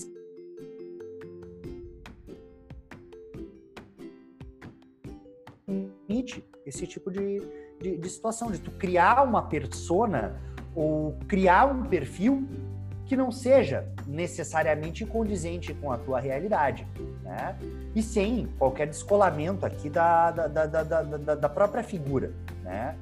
permite 6.07 6.41
esse 6.65 6.87
tipo 6.87 7.11
de, 7.11 7.41
de, 7.81 7.97
de 7.97 8.09
situação, 8.09 8.49
de 8.49 8.59
tu 8.59 8.71
criar 8.71 9.23
uma 9.23 9.41
persona 9.41 10.41
ou 10.73 11.19
criar 11.27 11.65
um 11.65 11.83
perfil 11.83 12.47
que 13.05 13.15
não 13.15 13.31
seja 13.31 13.87
necessariamente 14.07 15.05
condizente 15.05 15.73
com 15.73 15.91
a 15.91 15.97
tua 15.97 16.19
realidade, 16.19 16.87
né? 17.23 17.55
E 17.93 18.01
sem 18.01 18.47
qualquer 18.57 18.87
descolamento 18.87 19.65
aqui 19.65 19.89
da, 19.89 20.31
da, 20.31 20.47
da, 20.47 20.83
da, 20.83 21.35
da, 21.35 21.49
própria 21.49 21.83
figura, 21.83 22.31
né? 22.63 22.95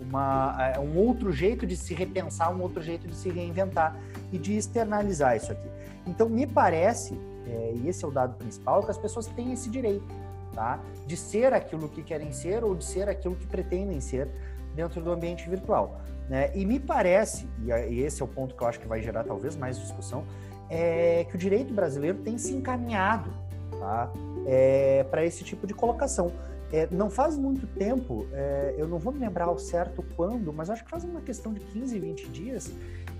Uma, 0.00 0.72
é, 0.74 0.78
um 0.78 0.96
outro 0.96 1.30
jeito 1.30 1.66
de 1.66 1.76
se 1.76 1.92
repensar, 1.92 2.50
um 2.54 2.62
outro 2.62 2.82
jeito 2.82 3.06
de 3.06 3.14
se 3.14 3.28
reinventar 3.28 3.96
e 4.32 4.38
de 4.38 4.56
externalizar 4.56 5.36
isso 5.36 5.52
aqui. 5.52 5.68
Então, 6.06 6.28
me 6.28 6.46
parece, 6.46 7.14
é, 7.46 7.74
e 7.76 7.88
esse 7.88 8.02
é 8.02 8.08
o 8.08 8.10
dado 8.10 8.34
principal, 8.36 8.82
que 8.82 8.90
as 8.90 8.98
pessoas 8.98 9.26
têm 9.26 9.52
esse 9.52 9.68
direito 9.68 10.08
tá? 10.54 10.80
De 11.06 11.16
ser 11.16 11.52
aquilo 11.52 11.88
que 11.88 12.02
querem 12.02 12.32
ser 12.32 12.64
ou 12.64 12.74
de 12.74 12.84
ser 12.84 13.08
aquilo 13.08 13.34
que 13.34 13.46
pretendem 13.46 14.00
ser 14.00 14.28
dentro 14.74 15.02
do 15.02 15.10
ambiente 15.10 15.48
virtual, 15.48 16.00
né? 16.30 16.52
E 16.54 16.64
me 16.64 16.78
parece, 16.78 17.48
e 17.66 18.00
esse 18.00 18.22
é 18.22 18.24
o 18.24 18.28
ponto 18.28 18.54
que 18.54 18.62
eu 18.62 18.68
acho 18.68 18.78
que 18.78 18.86
vai 18.86 19.02
gerar 19.02 19.24
talvez 19.24 19.56
mais 19.56 19.76
discussão, 19.80 20.24
é 20.70 21.26
que 21.28 21.34
o 21.34 21.38
direito 21.38 21.74
brasileiro 21.74 22.18
tem 22.18 22.38
se 22.38 22.54
encaminhado, 22.54 23.32
tá? 23.80 24.08
É, 24.46 25.04
para 25.10 25.24
esse 25.24 25.42
tipo 25.42 25.66
de 25.66 25.74
colocação. 25.74 26.30
É, 26.72 26.86
não 26.92 27.10
faz 27.10 27.36
muito 27.36 27.66
tempo, 27.66 28.28
é, 28.32 28.76
eu 28.78 28.86
não 28.86 28.96
vou 28.96 29.12
me 29.12 29.18
lembrar 29.18 29.46
ao 29.46 29.58
certo 29.58 30.04
quando, 30.14 30.52
mas 30.52 30.70
acho 30.70 30.84
que 30.84 30.90
faz 30.90 31.02
uma 31.02 31.20
questão 31.20 31.52
de 31.52 31.58
15, 31.58 31.98
20 31.98 32.28
dias, 32.28 32.72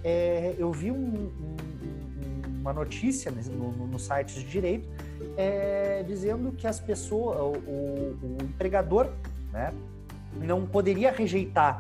é, 0.05 0.55
eu 0.57 0.71
vi 0.71 0.93
um, 0.93 0.97
um, 0.97 1.57
uma 2.61 2.73
notícia 2.73 3.33
no, 3.33 3.73
no, 3.73 3.87
no 3.89 3.99
site 3.99 4.35
de 4.35 4.45
direito 4.45 4.89
é, 5.37 6.05
dizendo 6.07 6.53
que 6.53 6.65
as 6.65 6.79
pessoas, 6.79 7.41
o, 7.41 7.59
o, 7.69 8.19
o 8.23 8.39
empregador, 8.45 9.11
né, 9.53 9.73
não 10.41 10.65
poderia 10.65 11.11
rejeitar 11.11 11.79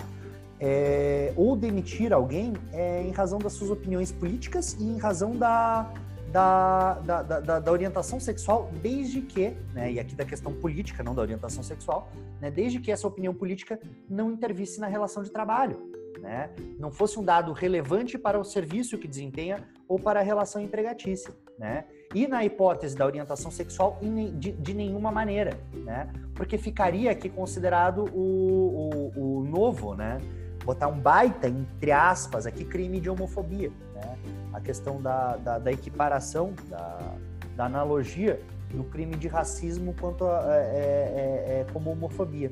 é, 0.60 1.32
ou 1.36 1.56
demitir 1.56 2.12
alguém 2.12 2.52
é, 2.72 3.02
em 3.02 3.10
razão 3.10 3.38
das 3.38 3.54
suas 3.54 3.70
opiniões 3.70 4.12
políticas 4.12 4.76
e 4.78 4.84
em 4.84 4.98
razão 4.98 5.34
da, 5.34 5.90
da, 6.30 6.94
da, 7.00 7.22
da, 7.22 7.58
da 7.58 7.72
orientação 7.72 8.20
sexual, 8.20 8.70
desde 8.82 9.22
que, 9.22 9.54
né, 9.72 9.92
e 9.92 9.98
aqui 9.98 10.14
da 10.14 10.24
questão 10.24 10.52
política, 10.52 11.02
não 11.02 11.14
da 11.14 11.22
orientação 11.22 11.62
sexual, 11.62 12.12
né, 12.40 12.50
desde 12.50 12.78
que 12.78 12.92
essa 12.92 13.08
opinião 13.08 13.34
política 13.34 13.80
não 14.08 14.30
intervisse 14.30 14.78
na 14.78 14.86
relação 14.86 15.22
de 15.22 15.30
trabalho 15.30 15.90
né? 16.20 16.50
Não 16.78 16.90
fosse 16.90 17.18
um 17.18 17.24
dado 17.24 17.52
relevante 17.52 18.18
para 18.18 18.38
o 18.38 18.44
serviço 18.44 18.98
que 18.98 19.08
desempenha 19.08 19.64
ou 19.88 19.98
para 19.98 20.20
a 20.20 20.22
relação 20.22 20.62
empregatícia, 20.62 21.34
né? 21.58 21.84
E 22.14 22.26
na 22.26 22.44
hipótese 22.44 22.96
da 22.96 23.06
orientação 23.06 23.50
sexual, 23.50 23.98
de, 24.36 24.74
nenhuma 24.74 25.10
maneira, 25.10 25.58
né? 25.72 26.12
Porque 26.34 26.58
ficaria 26.58 27.10
aqui 27.10 27.28
considerado 27.28 28.04
o, 28.14 29.12
o, 29.16 29.40
o 29.40 29.44
novo, 29.44 29.94
né? 29.94 30.18
Botar 30.64 30.88
um 30.88 30.98
baita, 30.98 31.48
entre 31.48 31.92
aspas, 31.92 32.46
aqui, 32.46 32.64
crime 32.64 33.00
de 33.00 33.08
homofobia, 33.08 33.70
né? 33.94 34.18
A 34.52 34.60
questão 34.60 35.00
da, 35.00 35.36
da, 35.36 35.58
da 35.58 35.72
equiparação, 35.72 36.52
da, 36.68 37.14
da 37.56 37.64
analogia 37.66 38.40
do 38.72 38.84
crime 38.84 39.16
de 39.16 39.28
racismo 39.28 39.94
quanto 39.98 40.26
a, 40.26 40.42
é, 40.54 40.58
é, 40.58 41.60
é, 41.60 41.66
como 41.72 41.90
homofobia. 41.90 42.50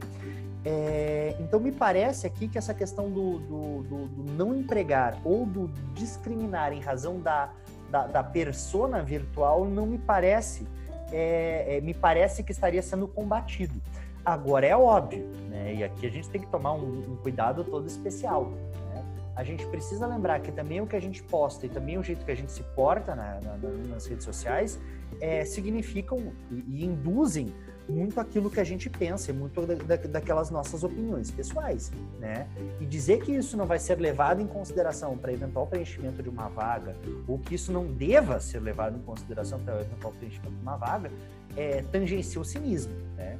É, 0.65 1.37
então, 1.39 1.61
me 1.61 1.73
parece 1.73 2.27
aqui 2.27 2.49
que 2.49 2.59
essa 2.59 2.75
questão 2.75 3.11
do, 3.11 3.39
do, 3.39 3.83
do, 3.85 4.07
do, 4.09 4.33
não 4.33 4.55
empregar 4.55 5.17
ou 5.25 5.47
do 5.47 5.69
discriminar 5.95 6.73
em 6.73 6.81
razão 6.81 7.21
da, 7.21 7.51
da, 7.91 8.07
da 8.07 8.23
persona 8.23 9.03
virtual 9.03 9.65
não 9.65 9.87
me 9.87 9.99
parece, 9.99 10.67
é, 11.13 11.77
é, 11.77 11.81
me 11.81 11.95
parece 11.95 12.43
que 12.43 12.53
estaria 12.53 12.83
sendo 12.83 13.07
combatido. 13.07 13.81
Agora, 14.25 14.66
é 14.66 14.77
óbvio, 14.77 15.27
né? 15.49 15.75
e 15.75 15.85
aqui 15.85 16.07
a 16.07 16.11
gente 16.11 16.29
tem 16.29 16.41
que 16.41 16.47
tomar 16.49 16.75
um, 16.75 17.12
um 17.12 17.16
cuidado 17.16 17.64
todo 17.64 17.87
especial. 17.87 18.51
Né? 18.95 19.05
A 19.35 19.45
gente 19.45 19.66
precisa 19.66 20.07
lembrar 20.07 20.41
que 20.41 20.53
também 20.53 20.81
o 20.81 20.87
que 20.87 20.97
a 20.97 21.01
gente 21.01 21.23
posta 21.23 21.66
e 21.66 21.69
também 21.69 21.99
o 21.99 22.03
jeito 22.03 22.25
que 22.25 22.31
a 22.31 22.37
gente 22.37 22.53
se 22.53 22.62
porta 22.75 23.14
na, 23.14 23.41
na, 23.41 23.57
nas 23.89 24.07
redes 24.07 24.25
sociais 24.25 24.79
é, 25.21 25.45
significam 25.45 26.33
e, 26.51 26.64
e 26.69 26.85
induzem 26.85 27.53
muito 27.89 28.21
aquilo 28.21 28.51
que 28.51 28.61
a 28.61 28.64
gente 28.64 28.91
pensa, 28.91 29.33
muito 29.33 29.64
da, 29.66 29.75
da, 29.75 29.97
daquelas 29.97 30.51
nossas 30.51 30.85
opiniões 30.85 31.31
pessoais, 31.31 31.91
né? 32.21 32.47
E 32.81 32.85
dizer 32.85 33.23
que 33.23 33.33
isso 33.33 33.57
não 33.57 33.64
vai 33.64 33.79
ser 33.79 33.99
levado 33.99 34.43
em 34.43 34.47
consideração 34.47 35.16
para 35.16 35.33
eventual 35.33 35.66
preenchimento 35.66 36.23
de 36.23 36.29
uma 36.29 36.49
vaga, 36.49 36.95
ou 37.27 37.39
que 37.39 37.55
isso 37.55 37.73
não 37.73 37.87
deva 37.87 38.41
ser 38.41 38.61
levado 38.61 38.99
em 38.99 39.03
consideração 39.03 39.59
para 39.61 39.81
eventual 39.81 40.12
preenchimento 40.12 40.55
de 40.55 40.62
uma 40.62 40.77
vaga, 40.77 41.11
é, 41.57 41.83
tangencia 41.91 42.41
o 42.41 42.45
cinismo, 42.45 42.93
né? 43.16 43.39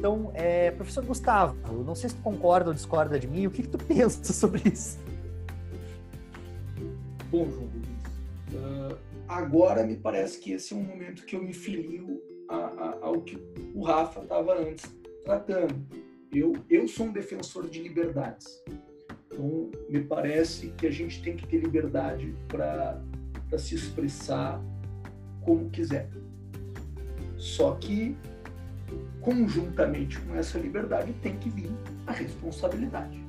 Então, 0.00 0.30
é, 0.32 0.70
professor 0.70 1.04
Gustavo, 1.04 1.54
não 1.84 1.94
sei 1.94 2.08
se 2.08 2.16
tu 2.16 2.22
concorda 2.22 2.70
ou 2.70 2.74
discorda 2.74 3.20
de 3.20 3.28
mim, 3.28 3.46
o 3.46 3.50
que, 3.50 3.64
que 3.64 3.68
tu 3.68 3.76
pensa 3.84 4.32
sobre 4.32 4.62
isso? 4.66 4.98
Bom, 7.30 7.44
João 7.50 7.66
Luiz, 7.66 8.54
uh, 8.54 8.98
agora 9.28 9.84
me 9.84 9.98
parece 9.98 10.40
que 10.40 10.52
esse 10.52 10.72
é 10.72 10.76
um 10.78 10.82
momento 10.82 11.26
que 11.26 11.36
eu 11.36 11.42
me 11.42 11.52
filio 11.52 12.18
a, 12.48 12.54
a, 12.54 12.98
ao 13.02 13.20
que 13.20 13.38
o 13.74 13.82
Rafa 13.82 14.22
estava 14.22 14.58
antes 14.58 14.90
tratando. 15.22 15.74
Eu, 16.32 16.54
eu 16.70 16.88
sou 16.88 17.08
um 17.08 17.12
defensor 17.12 17.68
de 17.68 17.82
liberdades. 17.82 18.64
Então, 19.30 19.70
me 19.90 20.00
parece 20.00 20.68
que 20.78 20.86
a 20.86 20.90
gente 20.90 21.22
tem 21.22 21.36
que 21.36 21.46
ter 21.46 21.58
liberdade 21.58 22.34
para 22.48 22.98
se 23.58 23.74
expressar 23.74 24.62
como 25.44 25.68
quiser. 25.68 26.08
Só 27.36 27.74
que, 27.74 28.16
conjuntamente 29.20 30.18
com 30.20 30.34
essa 30.34 30.58
liberdade, 30.58 31.12
tem 31.22 31.36
que 31.36 31.50
vir 31.50 31.70
a 32.06 32.12
responsabilidade. 32.12 33.22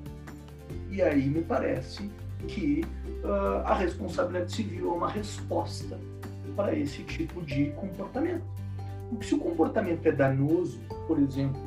E 0.90 1.02
aí 1.02 1.28
me 1.28 1.42
parece 1.42 2.10
que 2.48 2.84
uh, 3.24 3.66
a 3.66 3.76
responsabilidade 3.76 4.52
civil 4.54 4.92
é 4.92 4.94
uma 4.94 5.10
resposta 5.10 6.00
para 6.56 6.76
esse 6.76 7.04
tipo 7.04 7.42
de 7.42 7.72
comportamento. 7.72 8.44
Porque 9.10 9.26
se 9.26 9.36
o 9.36 9.40
comportamento 9.40 10.06
é 10.06 10.12
danoso, 10.12 10.80
por 11.08 11.20
exemplo, 11.20 11.62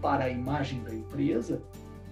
para 0.00 0.24
a 0.24 0.30
imagem 0.30 0.82
da 0.82 0.94
empresa, 0.94 1.60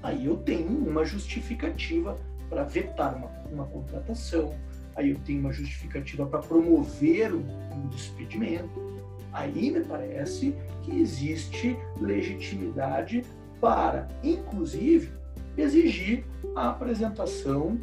aí 0.03 0.27
eu 0.27 0.37
tenho 0.37 0.69
uma 0.69 1.05
justificativa 1.05 2.19
para 2.49 2.65
vetar 2.65 3.17
uma, 3.17 3.29
uma 3.51 3.65
contratação, 3.67 4.55
aí 4.95 5.11
eu 5.11 5.19
tenho 5.25 5.41
uma 5.41 5.53
justificativa 5.53 6.27
para 6.27 6.41
promover 6.41 7.35
um, 7.35 7.45
um 7.73 7.89
despedimento. 7.89 9.04
Aí 9.35 9.73
me 9.73 9.81
parece 9.81 10.55
que 10.83 10.97
existe 10.97 11.77
legitimidade 12.01 13.25
para, 13.61 14.07
inclusive, 14.23 15.11
exigir 15.59 16.25
a 16.55 16.71
apresentação 16.71 17.77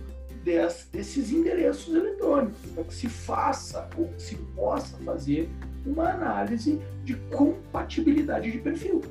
des, 0.46 0.88
desses 0.94 1.30
endereços 1.30 1.94
eletrônicos, 1.94 2.58
para 2.74 2.86
que 2.86 2.94
se 2.94 3.10
faça 3.10 3.90
ou 3.98 4.08
que 4.08 4.22
se 4.22 4.36
possa 4.56 4.96
fazer 5.00 5.50
uma 5.86 6.10
análise 6.10 6.80
de 7.04 7.16
compatibilidade 7.30 8.50
de 8.50 8.58
perfil. 8.60 9.02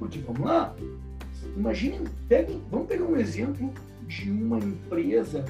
Porque 0.00 0.18
vamos 0.18 0.44
lá, 0.44 0.74
imaginem, 1.56 2.02
peguem, 2.28 2.60
vamos 2.72 2.88
pegar 2.88 3.04
um 3.04 3.16
exemplo 3.16 3.72
de 4.08 4.30
uma 4.32 4.58
empresa 4.58 5.44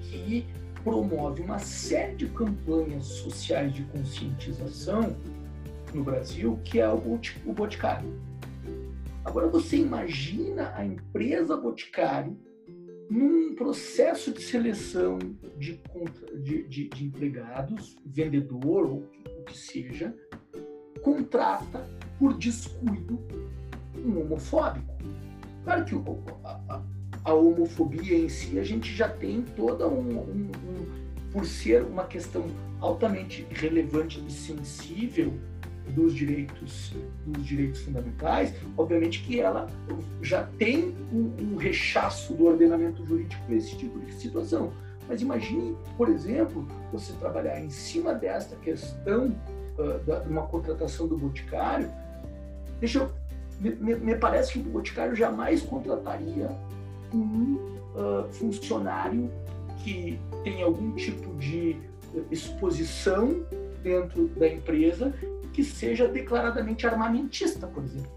que 0.00 0.44
promove 0.84 1.42
uma 1.42 1.58
série 1.58 2.14
de 2.14 2.26
campanhas 2.26 3.06
sociais 3.06 3.72
de 3.72 3.82
conscientização 3.84 5.16
no 5.94 6.04
Brasil, 6.04 6.60
que 6.62 6.78
é 6.78 6.88
o 6.88 7.18
Boticário. 7.52 8.12
Agora 9.24 9.48
você 9.48 9.78
imagina 9.78 10.74
a 10.76 10.84
empresa 10.84 11.56
Boticário 11.56 12.36
num 13.08 13.54
processo 13.54 14.32
de 14.32 14.42
seleção 14.42 15.18
de, 15.58 15.80
de, 16.42 16.68
de, 16.68 16.88
de 16.88 17.04
empregados, 17.06 17.96
vendedor 18.04 18.86
ou 18.86 19.04
o 19.38 19.44
que 19.44 19.56
seja, 19.56 20.14
contrata 21.02 21.86
por 22.18 22.34
descuido 22.34 23.18
um 23.96 24.20
homofóbico. 24.20 24.94
Claro 25.64 25.84
que 25.84 25.94
a, 26.44 26.60
a, 26.68 26.82
homofobia 27.32 28.18
em 28.18 28.28
si 28.28 28.58
a 28.58 28.64
gente 28.64 28.92
já 28.92 29.08
tem 29.08 29.42
toda 29.42 29.88
um, 29.88 30.18
um, 30.18 30.50
um, 30.50 30.86
por 31.32 31.46
ser 31.46 31.82
uma 31.82 32.04
questão 32.04 32.44
altamente 32.80 33.46
relevante 33.50 34.22
e 34.26 34.30
sensível 34.30 35.32
dos 35.88 36.14
direitos 36.14 36.94
dos 37.26 37.44
direitos 37.44 37.80
fundamentais, 37.82 38.54
obviamente 38.76 39.22
que 39.22 39.40
ela 39.40 39.66
já 40.22 40.44
tem 40.58 40.94
um, 41.12 41.32
um 41.40 41.56
rechaço 41.56 42.34
do 42.34 42.46
ordenamento 42.46 43.04
jurídico 43.04 43.42
para 43.44 43.54
esse 43.54 43.76
tipo 43.76 43.98
de 44.00 44.12
situação. 44.14 44.72
Mas 45.08 45.20
imagine, 45.20 45.76
por 45.96 46.08
exemplo, 46.08 46.66
você 46.90 47.12
trabalhar 47.14 47.60
em 47.60 47.68
cima 47.68 48.14
desta 48.14 48.56
questão 48.56 49.36
uh, 49.78 49.98
da, 50.06 50.20
de 50.20 50.28
uma 50.30 50.46
contratação 50.46 51.06
do 51.06 51.16
boticário. 51.16 51.90
Deixa 52.80 53.00
eu, 53.00 53.10
me, 53.60 53.94
me, 53.96 54.16
parece 54.16 54.52
que 54.54 54.58
o 54.60 54.62
boticário 54.62 55.14
jamais 55.14 55.60
contrataria 55.62 56.50
um 57.14 57.54
uh, 57.94 58.28
funcionário 58.32 59.30
que 59.78 60.18
tem 60.42 60.62
algum 60.62 60.92
tipo 60.92 61.34
de 61.36 61.76
exposição 62.30 63.44
dentro 63.82 64.28
da 64.28 64.48
empresa 64.48 65.14
que 65.52 65.62
seja 65.62 66.08
declaradamente 66.08 66.86
armamentista, 66.86 67.66
por 67.66 67.84
exemplo. 67.84 68.10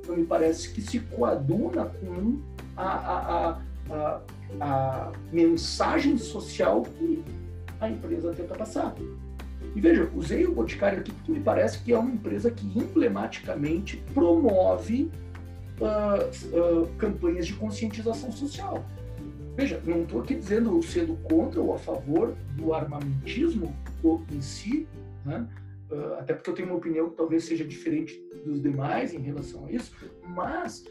Então, 0.00 0.16
me 0.16 0.24
parece 0.24 0.72
que 0.72 0.82
se 0.82 0.98
coaduna 0.98 1.86
com 1.86 2.40
a, 2.76 2.86
a, 2.86 3.60
a, 3.90 4.20
a, 4.60 5.12
mensagem 5.32 6.18
social 6.18 6.82
que 6.82 7.24
a 7.80 7.88
empresa 7.88 8.32
tenta 8.32 8.54
passar. 8.54 8.94
E 9.74 9.80
veja, 9.80 10.10
usei 10.14 10.46
o 10.46 10.52
Boticário 10.52 11.00
aqui 11.00 11.12
porque 11.12 11.32
me 11.32 11.40
parece 11.40 11.78
que 11.78 11.92
é 11.92 11.98
uma 11.98 12.10
empresa 12.10 12.50
que 12.50 12.66
emblematicamente 12.78 13.96
promove 14.12 15.10
uh, 15.80 16.82
uh, 16.82 16.88
campanhas 16.96 17.46
de 17.46 17.54
conscientização 17.54 18.30
social. 18.32 18.84
Veja, 19.56 19.80
não 19.84 20.02
estou 20.02 20.20
aqui 20.20 20.34
dizendo 20.34 20.82
sendo 20.82 21.16
contra 21.28 21.60
ou 21.60 21.74
a 21.74 21.78
favor 21.78 22.34
do 22.56 22.74
armamentismo 22.74 23.74
em 24.32 24.40
si, 24.40 24.86
né? 25.24 25.46
Uh, 25.90 26.14
até 26.14 26.34
porque 26.34 26.50
eu 26.50 26.54
tenho 26.54 26.68
uma 26.68 26.76
opinião 26.76 27.10
que 27.10 27.16
talvez 27.16 27.44
seja 27.44 27.64
diferente 27.64 28.20
dos 28.44 28.60
demais 28.60 29.14
em 29.14 29.20
relação 29.20 29.66
a 29.66 29.72
isso, 29.72 29.94
mas 30.28 30.84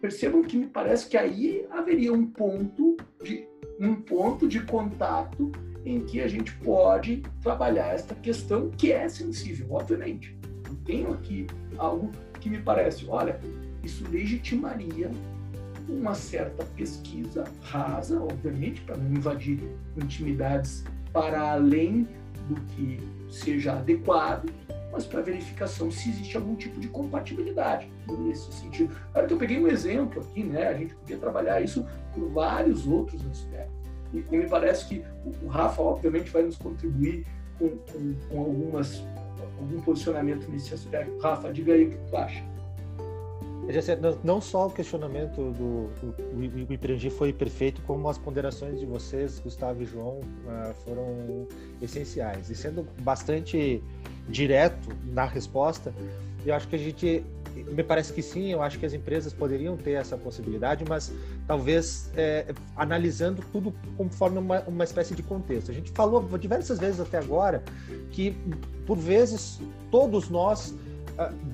percebam 0.00 0.42
que 0.42 0.56
me 0.56 0.66
parece 0.66 1.08
que 1.08 1.16
aí 1.16 1.66
haveria 1.70 2.12
um 2.12 2.26
ponto 2.26 2.96
de 3.22 3.46
um 3.80 3.94
ponto 3.94 4.48
de 4.48 4.60
contato 4.60 5.52
em 5.84 6.04
que 6.04 6.20
a 6.20 6.28
gente 6.28 6.54
pode 6.58 7.22
trabalhar 7.40 7.94
esta 7.94 8.14
questão 8.14 8.70
que 8.70 8.92
é 8.92 9.08
sensível, 9.08 9.66
obviamente. 9.70 10.36
Eu 10.68 10.76
tenho 10.84 11.12
aqui 11.12 11.46
algo 11.76 12.10
que 12.40 12.48
me 12.48 12.58
parece, 12.58 13.06
olha, 13.08 13.40
isso 13.82 14.08
legitimaria 14.08 15.10
uma 15.88 16.14
certa 16.14 16.64
pesquisa 16.76 17.44
rasa, 17.62 18.20
obviamente, 18.20 18.80
para 18.82 18.96
não 18.96 19.10
invadir 19.12 19.58
intimidades 19.96 20.84
para 21.12 21.52
além 21.52 22.08
do 22.48 22.54
que 22.72 22.98
seja 23.30 23.72
adequado, 23.72 24.50
mas 24.92 25.06
para 25.06 25.22
verificação 25.22 25.90
se 25.90 26.10
existe 26.10 26.36
algum 26.36 26.54
tipo 26.54 26.78
de 26.78 26.88
compatibilidade 26.88 27.90
nesse 28.20 28.52
sentido. 28.52 28.94
Claro 29.12 29.26
que 29.26 29.34
eu 29.34 29.38
peguei 29.38 29.58
um 29.58 29.66
exemplo 29.66 30.22
aqui, 30.22 30.44
né? 30.44 30.68
A 30.68 30.74
gente 30.74 30.94
podia 30.94 31.16
trabalhar 31.16 31.60
isso 31.62 31.86
por 32.14 32.28
vários 32.28 32.86
outros 32.86 33.24
aspectos. 33.26 33.74
E, 34.12 34.24
e 34.30 34.36
me 34.36 34.46
parece 34.46 34.86
que 34.88 35.02
o, 35.24 35.46
o, 35.46 35.48
Rafa, 35.48 35.80
obviamente, 35.80 36.30
vai 36.30 36.42
nos 36.42 36.56
contribuir 36.56 37.26
com, 37.58 37.70
com, 37.70 38.14
com 38.28 38.40
algumas, 38.40 39.02
algum 39.58 39.80
posicionamento 39.80 40.46
nesse 40.50 40.74
aspecto. 40.74 41.18
Rafa, 41.18 41.50
diga 41.50 41.72
aí 41.72 41.86
o 41.86 41.90
que 41.90 41.96
tu 42.10 42.16
acha. 42.16 42.51
Não 44.24 44.40
só 44.40 44.66
o 44.66 44.70
questionamento 44.70 45.36
do, 45.52 45.88
do, 46.00 46.76
do 46.76 47.10
foi 47.10 47.32
perfeito, 47.32 47.80
como 47.82 48.08
as 48.08 48.18
ponderações 48.18 48.80
de 48.80 48.86
vocês, 48.86 49.38
Gustavo 49.38 49.82
e 49.82 49.86
João, 49.86 50.18
uh, 50.18 50.74
foram 50.84 51.46
essenciais. 51.80 52.50
E 52.50 52.56
sendo 52.56 52.86
bastante 53.00 53.82
direto 54.28 54.88
na 55.04 55.24
resposta, 55.24 55.94
eu 56.44 56.54
acho 56.54 56.66
que 56.66 56.74
a 56.74 56.78
gente, 56.78 57.24
me 57.54 57.84
parece 57.84 58.12
que 58.12 58.20
sim, 58.20 58.50
eu 58.50 58.60
acho 58.62 58.80
que 58.80 58.86
as 58.86 58.94
empresas 58.94 59.32
poderiam 59.32 59.76
ter 59.76 59.92
essa 59.92 60.16
possibilidade, 60.16 60.84
mas 60.88 61.12
talvez 61.46 62.10
é, 62.16 62.52
analisando 62.76 63.44
tudo 63.52 63.72
conforme 63.96 64.38
uma, 64.38 64.60
uma 64.62 64.82
espécie 64.82 65.14
de 65.14 65.22
contexto. 65.22 65.70
A 65.70 65.74
gente 65.74 65.92
falou 65.92 66.26
diversas 66.36 66.80
vezes 66.80 66.98
até 66.98 67.18
agora 67.18 67.62
que, 68.10 68.36
por 68.86 68.98
vezes, 68.98 69.60
todos 69.88 70.28
nós 70.28 70.74
ah, 70.74 70.91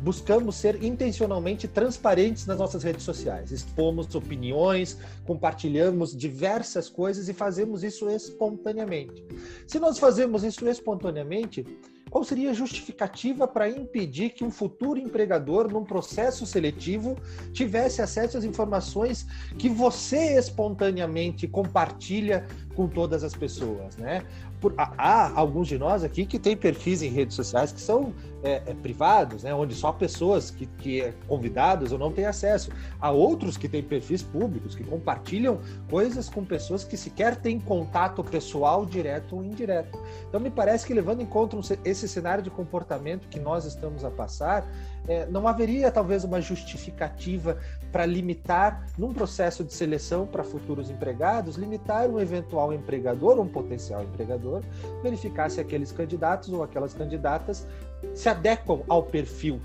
buscamos 0.03 0.57
ser 0.57 0.83
intencionalmente 0.83 1.67
transparentes 1.67 2.47
nas 2.47 2.59
nossas 2.59 2.83
redes 2.83 3.03
sociais. 3.03 3.51
Expomos 3.51 4.15
opiniões, 4.15 4.99
compartilhamos 5.27 6.17
diversas 6.17 6.89
coisas 6.89 7.29
e 7.29 7.35
fazemos 7.35 7.83
isso 7.83 8.09
espontaneamente. 8.09 9.25
Se 9.67 9.79
nós 9.79 9.99
fazemos 9.99 10.45
isso 10.45 10.67
espontaneamente, 10.69 11.65
qual 12.11 12.25
seria 12.25 12.51
a 12.51 12.55
justificativa 12.55 13.47
para 13.47 13.69
impedir 13.69 14.31
que 14.31 14.45
um 14.45 14.51
futuro 14.51 14.99
empregador, 14.99 15.71
num 15.71 15.85
processo 15.85 16.47
seletivo, 16.47 17.17
tivesse 17.53 18.01
acesso 18.01 18.39
às 18.39 18.45
informações 18.45 19.27
que 19.59 19.69
você 19.69 20.39
espontaneamente 20.39 21.47
compartilha 21.47 22.47
com 22.79 22.87
todas 22.87 23.25
as 23.25 23.35
pessoas, 23.35 23.97
né? 23.97 24.23
Por, 24.61 24.73
há 24.77 25.33
alguns 25.35 25.67
de 25.67 25.77
nós 25.77 26.05
aqui 26.05 26.25
que 26.25 26.39
têm 26.39 26.57
perfis 26.57 27.03
em 27.03 27.09
redes 27.09 27.35
sociais 27.35 27.73
que 27.73 27.81
são 27.81 28.15
é, 28.41 28.63
é, 28.67 28.75
privados, 28.75 29.43
né? 29.43 29.53
Onde 29.53 29.75
só 29.75 29.91
pessoas 29.91 30.49
que, 30.53 30.65
que 30.65 31.01
é 31.01 31.13
convidados 31.27 31.91
ou 31.91 31.99
não 31.99 32.13
têm 32.13 32.25
acesso. 32.25 32.71
Há 33.01 33.11
outros 33.11 33.57
que 33.57 33.69
têm 33.69 33.83
perfis 33.83 34.23
públicos 34.23 34.77
que 34.77 34.85
compartilham 34.85 35.59
coisas 35.91 36.29
com 36.29 36.45
pessoas 36.45 36.85
que 36.85 36.97
sequer 36.97 37.35
têm 37.35 37.59
contato 37.59 38.23
pessoal 38.23 38.87
direto 38.87 39.35
ou 39.35 39.43
indireto. 39.43 39.99
Então 40.29 40.39
me 40.39 40.49
parece 40.51 40.87
que 40.87 40.95
levando 40.95 41.21
em 41.21 41.27
conta 41.27 41.59
esse 41.85 42.07
cenário 42.07 42.45
de 42.45 42.51
comportamento 42.51 43.27
que 43.27 43.41
nós 43.41 43.65
estamos 43.65 44.05
a 44.05 44.11
passar, 44.11 44.65
é, 45.07 45.27
não 45.27 45.47
haveria 45.47 45.91
talvez 45.91 46.25
uma 46.25 46.41
justificativa 46.41 47.59
para 47.93 48.05
limitar, 48.05 48.87
num 48.99 49.13
processo 49.13 49.65
de 49.65 49.73
seleção 49.73 50.27
para 50.27 50.45
futuros 50.45 50.91
empregados, 50.91 51.57
limitar 51.57 52.09
um 52.09 52.21
eventual 52.21 52.73
empregador, 52.73 53.41
um 53.41 53.49
potencial 53.49 54.03
empregador, 54.03 54.63
verificar 55.03 55.51
se 55.51 55.61
aqueles 55.61 55.93
candidatos 55.93 56.51
ou 56.51 56.63
aquelas 56.63 56.93
candidatas 56.93 57.67
se 58.15 58.29
adequam 58.29 58.83
ao 58.89 59.03
perfil 59.03 59.61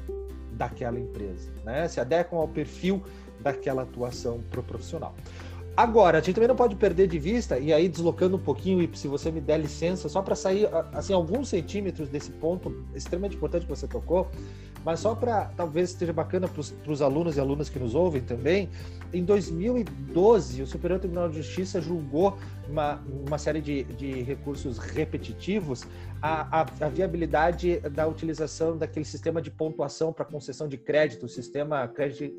daquela 0.54 1.00
empresa, 1.00 1.52
né? 1.64 1.88
se 1.88 2.00
adequam 2.00 2.38
ao 2.38 2.48
perfil 2.48 3.04
daquela 3.42 3.84
atuação 3.84 4.42
profissional. 4.50 5.14
Agora, 5.76 6.20
a 6.20 6.22
gente 6.22 6.36
também 6.36 6.48
não 6.48 6.56
pode 6.56 6.76
perder 6.76 7.08
de 7.08 7.18
vista, 7.18 7.58
e 7.58 7.74
aí 7.74 7.90
deslocando 7.90 8.38
um 8.38 8.40
pouquinho, 8.40 8.84
e 8.84 8.90
se 8.96 9.08
você 9.08 9.32
me 9.32 9.42
der 9.42 9.60
licença, 9.60 10.08
só 10.08 10.22
para 10.22 10.36
sair 10.36 10.70
assim 10.94 11.14
alguns 11.14 11.50
centímetros 11.50 12.10
desse 12.10 12.30
ponto 12.30 12.86
extremamente 12.94 13.36
importante 13.36 13.64
que 13.64 13.70
você 13.70 13.88
tocou, 13.88 14.30
mas 14.86 15.00
só 15.00 15.16
para 15.16 15.46
talvez 15.58 15.90
esteja 15.90 16.14
bacana 16.14 16.48
para 16.48 16.92
os 16.92 17.02
alunos 17.02 17.38
e 17.38 17.40
alunas 17.40 17.70
que 17.70 17.80
nos 17.80 17.96
ouvem 17.96 18.22
também, 18.22 18.70
em 19.12 19.24
2012 19.24 20.62
o 20.62 20.68
Superior 20.68 21.00
Tribunal 21.00 21.30
de 21.30 21.38
Justiça 21.38 21.82
julgou 21.82 22.38
uma, 22.70 23.04
uma 23.28 23.38
série 23.38 23.62
de, 23.62 23.84
de 23.84 24.22
recursos 24.22 24.78
repetitivos 24.78 25.86
a, 26.22 26.62
a, 26.62 26.66
a, 26.86 26.90
viabilidade 26.90 27.80
da 27.92 28.08
utilização 28.08 28.78
daquele 28.78 29.04
sistema 29.04 29.42
de 29.42 29.52
pontuação 29.52 30.14
para 30.14 30.24
concessão 30.24 30.68
de 30.68 30.78
crédito, 30.78 31.26
o 31.26 31.30
sistema 31.30 31.88
Credit 31.88 32.34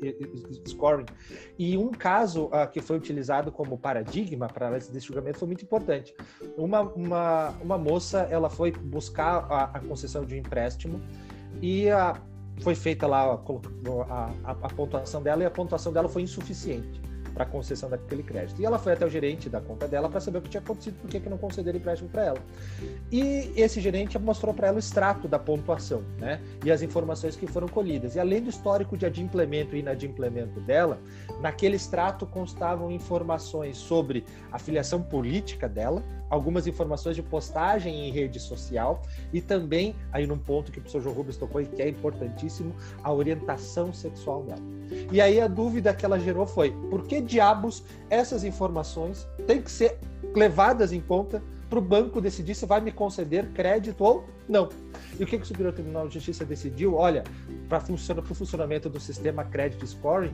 Scoring. 0.67 1.05
E 1.57 1.77
um 1.77 1.91
caso 1.91 2.45
uh, 2.45 2.69
que 2.71 2.81
foi 2.81 2.97
utilizado 2.97 3.51
como 3.51 3.77
paradigma 3.77 4.47
para 4.47 4.75
esse 4.75 4.99
julgamento 4.99 5.37
foi 5.37 5.47
muito 5.47 5.63
importante. 5.63 6.15
Uma, 6.57 6.81
uma, 6.81 7.49
uma 7.61 7.77
moça 7.77 8.27
ela 8.31 8.49
foi 8.49 8.71
buscar 8.71 9.45
a, 9.51 9.63
a 9.65 9.79
concessão 9.79 10.25
de 10.25 10.33
um 10.33 10.37
empréstimo 10.39 10.99
e 11.61 11.89
a 11.89 12.19
foi 12.61 12.73
feita 12.73 13.05
lá 13.05 13.23
a, 13.23 14.31
a, 14.45 14.51
a, 14.51 14.69
pontuação 14.69 15.21
dela 15.21 15.43
e 15.43 15.45
a 15.45 15.51
pontuação 15.51 15.91
dela 15.91 16.07
foi 16.07 16.21
insuficiente 16.21 17.04
para 17.35 17.45
concessão 17.45 17.89
daquele 17.89 18.23
crédito. 18.23 18.59
E 18.61 18.65
ela 18.65 18.79
foi 18.79 18.93
até 18.93 19.05
o 19.05 19.09
gerente 19.09 19.49
da 19.49 19.59
conta 19.59 19.87
dela 19.87 20.09
para 20.09 20.21
saber 20.21 20.37
o 20.37 20.41
que 20.41 20.49
tinha 20.49 20.61
acontecido, 20.61 20.95
por 21.01 21.09
que, 21.09 21.19
que 21.19 21.29
não 21.29 21.37
concederam 21.37 21.77
empréstimo 21.77 22.09
para 22.09 22.23
ela. 22.23 22.39
E 23.11 23.51
esse 23.57 23.81
gerente 23.81 24.17
mostrou 24.17 24.53
para 24.53 24.67
ela 24.67 24.77
o 24.77 24.79
extrato 24.79 25.27
da 25.27 25.37
pontuação, 25.37 26.01
né? 26.17 26.41
E 26.63 26.71
as 26.71 26.81
informações 26.81 27.35
que 27.35 27.45
foram 27.45 27.67
colhidas. 27.67 28.15
E 28.15 28.19
além 28.19 28.41
do 28.41 28.49
histórico 28.49 28.97
de 28.97 29.05
adimplemento 29.05 29.75
e 29.75 29.79
inadimplemento 29.79 30.61
dela, 30.61 30.97
naquele 31.41 31.75
extrato 31.75 32.25
constavam 32.25 32.89
informações 32.89 33.75
sobre 33.75 34.23
a 34.49 34.57
filiação 34.57 35.01
política 35.03 35.67
dela, 35.67 36.01
algumas 36.29 36.67
informações 36.67 37.15
de 37.15 37.23
postagem 37.23 38.07
em 38.07 38.11
rede 38.11 38.39
social 38.39 39.01
e 39.31 39.41
também, 39.41 39.95
aí 40.11 40.25
num 40.25 40.37
ponto 40.37 40.71
que 40.71 40.79
o 40.79 40.81
professor 40.81 41.01
João 41.01 41.15
Rubens 41.15 41.37
tocou 41.37 41.61
e 41.61 41.65
que 41.65 41.81
é 41.81 41.89
importantíssimo, 41.89 42.75
a 43.03 43.11
orientação 43.11 43.93
sexual 43.93 44.43
dela. 44.43 44.61
E 45.11 45.21
aí 45.21 45.39
a 45.39 45.47
dúvida 45.47 45.93
que 45.93 46.05
ela 46.05 46.19
gerou 46.19 46.45
foi: 46.45 46.71
por 46.89 47.05
que 47.05 47.21
diabos 47.21 47.83
essas 48.09 48.43
informações 48.43 49.27
têm 49.47 49.61
que 49.61 49.71
ser 49.71 49.97
levadas 50.35 50.91
em 50.91 51.01
conta 51.01 51.41
para 51.75 51.79
o 51.79 51.81
banco 51.81 52.21
decidir 52.21 52.55
se 52.55 52.65
vai 52.65 52.79
me 52.79 52.91
conceder 52.91 53.47
crédito 53.51 54.01
ou 54.01 54.25
não? 54.47 54.69
E 55.19 55.23
o 55.23 55.27
que, 55.27 55.37
que 55.37 55.43
o 55.43 55.45
Superior 55.45 55.73
Tribunal 55.73 56.07
de 56.07 56.13
Justiça 56.13 56.45
decidiu? 56.45 56.95
Olha, 56.95 57.23
para 57.67 57.79
o 57.79 58.35
funcionamento 58.35 58.89
do 58.89 58.99
sistema 58.99 59.43
Credit 59.43 59.85
Scoring, 59.85 60.33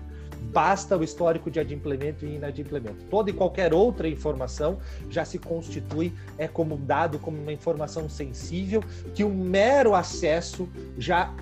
basta 0.52 0.96
o 0.96 1.04
histórico 1.04 1.50
de 1.50 1.60
adimplemento 1.60 2.26
e 2.26 2.36
inadimplemento. 2.36 3.06
Toda 3.10 3.32
e 3.32 3.34
qualquer 3.34 3.74
outra 3.74 4.08
informação 4.08 4.78
já 5.10 5.26
se 5.26 5.40
constitui 5.40 6.14
é 6.38 6.48
como 6.48 6.78
dado 6.78 7.18
como 7.18 7.42
uma 7.42 7.54
informação 7.54 8.08
sensível 8.08 8.84
que 9.16 9.24
um 9.24 9.34
mero 9.34 9.96
acesso 9.96 10.70
já 10.98 11.34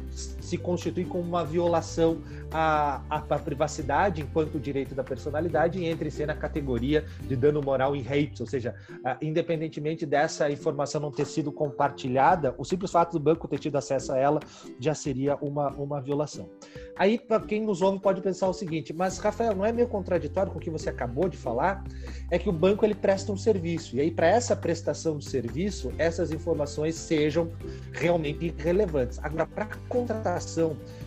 se 0.49 0.57
constitui 0.57 1.05
como 1.05 1.23
uma 1.23 1.45
violação 1.45 2.21
à, 2.51 3.01
à, 3.07 3.17
à 3.17 3.39
privacidade 3.39 4.21
enquanto 4.21 4.59
direito 4.59 4.95
da 4.95 5.03
personalidade 5.03 5.79
e 5.79 5.85
entra 5.85 6.07
em 6.07 6.11
ser 6.11 6.25
na 6.25 6.33
categoria 6.33 7.05
de 7.21 7.35
dano 7.35 7.61
moral 7.61 7.95
em 7.95 8.01
hate, 8.01 8.41
ou 8.41 8.47
seja, 8.47 8.73
uh, 8.89 9.15
independentemente 9.21 10.05
dessa 10.05 10.49
informação 10.49 10.99
não 10.99 11.11
ter 11.11 11.25
sido 11.25 11.51
compartilhada, 11.51 12.55
o 12.57 12.65
simples 12.65 12.91
fato 12.91 13.11
do 13.11 13.19
banco 13.19 13.47
ter 13.47 13.59
tido 13.59 13.77
acesso 13.77 14.11
a 14.11 14.17
ela 14.17 14.39
já 14.79 14.95
seria 14.95 15.35
uma, 15.35 15.69
uma 15.71 16.01
violação. 16.01 16.49
Aí, 16.97 17.17
para 17.17 17.39
quem 17.39 17.61
nos 17.61 17.81
ouve, 17.81 17.99
pode 17.99 18.19
pensar 18.21 18.49
o 18.49 18.53
seguinte: 18.53 18.91
mas 18.91 19.19
Rafael, 19.19 19.55
não 19.55 19.65
é 19.65 19.71
meio 19.71 19.87
contraditório 19.87 20.51
com 20.51 20.57
o 20.57 20.61
que 20.61 20.69
você 20.69 20.89
acabou 20.89 21.29
de 21.29 21.37
falar? 21.37 21.83
É 22.29 22.37
que 22.37 22.49
o 22.49 22.51
banco 22.51 22.85
ele 22.85 22.93
presta 22.93 23.31
um 23.31 23.37
serviço, 23.37 23.95
e 23.95 24.01
aí, 24.01 24.11
para 24.11 24.27
essa 24.27 24.53
prestação 24.55 25.17
de 25.17 25.23
serviço, 25.23 25.93
essas 25.97 26.31
informações 26.31 26.95
sejam 26.95 27.49
realmente 27.93 28.53
relevantes. 28.57 29.17
Agora, 29.23 29.45
para 29.45 29.67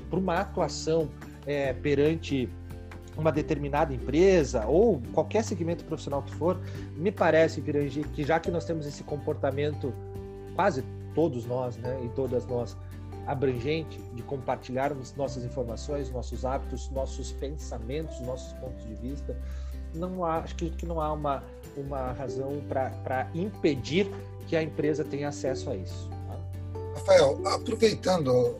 para 0.09 0.18
uma 0.18 0.39
atuação 0.39 1.09
é, 1.47 1.72
perante 1.72 2.49
uma 3.16 3.30
determinada 3.30 3.93
empresa 3.93 4.66
ou 4.66 5.01
qualquer 5.12 5.45
segmento 5.45 5.85
profissional 5.85 6.22
que 6.22 6.35
for, 6.35 6.59
me 6.97 7.11
parece, 7.12 7.61
Pirangi, 7.61 8.03
que 8.05 8.24
já 8.24 8.41
que 8.41 8.51
nós 8.51 8.64
temos 8.64 8.87
esse 8.87 9.03
comportamento, 9.03 9.93
quase 10.55 10.83
todos 11.14 11.47
nós, 11.47 11.76
né, 11.76 12.01
e 12.05 12.09
todas 12.11 12.47
nós, 12.47 12.76
abrangente 13.26 13.99
de 14.14 14.22
compartilharmos 14.22 15.14
nossas 15.14 15.45
informações, 15.45 16.11
nossos 16.11 16.45
hábitos, 16.45 16.91
nossos 16.91 17.33
pensamentos, 17.33 18.18
nossos 18.20 18.53
pontos 18.55 18.85
de 18.87 18.95
vista. 18.95 19.37
Não 19.95 20.24
há, 20.24 20.39
acho 20.39 20.57
que, 20.57 20.70
que 20.70 20.87
não 20.87 21.01
há 21.01 21.12
uma, 21.12 21.43
uma 21.76 22.12
razão 22.12 22.62
para 22.68 23.28
impedir 23.35 24.11
que 24.49 24.57
a 24.57 24.62
empresa 24.62 25.05
tenha 25.05 25.28
acesso 25.28 25.70
a 25.70 25.76
isso. 25.76 26.09
Tá? 26.26 26.39
Rafael, 26.95 27.41
aproveitando 27.47 28.57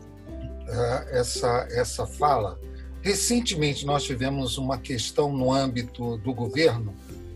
essa, 1.11 1.67
essa 1.71 2.05
fala, 2.05 2.59
recentemente 3.01 3.85
nós 3.85 4.03
tivemos 4.03 4.57
uma 4.57 4.77
questão 4.77 5.31
no 5.31 5.51
âmbito 5.51 6.17
do 6.17 6.33
governo 6.33 6.93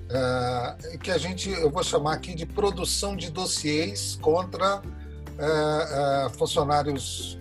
uh, 0.07 0.97
que 0.99 1.11
a 1.11 1.17
gente, 1.17 1.49
eu 1.49 1.69
vou 1.69 1.83
chamar 1.83 2.13
aqui 2.13 2.33
de 2.33 2.45
produção 2.45 3.15
de 3.15 3.29
dossiês 3.29 4.17
contra 4.21 4.79
uh, 4.79 6.29
funcionários 6.37 7.37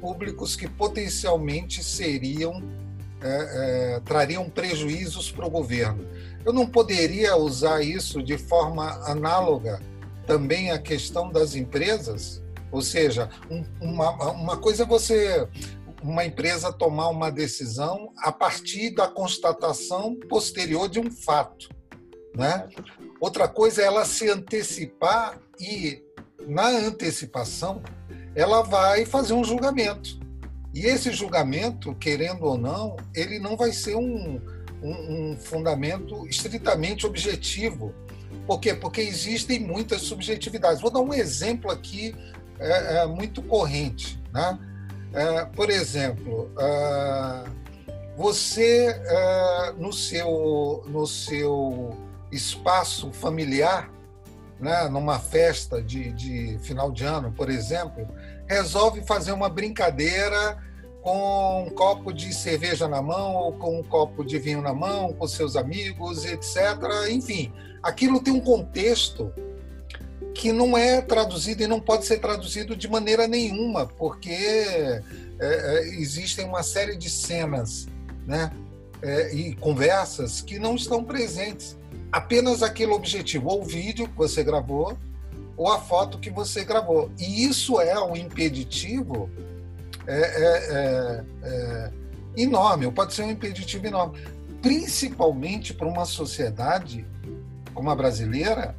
públicos 0.00 0.54
que 0.54 0.68
potencialmente 0.68 1.82
seriam 1.82 2.62
trariam 4.04 4.48
prejuízos 4.48 5.32
para 5.32 5.44
o 5.44 5.50
governo. 5.50 6.06
Eu 6.44 6.52
não 6.52 6.64
poderia 6.64 7.36
usar 7.36 7.82
isso 7.82 8.22
de 8.22 8.38
forma 8.38 8.88
análoga 9.10 9.80
também 10.24 10.70
à 10.70 10.78
questão 10.78 11.32
das 11.32 11.56
empresas, 11.56 12.42
ou 12.76 12.82
seja, 12.82 13.30
um, 13.50 13.64
uma, 13.80 14.10
uma 14.32 14.56
coisa 14.58 14.82
é 14.82 14.86
você 14.86 15.48
uma 16.02 16.26
empresa 16.26 16.70
tomar 16.70 17.08
uma 17.08 17.30
decisão 17.30 18.12
a 18.18 18.30
partir 18.30 18.90
da 18.90 19.08
constatação 19.08 20.14
posterior 20.28 20.86
de 20.86 21.00
um 21.00 21.10
fato, 21.10 21.70
né? 22.34 22.68
Outra 23.18 23.48
coisa 23.48 23.80
é 23.80 23.86
ela 23.86 24.04
se 24.04 24.28
antecipar 24.28 25.40
e 25.58 26.02
na 26.46 26.68
antecipação, 26.68 27.82
ela 28.34 28.62
vai 28.62 29.06
fazer 29.06 29.32
um 29.32 29.42
julgamento. 29.42 30.20
E 30.74 30.84
esse 30.84 31.10
julgamento, 31.12 31.94
querendo 31.94 32.44
ou 32.44 32.58
não, 32.58 32.94
ele 33.14 33.38
não 33.38 33.56
vai 33.56 33.72
ser 33.72 33.96
um, 33.96 34.38
um, 34.82 35.32
um 35.32 35.36
fundamento 35.38 36.26
estritamente 36.28 37.06
objetivo. 37.06 37.94
Por 38.46 38.60
quê? 38.60 38.74
Porque 38.74 39.00
existem 39.00 39.58
muitas 39.58 40.02
subjetividades. 40.02 40.82
Vou 40.82 40.90
dar 40.90 41.00
um 41.00 41.14
exemplo 41.14 41.70
aqui 41.70 42.14
é, 42.58 42.98
é 42.98 43.06
muito 43.06 43.42
corrente. 43.42 44.20
Né? 44.32 44.58
É, 45.12 45.44
por 45.46 45.70
exemplo, 45.70 46.50
é, 46.58 47.44
você 48.16 48.88
é, 49.06 49.72
no, 49.78 49.92
seu, 49.92 50.84
no 50.86 51.06
seu 51.06 51.96
espaço 52.30 53.12
familiar 53.12 53.90
né, 54.58 54.88
numa 54.88 55.18
festa 55.18 55.82
de, 55.82 56.12
de 56.12 56.58
final 56.60 56.90
de 56.90 57.04
ano, 57.04 57.32
por 57.32 57.50
exemplo, 57.50 58.08
resolve 58.48 59.02
fazer 59.02 59.32
uma 59.32 59.48
brincadeira 59.48 60.58
com 61.02 61.64
um 61.64 61.70
copo 61.70 62.12
de 62.12 62.34
cerveja 62.34 62.88
na 62.88 63.00
mão 63.00 63.34
ou 63.34 63.52
com 63.52 63.78
um 63.78 63.82
copo 63.82 64.24
de 64.24 64.38
vinho 64.38 64.60
na 64.60 64.74
mão, 64.74 65.12
com 65.12 65.28
seus 65.28 65.54
amigos, 65.54 66.24
etc. 66.24 66.56
Enfim, 67.10 67.52
aquilo 67.82 68.20
tem 68.20 68.32
um 68.32 68.40
contexto 68.40 69.32
que 70.38 70.52
não 70.52 70.76
é 70.76 71.00
traduzido 71.00 71.62
e 71.62 71.66
não 71.66 71.80
pode 71.80 72.06
ser 72.06 72.18
traduzido 72.18 72.76
de 72.76 72.88
maneira 72.88 73.26
nenhuma, 73.26 73.86
porque 73.86 74.30
é, 74.30 75.02
é, 75.40 75.88
existem 75.98 76.46
uma 76.46 76.62
série 76.62 76.96
de 76.96 77.08
cenas, 77.08 77.86
né? 78.26 78.50
é, 79.02 79.34
e 79.34 79.54
conversas 79.54 80.40
que 80.40 80.58
não 80.58 80.74
estão 80.74 81.02
presentes. 81.02 81.76
Apenas 82.10 82.62
aquele 82.62 82.92
objetivo, 82.92 83.48
ou 83.48 83.62
o 83.62 83.64
vídeo 83.64 84.08
que 84.08 84.16
você 84.16 84.42
gravou, 84.42 84.96
ou 85.56 85.70
a 85.70 85.80
foto 85.80 86.18
que 86.18 86.30
você 86.30 86.64
gravou. 86.64 87.10
E 87.18 87.44
isso 87.44 87.80
é 87.80 87.98
um 88.02 88.16
impeditivo 88.16 89.30
é, 90.06 90.20
é, 90.20 91.24
é, 91.42 91.92
enorme, 92.36 92.90
pode 92.92 93.14
ser 93.14 93.22
um 93.22 93.30
impeditivo 93.30 93.86
enorme, 93.86 94.18
principalmente 94.62 95.74
para 95.74 95.88
uma 95.88 96.04
sociedade 96.04 97.06
como 97.74 97.90
a 97.90 97.94
brasileira, 97.94 98.74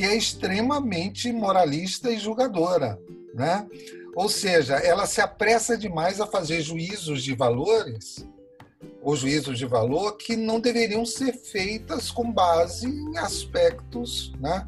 que 0.00 0.06
é 0.06 0.16
extremamente 0.16 1.30
moralista 1.30 2.10
e 2.10 2.18
julgadora, 2.18 2.98
né? 3.34 3.68
Ou 4.16 4.30
seja, 4.30 4.76
ela 4.76 5.04
se 5.04 5.20
apressa 5.20 5.76
demais 5.76 6.22
a 6.22 6.26
fazer 6.26 6.62
juízos 6.62 7.22
de 7.22 7.34
valores 7.34 8.26
ou 9.02 9.14
juízos 9.14 9.58
de 9.58 9.66
valor 9.66 10.16
que 10.16 10.36
não 10.36 10.58
deveriam 10.58 11.04
ser 11.04 11.34
feitas 11.34 12.10
com 12.10 12.32
base 12.32 12.86
em 12.86 13.18
aspectos, 13.18 14.32
né? 14.40 14.66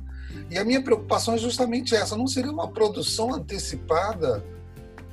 E 0.51 0.59
a 0.59 0.65
minha 0.67 0.83
preocupação 0.83 1.33
é 1.33 1.39
justamente 1.39 1.97
essa: 1.97 2.15
não 2.15 2.27
seria 2.27 2.53
uma 2.53 2.71
produção 2.71 3.33
antecipada 3.33 4.45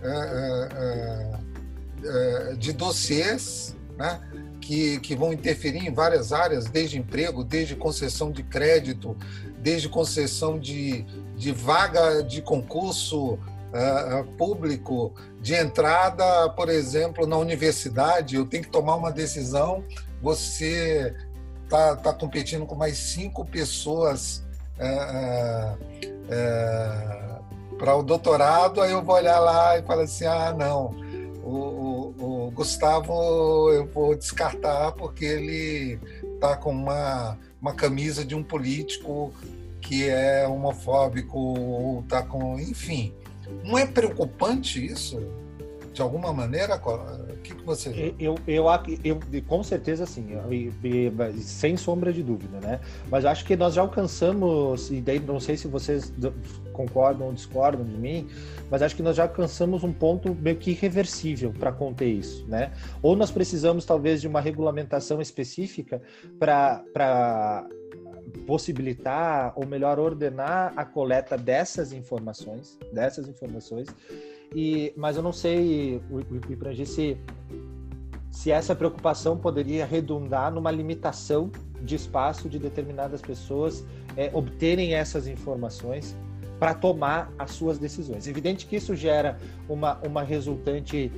é, 0.03 0.69
é, 0.75 1.39
é, 2.03 2.55
de 2.55 2.73
dossiês, 2.73 3.73
né? 3.97 4.19
Que, 4.59 4.99
que 4.99 5.15
vão 5.15 5.31
interferir 5.31 5.87
em 5.87 5.93
várias 5.93 6.33
áreas, 6.33 6.65
desde 6.65 6.99
emprego, 6.99 7.41
desde 7.41 7.73
concessão 7.73 8.31
de 8.31 8.43
crédito, 8.43 9.17
desde 9.61 9.89
concessão 9.89 10.57
de, 10.57 11.03
de 11.35 11.51
vaga 11.51 12.23
de 12.23 12.41
concurso 12.41 13.33
uh, 13.33 14.23
público 14.37 15.13
de 15.41 15.53
entrada, 15.55 16.49
por 16.49 16.69
exemplo, 16.69 17.25
na 17.25 17.37
universidade, 17.37 18.35
eu 18.35 18.45
tenho 18.45 18.63
que 18.63 18.69
tomar 18.69 18.95
uma 18.95 19.11
decisão, 19.11 19.83
você 20.21 21.15
está 21.63 21.95
tá 21.95 22.13
competindo 22.13 22.65
com 22.65 22.75
mais 22.75 22.97
cinco 22.97 23.45
pessoas 23.45 24.43
uh, 24.79 25.77
uh, 26.25 27.77
para 27.77 27.95
o 27.95 28.03
doutorado, 28.03 28.81
aí 28.81 28.91
eu 28.91 29.03
vou 29.03 29.15
olhar 29.15 29.39
lá 29.39 29.77
e 29.77 29.83
falar 29.83 30.03
assim, 30.03 30.25
ah, 30.25 30.53
não, 30.57 30.93
o, 31.43 32.13
o, 32.19 32.47
o 32.47 32.51
Gustavo 32.51 33.71
eu 33.71 33.85
vou 33.87 34.15
descartar 34.15 34.91
porque 34.93 35.23
ele 35.23 35.99
está 36.35 36.57
com 36.57 36.71
uma, 36.71 37.37
uma 37.61 37.73
camisa 37.73 38.23
de 38.23 38.35
um 38.35 38.43
político 38.43 39.33
que 39.81 40.07
é 40.07 40.47
homofóbico 40.47 41.37
ou 41.37 42.01
está 42.01 42.21
com, 42.21 42.59
enfim, 42.59 43.13
não 43.63 43.77
é 43.77 43.85
preocupante 43.85 44.85
isso? 44.85 45.19
De 45.93 46.01
alguma 46.01 46.31
maneira? 46.31 46.75
O 46.75 47.37
que, 47.41 47.55
que 47.55 47.63
você? 47.63 48.13
Eu, 48.19 48.35
eu, 48.47 48.65
eu, 49.03 49.19
eu 49.31 49.43
com 49.47 49.63
certeza 49.63 50.05
sim, 50.05 50.27
sem 51.41 51.75
sombra 51.77 52.13
de 52.13 52.23
dúvida, 52.23 52.59
né? 52.59 52.79
Mas 53.09 53.25
acho 53.25 53.45
que 53.45 53.55
nós 53.55 53.73
já 53.73 53.81
alcançamos, 53.81 54.91
e 54.91 55.01
daí 55.01 55.19
não 55.19 55.39
sei 55.39 55.57
se 55.57 55.67
vocês 55.67 56.13
concordam 56.73 57.27
ou 57.27 57.33
discordam 57.33 57.83
de 57.83 57.97
mim, 57.97 58.27
mas 58.69 58.81
acho 58.81 58.95
que 58.95 59.03
nós 59.03 59.15
já 59.15 59.23
alcançamos 59.23 59.83
um 59.83 59.91
ponto 59.91 60.33
meio 60.35 60.55
que 60.55 60.71
irreversível 60.71 61.51
para 61.51 61.71
conter 61.71 62.07
isso, 62.07 62.45
né? 62.47 62.71
Ou 63.01 63.15
nós 63.15 63.31
precisamos 63.31 63.83
talvez 63.83 64.21
de 64.21 64.27
uma 64.27 64.39
regulamentação 64.39 65.21
específica 65.21 66.01
para 66.39 67.65
possibilitar, 68.45 69.53
ou 69.55 69.65
melhor, 69.65 69.99
ordenar 69.99 70.73
a 70.75 70.85
coleta 70.85 71.37
dessas 71.37 71.91
informações, 71.91 72.77
dessas 72.93 73.27
informações. 73.27 73.87
E, 74.55 74.93
mas 74.97 75.15
eu 75.15 75.23
não 75.23 75.33
sei, 75.33 76.01
o, 76.09 76.85
se, 76.85 77.17
se 78.31 78.51
essa 78.51 78.75
preocupação 78.75 79.37
poderia 79.37 79.85
redundar 79.85 80.51
numa 80.51 80.71
limitação 80.71 81.51
de 81.81 81.95
espaço 81.95 82.49
de 82.49 82.57
determinadas 82.57 83.21
pessoas 83.21 83.85
é, 84.17 84.29
obterem 84.33 84.93
essas 84.95 85.27
informações 85.27 86.15
para 86.59 86.73
tomar 86.73 87.31
as 87.39 87.51
suas 87.51 87.79
decisões. 87.79 88.27
Evidente 88.27 88.65
que 88.65 88.75
isso 88.75 88.95
gera 88.95 89.37
uma, 89.67 89.97
uma 90.05 90.23
resultante 90.23 91.11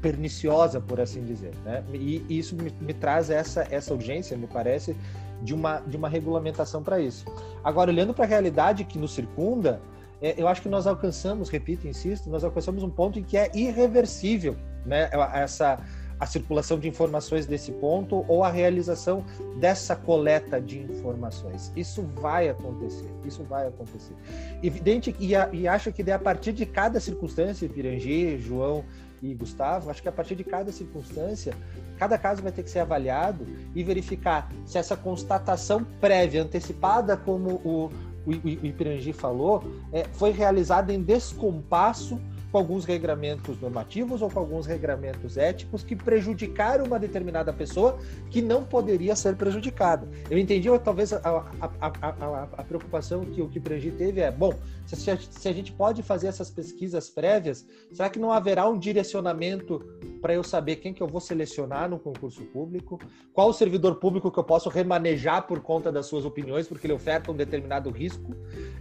perniciosa, 0.00 0.80
por 0.80 1.00
assim 1.00 1.24
dizer, 1.24 1.52
né? 1.64 1.84
E 1.92 2.24
isso 2.30 2.56
me, 2.56 2.72
me 2.80 2.94
traz 2.94 3.28
essa, 3.30 3.66
essa 3.70 3.92
urgência, 3.92 4.36
me 4.36 4.46
parece, 4.46 4.96
de 5.42 5.52
uma, 5.52 5.80
de 5.80 5.96
uma 5.96 6.08
regulamentação 6.08 6.82
para 6.82 7.00
isso. 7.00 7.24
Agora, 7.62 7.90
olhando 7.90 8.14
para 8.14 8.24
a 8.24 8.28
realidade 8.28 8.84
que 8.84 8.98
nos 8.98 9.12
circunda, 9.12 9.80
é, 10.20 10.34
eu 10.36 10.48
acho 10.48 10.62
que 10.62 10.68
nós 10.68 10.86
alcançamos, 10.86 11.48
repito, 11.48 11.86
insisto, 11.86 12.28
nós 12.28 12.42
alcançamos 12.42 12.82
um 12.82 12.90
ponto 12.90 13.18
em 13.18 13.22
que 13.22 13.36
é 13.36 13.50
irreversível 13.54 14.56
né, 14.84 15.08
essa, 15.34 15.78
a 16.18 16.26
circulação 16.26 16.78
de 16.78 16.88
informações 16.88 17.46
desse 17.46 17.70
ponto 17.72 18.24
ou 18.26 18.42
a 18.42 18.50
realização 18.50 19.24
dessa 19.60 19.94
coleta 19.94 20.60
de 20.60 20.80
informações. 20.80 21.72
Isso 21.76 22.02
vai 22.02 22.48
acontecer, 22.48 23.08
isso 23.24 23.44
vai 23.44 23.68
acontecer. 23.68 24.14
Evidente, 24.62 25.14
e, 25.20 25.36
a, 25.36 25.48
e 25.52 25.68
acho 25.68 25.92
que 25.92 26.08
a 26.10 26.18
partir 26.18 26.52
de 26.52 26.66
cada 26.66 26.98
circunstância, 26.98 27.68
Pirangi, 27.68 28.38
João 28.38 28.84
e 29.22 29.34
Gustavo, 29.34 29.90
acho 29.90 30.02
que 30.02 30.08
a 30.08 30.12
partir 30.12 30.34
de 30.34 30.44
cada 30.44 30.72
circunstância, 30.72 31.54
cada 31.96 32.18
caso 32.18 32.42
vai 32.42 32.52
ter 32.52 32.62
que 32.62 32.70
ser 32.70 32.80
avaliado 32.80 33.46
e 33.74 33.82
verificar 33.82 34.50
se 34.64 34.78
essa 34.78 34.96
constatação 34.96 35.84
prévia, 36.00 36.42
antecipada, 36.42 37.16
como 37.16 37.54
o, 37.64 37.90
o, 38.26 38.30
o 38.30 38.66
Ipirangi 38.66 39.12
falou, 39.12 39.64
é, 39.92 40.04
foi 40.12 40.30
realizada 40.30 40.92
em 40.92 41.02
descompasso 41.02 42.18
com 42.50 42.58
alguns 42.58 42.84
regramentos 42.84 43.60
normativos 43.60 44.22
ou 44.22 44.30
com 44.30 44.38
alguns 44.38 44.66
regramentos 44.66 45.36
éticos 45.36 45.82
que 45.82 45.94
prejudicaram 45.94 46.84
uma 46.84 46.98
determinada 46.98 47.52
pessoa 47.52 47.98
que 48.30 48.40
não 48.40 48.64
poderia 48.64 49.14
ser 49.14 49.36
prejudicada. 49.36 50.08
Eu 50.30 50.38
entendi, 50.38 50.68
talvez, 50.82 51.12
a, 51.12 51.18
a, 51.18 51.70
a, 51.80 52.48
a 52.56 52.64
preocupação 52.64 53.24
que 53.24 53.42
o 53.42 53.48
Kipregi 53.48 53.90
teve 53.90 54.20
é, 54.20 54.30
bom, 54.30 54.54
se, 54.86 54.96
se 54.96 55.48
a 55.48 55.52
gente 55.52 55.72
pode 55.72 56.02
fazer 56.02 56.28
essas 56.28 56.50
pesquisas 56.50 57.10
prévias, 57.10 57.66
será 57.92 58.08
que 58.08 58.18
não 58.18 58.32
haverá 58.32 58.68
um 58.68 58.78
direcionamento 58.78 59.84
para 60.20 60.34
eu 60.34 60.42
saber 60.42 60.76
quem 60.76 60.92
que 60.92 61.02
eu 61.02 61.06
vou 61.06 61.20
selecionar 61.20 61.88
no 61.88 61.98
concurso 61.98 62.44
público? 62.46 62.98
Qual 63.32 63.48
o 63.48 63.52
servidor 63.52 63.96
público 63.96 64.30
que 64.30 64.38
eu 64.38 64.44
posso 64.44 64.68
remanejar 64.68 65.46
por 65.46 65.60
conta 65.60 65.90
das 65.90 66.06
suas 66.06 66.24
opiniões, 66.24 66.66
porque 66.66 66.86
ele 66.86 66.94
oferta 66.94 67.30
um 67.30 67.36
determinado 67.36 67.90
risco? 67.90 68.34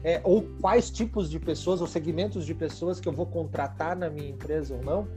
É, 0.04 0.22
ou 0.24 0.44
quais 0.62 0.90
tipos 0.90 1.30
de 1.30 1.40
pessoas 1.40 1.82
ou 1.82 1.88
segmentos 1.88 2.46
de 2.46 2.54
pessoas 2.54 3.00
que 3.00 3.08
eu 3.08 3.14
vou 3.14 3.26
contratar 3.26 3.96
na 3.96 4.10
minha 4.10 4.30
empresa 4.30 4.76
ou 4.76 4.84
não? 4.84 5.08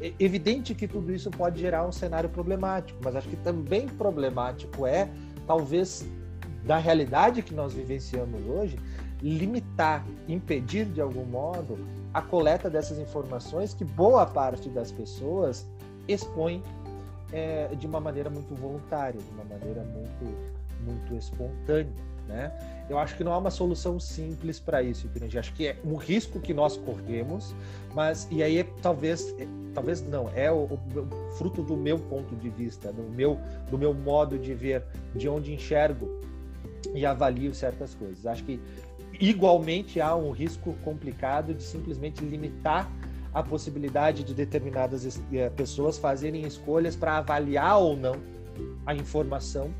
É 0.00 0.12
evidente 0.18 0.74
que 0.74 0.86
tudo 0.86 1.12
isso 1.12 1.30
pode 1.30 1.60
gerar 1.60 1.86
um 1.86 1.92
cenário 1.92 2.28
problemático, 2.28 2.98
mas 3.02 3.16
acho 3.16 3.28
que 3.28 3.36
também 3.36 3.86
problemático 3.88 4.86
é, 4.86 5.08
talvez, 5.46 6.06
da 6.64 6.78
realidade 6.78 7.42
que 7.42 7.54
nós 7.54 7.74
vivenciamos 7.74 8.40
hoje, 8.46 8.78
limitar, 9.24 10.04
impedir 10.28 10.84
de 10.84 11.00
algum 11.00 11.24
modo 11.24 11.78
a 12.12 12.20
coleta 12.20 12.68
dessas 12.68 12.98
informações 12.98 13.72
que 13.72 13.84
boa 13.84 14.26
parte 14.26 14.68
das 14.68 14.92
pessoas 14.92 15.66
expõe 16.06 16.62
é, 17.32 17.68
de 17.74 17.86
uma 17.86 17.98
maneira 17.98 18.28
muito 18.28 18.54
voluntária, 18.54 19.18
de 19.18 19.30
uma 19.30 19.44
maneira 19.44 19.82
muito, 19.82 20.36
muito 20.84 21.14
espontânea. 21.14 22.14
Né? 22.28 22.52
Eu 22.88 22.98
acho 22.98 23.16
que 23.16 23.24
não 23.24 23.32
há 23.32 23.38
uma 23.38 23.50
solução 23.50 23.98
simples 23.98 24.60
para 24.60 24.82
isso, 24.82 25.06
entende? 25.06 25.38
Acho 25.38 25.52
que 25.54 25.68
é 25.68 25.76
um 25.84 25.96
risco 25.96 26.38
que 26.38 26.52
nós 26.52 26.76
corremos, 26.76 27.54
mas 27.94 28.28
e 28.30 28.42
aí 28.42 28.62
talvez, 28.82 29.34
talvez 29.74 30.02
não 30.06 30.28
é 30.34 30.50
o, 30.50 30.64
o, 30.64 30.78
fruto 31.36 31.62
do 31.62 31.76
meu 31.76 31.98
ponto 31.98 32.34
de 32.36 32.48
vista, 32.50 32.92
do 32.92 33.02
meu, 33.02 33.38
do 33.70 33.78
meu 33.78 33.92
modo 33.92 34.38
de 34.38 34.54
ver, 34.54 34.84
de 35.14 35.28
onde 35.28 35.52
enxergo 35.52 36.08
e 36.94 37.04
avalio 37.04 37.54
certas 37.54 37.94
coisas. 37.94 38.24
Acho 38.26 38.44
que 38.44 38.60
igualmente 39.20 40.00
há 40.00 40.14
um 40.14 40.30
risco 40.30 40.74
complicado 40.84 41.54
de 41.54 41.62
simplesmente 41.62 42.24
limitar 42.24 42.90
a 43.32 43.42
possibilidade 43.42 44.22
de 44.22 44.32
determinadas 44.32 45.20
eh, 45.32 45.50
pessoas 45.50 45.98
fazerem 45.98 46.46
escolhas 46.46 46.94
para 46.94 47.18
avaliar 47.18 47.78
ou 47.78 47.96
não 47.96 48.14
a 48.86 48.94
informação 48.94 49.72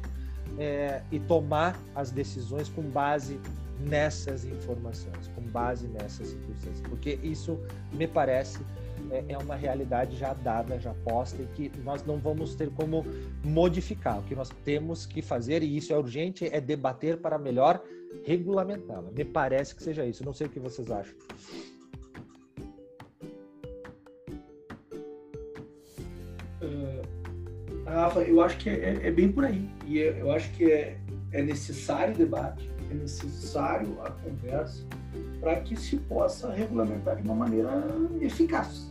é, 0.59 1.03
e 1.11 1.19
tomar 1.19 1.79
as 1.95 2.11
decisões 2.11 2.69
com 2.69 2.83
base 2.83 3.39
nessas 3.81 4.45
informações, 4.45 5.29
com 5.35 5.43
base 5.43 5.87
nessas 5.89 6.29
circunstâncias, 6.29 6.81
porque 6.89 7.19
isso 7.23 7.59
me 7.93 8.07
parece 8.07 8.61
é, 9.11 9.25
é, 9.29 9.39
uma 9.39 9.57
realidade 9.57 10.17
já 10.17 10.33
dada, 10.33 10.79
já 10.79 10.95
posta 11.05 11.43
e 11.43 11.47
que 11.47 11.73
nós 11.83 12.05
não 12.07 12.19
vamos 12.19 12.55
ter 12.55 12.71
como 12.71 13.05
modificar. 13.45 14.21
O 14.21 14.23
que 14.23 14.35
nós 14.35 14.49
temos 14.65 15.05
que 15.07 15.21
fazer 15.21 15.63
e 15.63 15.77
isso 15.77 15.93
é 15.93 15.99
urgente 15.99 16.49
é 16.51 16.61
debater 16.61 17.19
para 17.19 17.39
melhor 17.39 17.83
regulamentá-la. 18.23 19.11
Me 19.11 19.25
parece 19.25 19.75
que 19.75 19.83
seja 19.83 20.05
isso. 20.05 20.25
Não 20.25 20.33
sei 20.33 20.47
o 20.47 20.51
que 20.51 20.61
vocês 20.61 20.91
acham. 20.91 21.15
Uh, 26.63 27.05
Rafa, 27.87 28.21
eu 28.23 28.41
acho 28.41 28.59
que 28.59 28.71
é, 28.71 29.07
é, 29.07 29.11
bem 29.11 29.31
por 29.31 29.45
aí. 29.45 29.69
E 29.87 30.01
é, 30.01 30.21
eu 30.21 30.31
acho 30.33 30.51
que 30.53 30.71
é, 30.71 30.99
é 31.33 31.43
necessário 31.43 32.15
o 32.15 32.17
debate, 32.17 32.71
é 32.91 32.95
necessário 32.95 34.01
a 34.03 34.11
conversa 34.11 34.85
para 35.41 35.61
que 35.61 35.77
se 35.77 35.97
possa 35.97 36.51
regulamentar 36.51 37.17
de 37.17 37.23
uma 37.23 37.35
maneira 37.35 37.71
eficaz. 38.21 38.91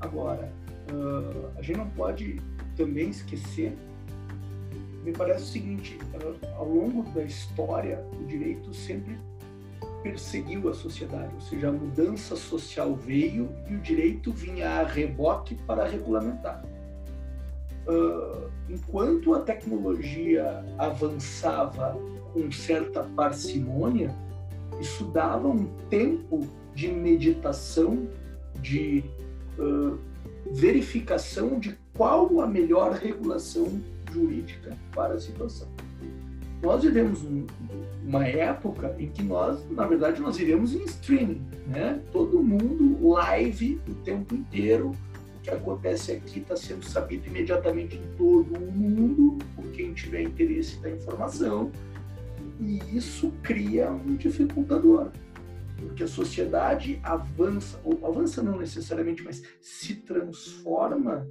Agora, 0.00 0.52
uh, 0.92 1.50
a 1.56 1.62
gente 1.62 1.78
não 1.78 1.88
pode 1.90 2.40
também 2.76 3.10
esquecer, 3.10 3.76
me 5.06 5.12
parece 5.12 5.44
o 5.44 5.46
seguinte: 5.46 5.98
ao 6.56 6.68
longo 6.68 7.04
da 7.10 7.22
história, 7.22 8.04
o 8.20 8.24
direito 8.24 8.74
sempre 8.74 9.16
perseguiu 10.02 10.68
a 10.68 10.74
sociedade, 10.74 11.32
ou 11.34 11.40
seja, 11.40 11.68
a 11.68 11.72
mudança 11.72 12.36
social 12.36 12.94
veio 12.94 13.48
e 13.68 13.74
o 13.74 13.78
direito 13.78 14.32
vinha 14.32 14.68
a 14.68 14.82
reboque 14.84 15.54
para 15.66 15.86
regulamentar. 15.86 16.64
Uh, 17.86 18.50
enquanto 18.68 19.32
a 19.32 19.40
tecnologia 19.40 20.64
avançava 20.76 21.96
com 22.32 22.50
certa 22.50 23.04
parcimônia, 23.04 24.14
isso 24.80 25.04
dava 25.04 25.48
um 25.48 25.66
tempo 25.88 26.46
de 26.74 26.88
meditação, 26.88 28.08
de 28.60 29.04
uh, 29.58 29.98
verificação 30.52 31.60
de 31.60 31.78
qual 31.94 32.40
a 32.40 32.46
melhor 32.46 32.92
regulação 32.92 33.80
jurídica 34.12 34.76
para 34.94 35.14
a 35.14 35.20
situação. 35.20 35.68
Nós 36.62 36.82
vivemos 36.82 37.22
um, 37.22 37.46
uma 38.04 38.26
época 38.26 38.94
em 38.98 39.08
que 39.10 39.22
nós, 39.22 39.64
na 39.70 39.86
verdade, 39.86 40.20
nós 40.20 40.36
vivemos 40.36 40.74
em 40.74 40.84
streaming, 40.84 41.46
né? 41.66 42.02
Todo 42.12 42.42
mundo 42.42 43.08
live 43.08 43.80
o 43.88 43.94
tempo 43.96 44.34
inteiro. 44.34 44.92
O 45.36 45.40
que 45.42 45.50
acontece 45.50 46.12
aqui 46.12 46.40
está 46.40 46.56
sendo 46.56 46.84
sabido 46.84 47.26
imediatamente 47.26 47.96
em 47.96 48.16
todo 48.16 48.54
o 48.54 48.72
mundo, 48.72 49.38
por 49.54 49.66
quem 49.72 49.92
tiver 49.92 50.22
interesse 50.22 50.80
da 50.80 50.90
informação. 50.90 51.70
E 52.58 52.80
isso 52.96 53.32
cria 53.42 53.90
um 53.90 54.16
dificultador, 54.16 55.10
porque 55.78 56.04
a 56.04 56.08
sociedade 56.08 56.98
avança, 57.02 57.78
ou 57.84 58.06
avança 58.06 58.42
não 58.42 58.58
necessariamente, 58.58 59.22
mas 59.22 59.42
se 59.60 59.94
transforma 59.94 61.28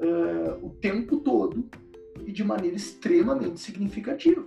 uh, 0.00 0.66
o 0.66 0.70
tempo 0.70 1.16
todo 1.16 1.64
e 2.26 2.32
de 2.32 2.44
maneira 2.44 2.76
extremamente 2.76 3.60
significativa. 3.60 4.44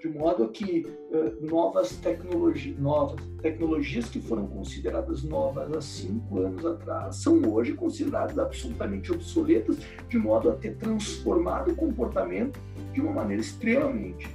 De 0.00 0.08
modo 0.08 0.48
que 0.48 0.86
uh, 1.10 1.44
novas 1.44 1.96
tecnologias, 1.96 2.78
novas 2.78 3.20
tecnologias 3.42 4.08
que 4.08 4.20
foram 4.20 4.46
consideradas 4.46 5.24
novas 5.24 5.74
há 5.74 5.80
cinco 5.80 6.38
anos 6.38 6.64
atrás 6.64 7.16
são 7.16 7.42
hoje 7.52 7.72
consideradas 7.74 8.38
absolutamente 8.38 9.10
obsoletas, 9.10 9.76
de 10.08 10.16
modo 10.16 10.50
a 10.50 10.54
ter 10.54 10.76
transformado 10.76 11.72
o 11.72 11.74
comportamento 11.74 12.60
de 12.92 13.00
uma 13.00 13.12
maneira 13.12 13.42
extremamente 13.42 14.28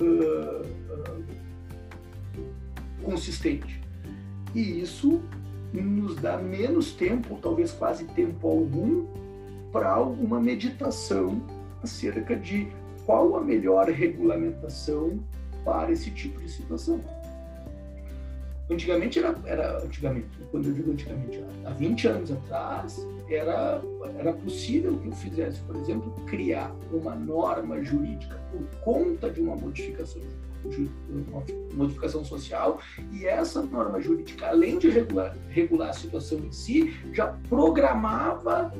uh, 0.00 0.64
uh, 0.94 1.24
consistente. 3.02 3.80
E 4.54 4.80
isso 4.80 5.20
nos 5.72 6.14
dá 6.16 6.36
menos 6.38 6.92
tempo, 6.92 7.36
talvez 7.42 7.72
quase 7.72 8.04
tempo 8.04 8.48
algum, 8.48 9.06
para 9.72 9.90
alguma 9.90 10.40
meditação 10.40 11.42
acerca 11.82 12.36
de 12.36 12.68
qual 13.04 13.36
a 13.36 13.40
melhor 13.40 13.88
regulamentação 13.88 15.18
para 15.64 15.90
esse 15.92 16.10
tipo 16.10 16.40
de 16.40 16.48
situação. 16.50 17.00
Antigamente 18.70 19.18
era, 19.18 19.36
era 19.46 19.82
antigamente, 19.82 20.28
quando 20.52 20.68
eu 20.68 20.72
digo 20.72 20.92
antigamente, 20.92 21.44
há 21.64 21.70
20 21.70 22.06
anos 22.06 22.30
atrás, 22.30 23.04
era, 23.28 23.82
era 24.16 24.32
possível 24.32 24.96
que 24.98 25.08
eu 25.08 25.12
fizesse, 25.12 25.60
por 25.62 25.74
exemplo, 25.74 26.12
criar 26.26 26.72
uma 26.92 27.16
norma 27.16 27.82
jurídica 27.82 28.40
por 28.52 28.64
conta 28.80 29.28
de 29.28 29.40
uma 29.40 29.56
modificação 29.56 30.22
modificação 31.72 32.22
social 32.22 32.80
e 33.12 33.24
essa 33.24 33.62
norma 33.62 33.98
jurídica, 33.98 34.48
além 34.48 34.78
de 34.78 34.90
regular, 34.90 35.34
regular 35.48 35.88
a 35.88 35.92
situação 35.94 36.38
em 36.38 36.52
si, 36.52 36.94
já 37.14 37.28
programava 37.48 38.70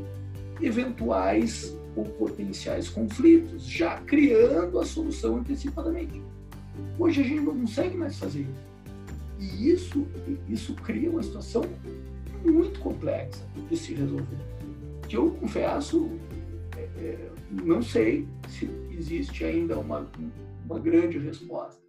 eventuais 0.61 1.75
ou 1.97 2.05
potenciais 2.05 2.89
conflitos, 2.89 3.65
já 3.65 4.01
criando 4.01 4.79
a 4.79 4.85
solução 4.85 5.37
antecipadamente. 5.37 6.23
Hoje 6.99 7.21
a 7.21 7.25
gente 7.25 7.41
não 7.41 7.59
consegue 7.59 7.97
mais 7.97 8.19
fazer 8.19 8.41
isso. 8.41 8.71
E 9.39 9.71
isso, 9.71 10.07
isso 10.49 10.75
cria 10.75 11.11
uma 11.11 11.23
situação 11.23 11.65
muito 12.45 12.79
complexa 12.81 13.45
de 13.69 13.77
se 13.77 13.95
resolver. 13.95 14.37
Que 15.09 15.17
eu 15.17 15.31
confesso, 15.31 16.11
é, 16.77 16.83
é, 17.03 17.31
não 17.51 17.83
sei 17.83 18.29
se 18.49 18.69
existe 18.91 19.45
ainda 19.45 19.79
uma, 19.79 20.07
uma 20.65 20.79
grande 20.79 21.19
resposta. 21.19 21.81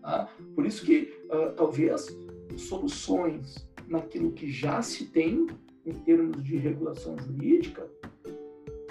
Tá? 0.00 0.28
Por 0.54 0.64
isso 0.64 0.84
que 0.86 1.12
uh, 1.26 1.52
talvez 1.56 2.16
soluções 2.56 3.68
naquilo 3.88 4.32
que 4.32 4.50
já 4.50 4.80
se 4.80 5.06
tem 5.06 5.46
em 5.84 5.92
termos 5.92 6.42
de 6.42 6.56
regulação 6.56 7.16
jurídica 7.18 7.88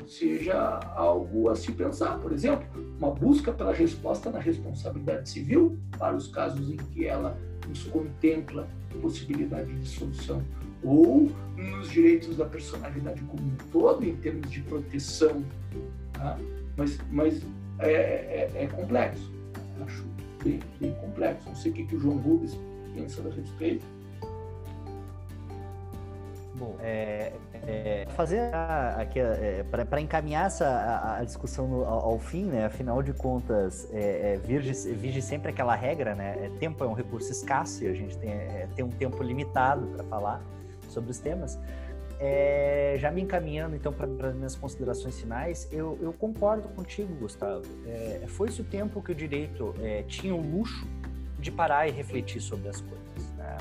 seja 0.09 0.79
algo 0.95 1.49
a 1.49 1.55
se 1.55 1.71
pensar. 1.71 2.17
Por 2.19 2.31
exemplo, 2.31 2.67
uma 2.97 3.11
busca 3.11 3.51
pela 3.51 3.71
resposta 3.71 4.29
na 4.31 4.39
responsabilidade 4.39 5.29
civil 5.29 5.77
para 5.97 6.15
os 6.15 6.27
casos 6.27 6.71
em 6.71 6.77
que 6.77 7.05
ela 7.05 7.37
nos 7.67 7.83
contempla 7.83 8.67
possibilidade 9.01 9.73
de 9.73 9.87
solução, 9.87 10.43
ou 10.83 11.31
nos 11.55 11.89
direitos 11.89 12.37
da 12.37 12.45
personalidade 12.45 13.21
como 13.23 13.43
um 13.43 13.55
todo, 13.71 14.03
em 14.03 14.15
termos 14.15 14.49
de 14.49 14.61
proteção. 14.61 15.43
Tá? 16.13 16.37
Mas, 16.75 16.97
mas 17.11 17.41
é, 17.79 17.91
é, 17.91 18.51
é 18.55 18.67
complexo, 18.67 19.31
acho 19.85 20.03
bem, 20.43 20.59
bem, 20.79 20.93
complexo. 20.95 21.47
Não 21.47 21.55
sei 21.55 21.71
o 21.71 21.75
que, 21.75 21.85
que 21.85 21.95
o 21.95 21.99
João 21.99 22.17
Rubens 22.17 22.57
pensa 22.95 23.21
a 23.21 23.33
respeito. 23.33 23.85
É, 26.81 27.33
é, 27.53 28.05
fazer 28.15 28.53
aqui 28.97 29.19
é, 29.19 29.63
para 29.63 30.01
encaminhar 30.01 30.47
essa 30.47 30.65
a, 30.65 31.17
a 31.17 31.23
discussão 31.23 31.67
no, 31.67 31.85
ao, 31.85 32.11
ao, 32.11 32.19
fim, 32.19 32.45
né? 32.45 32.65
Afinal 32.65 33.01
de 33.01 33.13
contas, 33.13 33.87
é, 33.91 34.33
é, 34.33 34.37
virge, 34.37 34.73
vige 34.93 35.21
sempre 35.21 35.49
aquela 35.49 35.75
regra, 35.75 36.15
né? 36.15 36.37
É, 36.45 36.49
tempo 36.59 36.83
é 36.83 36.87
um 36.87 36.93
recurso 36.93 37.31
escasso 37.31 37.83
e 37.83 37.87
a 37.87 37.93
gente 37.93 38.17
tem, 38.17 38.31
tem 38.75 38.85
um 38.85 38.89
tempo 38.89 39.21
limitado 39.23 39.87
para 39.87 40.03
falar 40.05 40.41
sobre 40.89 41.11
os 41.11 41.19
temas. 41.19 41.57
Já 42.99 43.11
me 43.11 43.21
encaminhando 43.21 43.77
então 43.77 43.93
para 43.93 44.27
as 44.27 44.35
minhas 44.35 44.53
considerações 44.53 45.17
finais, 45.17 45.69
eu, 45.71 45.97
eu 46.01 46.11
concordo 46.11 46.67
contigo, 46.69 47.15
Gustavo. 47.15 47.63
É, 47.87 48.25
foi-se 48.27 48.59
o 48.59 48.63
tempo 48.65 49.01
que 49.01 49.13
o 49.13 49.15
direito 49.15 49.73
tinha 50.07 50.35
o 50.35 50.41
luxo 50.41 50.85
de 51.39 51.49
parar 51.49 51.87
e 51.87 51.91
refletir 51.91 52.41
sobre 52.41 52.67
as 52.67 52.81
coisas. 52.81 53.31
Né? 53.37 53.57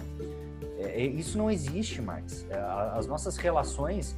É, 0.78 1.02
é, 1.02 1.06
isso 1.06 1.36
não 1.36 1.50
existe 1.50 2.00
mais. 2.00 2.46
É, 2.50 2.58
as 2.94 3.06
nossas 3.06 3.36
relações 3.36 4.16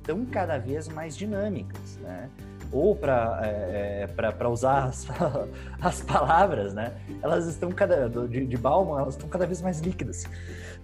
estão 0.00 0.18
né, 0.18 0.26
cada 0.30 0.58
vez 0.58 0.88
mais 0.88 1.16
dinâmicas, 1.16 1.96
né? 1.98 2.30
ou 2.72 2.94
para 2.96 3.40
é, 3.44 4.06
para 4.06 4.48
usar 4.48 4.84
as, 4.84 5.06
as, 5.80 6.02
palavras, 6.02 6.74
né? 6.74 6.92
Elas 7.22 7.46
estão 7.46 7.70
cada 7.70 8.08
de, 8.08 8.44
de 8.44 8.56
Bauman, 8.56 9.00
elas 9.00 9.14
estão 9.14 9.28
cada 9.28 9.46
vez 9.46 9.62
mais 9.62 9.80
líquidas. 9.80 10.24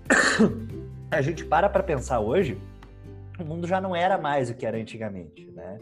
A 1.11 1.21
gente 1.21 1.45
para 1.45 1.69
para 1.69 1.83
pensar 1.83 2.21
hoje, 2.21 2.57
o 3.39 3.45
mundo 3.45 3.67
já 3.67 3.81
não 3.81 3.97
era 3.97 4.17
mais 4.17 4.49
o 4.49 4.55
que 4.55 4.65
era 4.65 4.79
antigamente, 4.79 5.51
né? 5.51 5.79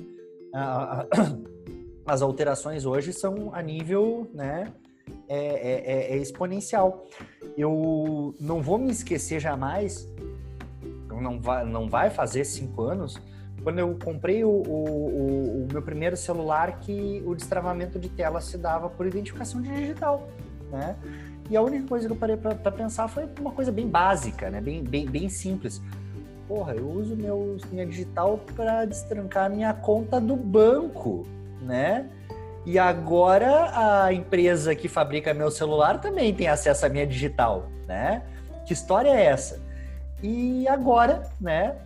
As 2.06 2.22
alterações 2.22 2.86
hoje 2.86 3.12
são 3.12 3.54
a 3.54 3.60
nível, 3.60 4.30
né? 4.32 4.72
É, 5.28 5.36
é, 5.36 6.12
é, 6.12 6.12
é, 6.12 6.16
exponencial. 6.16 7.06
Eu 7.56 8.34
não 8.40 8.62
vou 8.62 8.78
me 8.78 8.90
esquecer 8.90 9.38
jamais, 9.38 10.08
não 11.20 11.38
vai, 11.38 11.66
não 11.66 11.88
vai 11.88 12.08
fazer 12.08 12.44
cinco 12.44 12.82
anos, 12.82 13.20
quando 13.62 13.78
eu 13.80 13.98
comprei 14.02 14.44
o, 14.44 14.48
o, 14.48 15.64
o, 15.64 15.68
meu 15.70 15.82
primeiro 15.82 16.16
celular 16.16 16.78
que 16.80 17.22
o 17.26 17.34
destravamento 17.34 17.98
de 17.98 18.08
tela 18.08 18.40
se 18.40 18.56
dava 18.56 18.88
por 18.88 19.06
identificação 19.06 19.60
digital, 19.60 20.28
né? 20.70 20.96
E 21.50 21.56
a 21.56 21.62
única 21.62 21.86
coisa 21.86 22.06
que 22.06 22.12
eu 22.12 22.16
parei 22.16 22.36
para 22.36 22.72
pensar 22.72 23.08
foi 23.08 23.26
uma 23.40 23.50
coisa 23.50 23.72
bem 23.72 23.88
básica, 23.88 24.50
né? 24.50 24.60
Bem, 24.60 24.82
bem, 24.82 25.06
bem 25.06 25.28
simples. 25.28 25.82
Porra, 26.46 26.74
eu 26.74 26.88
uso 26.88 27.16
meu, 27.16 27.56
minha 27.70 27.86
digital 27.86 28.40
para 28.54 28.84
destrancar 28.84 29.50
minha 29.50 29.72
conta 29.74 30.20
do 30.20 30.36
banco, 30.36 31.26
né? 31.62 32.08
E 32.68 32.78
agora 32.78 33.70
a 34.04 34.12
empresa 34.12 34.74
que 34.74 34.88
fabrica 34.88 35.32
meu 35.32 35.50
celular 35.50 36.02
também 36.02 36.34
tem 36.34 36.48
acesso 36.48 36.84
à 36.84 36.88
minha 36.90 37.06
digital, 37.06 37.70
né? 37.86 38.22
Que 38.66 38.74
história 38.74 39.08
é 39.08 39.24
essa? 39.24 39.58
E 40.22 40.68
agora, 40.68 41.22
né? 41.40 41.76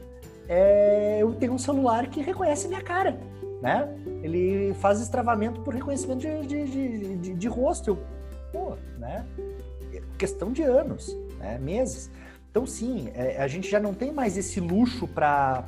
É, 0.49 1.19
eu 1.21 1.33
tenho 1.35 1.53
um 1.53 1.59
celular 1.59 2.09
que 2.09 2.21
reconhece 2.21 2.67
minha 2.67 2.83
cara, 2.83 3.17
né? 3.63 3.89
Ele 4.25 4.75
faz 4.81 5.01
extravamento 5.01 5.61
por 5.61 5.73
reconhecimento 5.73 6.19
de, 6.19 6.47
de, 6.49 6.65
de, 6.67 7.17
de, 7.17 7.35
de 7.35 7.49
rosto. 7.49 7.91
Eu, 7.91 7.99
pô, 8.53 8.77
né? 8.99 9.25
Questão 10.19 10.51
de 10.51 10.65
anos, 10.65 11.17
né? 11.39 11.59
meses. 11.59 12.11
Então, 12.53 12.67
sim, 12.67 13.09
é, 13.15 13.43
a 13.43 13.49
gente 13.49 13.67
já 13.67 13.81
não 13.81 13.95
tem 13.95 14.13
mais 14.13 14.37
esse 14.37 14.61
luxo 14.61 15.09
para 15.09 15.65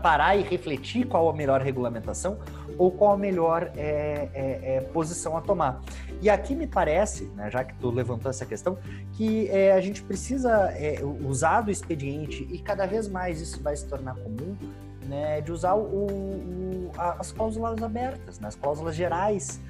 parar 0.00 0.36
e 0.36 0.42
refletir 0.42 1.08
qual 1.08 1.28
a 1.28 1.32
melhor 1.32 1.60
regulamentação 1.60 2.38
ou 2.78 2.92
qual 2.92 3.14
a 3.14 3.16
melhor 3.18 3.72
é, 3.76 4.28
é, 4.32 4.76
é, 4.76 4.80
posição 4.92 5.36
a 5.36 5.40
tomar. 5.40 5.82
E 6.22 6.30
aqui 6.30 6.54
me 6.54 6.68
parece, 6.68 7.24
né, 7.34 7.50
já 7.50 7.64
que 7.64 7.74
tu 7.80 7.90
levantou 7.90 8.30
essa 8.30 8.46
questão, 8.46 8.78
que 9.14 9.48
é, 9.48 9.72
a 9.72 9.80
gente 9.80 10.04
precisa 10.04 10.70
é, 10.76 11.00
usar 11.02 11.62
do 11.62 11.72
expediente 11.72 12.46
e 12.48 12.60
cada 12.60 12.86
vez 12.86 13.08
mais 13.08 13.40
isso 13.40 13.60
vai 13.60 13.74
se 13.74 13.88
tornar 13.88 14.14
comum 14.14 14.56
né, 15.04 15.40
de 15.40 15.50
usar 15.50 15.74
o, 15.74 16.06
o, 16.06 16.92
as 16.96 17.32
cláusulas 17.32 17.82
abertas, 17.82 18.38
né, 18.38 18.46
as 18.46 18.54
cláusulas 18.54 18.94
gerais, 18.94 19.60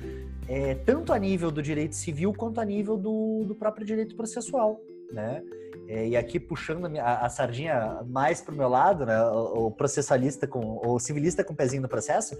tanto 0.85 1.13
a 1.13 1.19
nível 1.19 1.51
do 1.51 1.63
direito 1.63 1.95
civil 1.95 2.35
quanto 2.35 2.61
a 2.61 2.65
nível 2.67 2.99
do, 2.99 3.45
do 3.47 3.55
próprio 3.55 3.87
direito 3.87 4.15
processual. 4.15 4.79
Né? 5.13 5.43
É, 5.89 6.07
e 6.07 6.17
aqui 6.19 6.39
puxando 6.39 6.87
a, 6.99 7.25
a 7.25 7.31
sardinha 7.31 8.03
mais 8.07 8.43
para 8.43 8.53
o 8.53 8.57
meu 8.57 8.69
lado, 8.69 9.07
né, 9.07 9.19
o, 9.23 9.67
o, 9.67 9.71
processualista 9.71 10.47
com 10.47 10.79
o 10.87 10.99
civilista 10.99 11.43
com 11.43 11.55
o 11.55 11.57
pezinho 11.57 11.81
no 11.81 11.89
processo, 11.89 12.37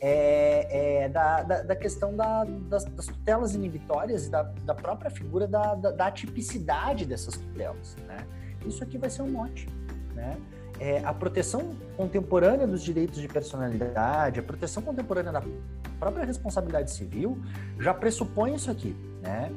é, 0.00 1.02
é 1.02 1.08
da, 1.08 1.42
da, 1.42 1.62
da, 1.62 1.76
questão 1.76 2.14
da, 2.14 2.44
das, 2.44 2.84
das, 2.84 3.06
tutelas 3.06 3.56
inibitórias 3.56 4.28
da, 4.28 4.44
da 4.64 4.72
própria 4.72 5.10
figura 5.10 5.48
da, 5.48 5.74
da, 5.74 5.90
da 5.90 6.06
atipicidade 6.06 7.04
dessas 7.04 7.36
tutelas. 7.36 7.96
Né? 8.06 8.24
Isso 8.64 8.84
aqui 8.84 8.98
vai 8.98 9.10
ser 9.10 9.22
um 9.22 9.30
mote. 9.32 9.68
Né? 10.14 10.36
É, 10.78 11.04
a 11.04 11.12
proteção 11.12 11.74
contemporânea 11.96 12.68
dos 12.68 12.84
direitos 12.84 13.20
de 13.20 13.26
personalidade, 13.26 14.38
a 14.38 14.42
proteção 14.44 14.80
contemporânea 14.80 15.32
da 15.32 15.42
própria 15.98 16.24
responsabilidade 16.24 16.92
civil 16.92 17.36
já 17.80 17.92
pressupõe 17.92 18.54
isso 18.54 18.70
aqui, 18.70 18.96
né? 19.20 19.52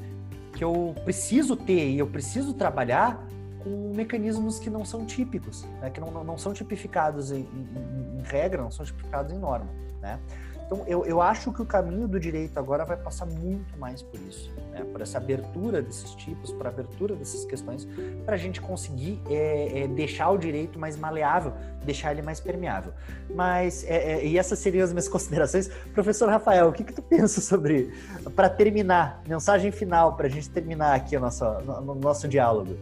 Que 0.56 0.64
eu 0.64 0.96
preciso 1.04 1.56
ter 1.56 1.92
e 1.92 2.00
eu 2.00 2.08
preciso 2.08 2.54
trabalhar 2.54 3.24
com 3.64 3.94
mecanismos 3.96 4.60
que 4.60 4.70
não 4.70 4.86
são 4.86 5.06
típicos, 5.06 5.66
né? 5.82 5.90
que 5.90 6.00
não, 6.00 6.24
não 6.24 6.38
são 6.38 6.54
tipificados 6.54 7.32
em, 7.32 7.42
em, 7.42 8.20
em 8.20 8.22
regra, 8.24 8.62
não 8.62 8.72
são 8.72 8.86
tipificados 8.86 9.34
em 9.34 9.38
norma. 9.38 9.68
Né? 10.02 10.20
Então, 10.66 10.84
eu, 10.88 11.06
eu 11.06 11.22
acho 11.22 11.54
que 11.54 11.62
o 11.62 11.66
caminho 11.66 12.08
do 12.08 12.20
direito 12.20 12.58
agora 12.58 12.84
vai 12.84 12.98
passar 12.98 13.28
muito 13.28 13.78
mais 13.78 14.02
por 14.02 14.20
isso, 14.22 14.52
né? 14.72 14.84
por 14.92 15.00
essa 15.00 15.20
abertura 15.20 15.80
desses 15.80 16.16
tipos, 16.16 16.52
por 16.52 16.66
abertura 16.66 17.16
dessas 17.16 17.46
questões, 17.46 17.88
para 18.26 18.34
a 18.34 18.38
gente 18.38 18.60
conseguir 18.60 19.22
é, 19.30 19.84
é, 19.84 19.88
deixar 19.88 20.32
o 20.32 20.38
direito 20.38 20.80
mais 20.80 20.98
maleável, 20.98 21.54
deixar 21.84 22.12
ele 22.12 22.24
mais 22.24 22.40
permeável. 22.40 22.94
Mas, 23.36 23.84
é, 23.84 24.14
é 24.14 24.26
e 24.26 24.40
essas 24.40 24.58
seriam 24.58 24.84
as 24.84 24.92
minhas 24.92 25.08
considerações. 25.10 25.70
Professor 25.94 26.28
Rafael, 26.30 26.70
o 26.70 26.74
que, 26.74 26.84
que 26.84 26.94
tu 26.94 27.02
pensa 27.02 27.42
sobre, 27.42 27.94
para 28.36 28.50
terminar, 28.50 29.22
mensagem 29.28 29.72
final, 29.72 30.16
para 30.16 30.26
a 30.26 30.30
gente 30.30 30.50
terminar 30.50 30.96
aqui 30.96 31.16
o 31.16 31.20
nosso, 31.20 31.46
no, 31.62 31.82
no 31.82 31.96
nosso 31.96 32.28
diálogo? 32.28 32.76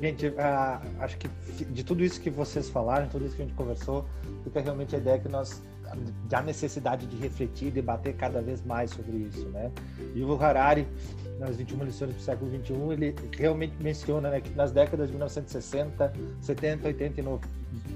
Gente, 0.00 0.32
acho 1.00 1.18
que 1.18 1.28
de 1.64 1.82
tudo 1.82 2.04
isso 2.04 2.20
que 2.20 2.30
vocês 2.30 2.70
falaram, 2.70 3.08
tudo 3.08 3.26
isso 3.26 3.34
que 3.34 3.42
a 3.42 3.44
gente 3.44 3.56
conversou, 3.56 4.06
fica 4.44 4.60
realmente 4.60 4.94
a 4.94 4.98
ideia 4.98 5.18
que 5.18 5.28
nós 5.28 5.60
há 6.32 6.42
necessidade 6.42 7.06
de 7.06 7.16
refletir 7.16 7.68
e 7.68 7.70
debater 7.70 8.14
cada 8.16 8.40
vez 8.40 8.64
mais 8.64 8.90
sobre 8.90 9.16
isso, 9.16 9.48
né? 9.48 9.70
E 10.14 10.22
o 10.22 10.42
Harari, 10.42 10.86
nas 11.38 11.56
21 11.56 11.84
lições 11.84 12.14
do 12.14 12.20
século 12.20 12.50
21, 12.50 12.92
ele 12.92 13.14
realmente 13.36 13.74
menciona 13.80 14.30
né, 14.30 14.40
que 14.40 14.50
nas 14.50 14.72
décadas 14.72 15.06
de 15.06 15.12
1960, 15.12 16.12
70, 16.40 16.86
80 16.86 17.20
e 17.20 17.22
90, 17.22 17.48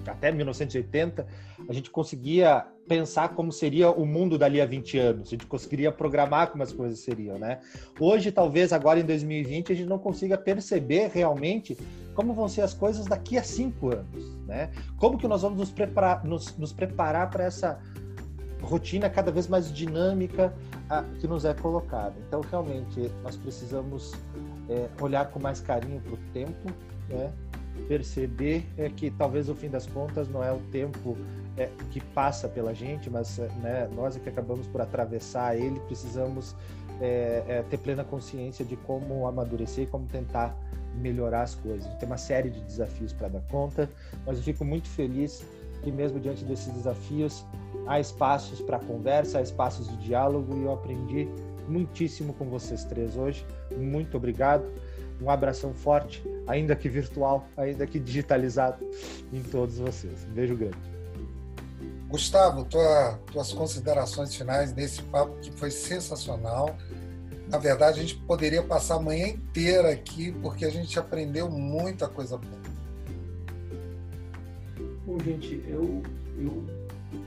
até 0.07 0.33
1980, 0.33 1.27
a 1.69 1.73
gente 1.73 1.91
conseguia 1.91 2.67
pensar 2.89 3.31
como 3.31 3.53
seria 3.53 3.91
o 3.91 4.05
mundo 4.05 4.37
dali 4.37 4.61
a 4.61 4.67
20 4.67 4.99
anos, 4.99 5.29
a 5.29 5.31
gente 5.31 5.47
conseguiria 5.47 5.93
programar 5.93 6.51
como 6.51 6.63
as 6.63 6.73
coisas 6.73 6.99
seriam, 6.99 7.39
né? 7.39 7.61
Hoje, 7.99 8.33
talvez 8.33 8.73
agora 8.73 8.99
em 8.99 9.05
2020, 9.05 9.73
a 9.73 9.77
gente 9.77 9.89
não 9.89 9.99
consiga 9.99 10.37
perceber 10.37 11.11
realmente 11.13 11.77
como 12.15 12.35
vão 12.35 12.49
ser 12.49 12.63
as 12.63 12.75
coisas 12.75 13.07
daqui 13.07 13.39
a 13.39 13.43
cinco 13.43 13.95
anos, 13.95 14.37
né? 14.47 14.71
Como 14.99 15.19
que 15.19 15.27
nós 15.27 15.43
vamos 15.43 15.59
nos 15.59 15.71
preparar, 15.71 16.25
nos, 16.25 16.57
nos 16.57 16.73
preparar 16.73 17.31
para 17.31 17.45
essa 17.45 17.81
rotina 18.63 19.11
cada 19.11 19.31
vez 19.31 19.49
mais 19.49 19.73
dinâmica 19.73 20.55
a, 20.89 21.03
que 21.21 21.27
nos 21.27 21.45
é 21.45 21.55
colocada. 21.55 22.15
Então, 22.27 22.41
realmente, 22.41 23.11
nós 23.23 23.37
precisamos 23.37 24.13
é, 24.69 24.89
olhar 25.01 25.31
com 25.31 25.41
mais 25.41 25.61
carinho 25.61 26.01
para 26.01 26.15
o 26.15 26.19
tempo, 26.33 26.71
né? 27.09 27.33
perceber 27.89 28.67
é, 28.77 28.89
que 28.89 29.11
talvez 29.11 29.49
o 29.49 29.55
fim 29.55 29.69
das 29.69 29.87
contas 29.87 30.29
não 30.29 30.45
é 30.45 30.53
o 30.53 30.59
tempo 30.71 31.17
é, 31.57 31.71
que 31.91 32.01
passa 32.01 32.49
pela 32.49 32.75
gente, 32.75 33.11
mas 33.11 33.39
né, 33.63 33.89
nós 33.95 34.17
é 34.17 34.21
que 34.21 34.29
acabamos 34.29 34.67
por 34.67 34.81
atravessar 34.81 35.57
ele, 35.57 35.81
precisamos 35.81 36.55
é, 37.01 37.43
é, 37.49 37.63
ter 37.69 37.79
plena 37.79 38.05
consciência 38.05 38.65
de 38.65 38.77
como 38.77 39.27
amadurecer 39.27 39.85
e 39.85 39.87
como 39.87 40.07
tentar 40.07 40.57
melhorar 40.95 41.43
as 41.43 41.55
coisas. 41.55 41.93
Tem 41.95 42.07
uma 42.07 42.19
série 42.19 42.51
de 42.51 42.61
desafios 42.61 43.13
para 43.13 43.29
dar 43.29 43.43
conta, 43.43 43.89
mas 44.27 44.37
eu 44.37 44.43
fico 44.43 44.65
muito 44.65 44.89
feliz 44.89 45.45
que 45.83 45.91
mesmo 45.91 46.21
diante 46.21 46.45
desses 46.45 46.73
desafios 46.73 47.45
há 47.87 47.99
espaços 47.99 48.61
para 48.61 48.79
conversa, 48.79 49.39
há 49.39 49.43
espaços 49.43 49.89
de 49.89 49.97
diálogo 49.97 50.57
e 50.57 50.63
eu 50.63 50.73
aprendi 50.73 51.29
muitíssimo 51.69 52.33
com 52.35 52.47
vocês 52.47 52.85
três 52.85 53.17
hoje. 53.17 53.45
Muito 53.77 54.17
obrigado. 54.17 54.65
Um 55.21 55.31
abração 55.31 55.73
forte, 55.73 56.23
ainda 56.47 56.75
que 56.75 56.89
virtual, 56.89 57.47
ainda 57.57 57.87
que 57.87 57.99
digitalizado, 57.99 58.85
em 59.33 59.43
todos 59.43 59.79
vocês. 59.79 60.27
Um 60.29 60.35
beijo 60.35 60.57
grande. 60.57 60.93
Gustavo, 62.09 62.65
tua, 62.65 63.19
tuas 63.33 63.53
considerações 63.53 64.35
finais 64.35 64.75
nesse 64.75 65.01
papo 65.03 65.33
que 65.41 65.51
foi 65.53 65.71
sensacional. 65.71 66.77
Na 67.53 67.59
verdade, 67.59 68.01
a 68.01 68.03
gente 68.03 68.17
poderia 68.17 68.63
passar 68.63 68.97
a 68.97 68.99
manhã 68.99 69.29
inteira 69.29 69.91
aqui, 69.91 70.33
porque 70.41 70.65
a 70.65 70.71
gente 70.71 70.99
aprendeu 70.99 71.51
muita 71.51 72.09
coisa 72.09 72.39
boa. 72.39 72.63
Bom, 75.05 75.19
gente, 75.21 75.63
eu, 75.69 76.03
eu 76.39 76.65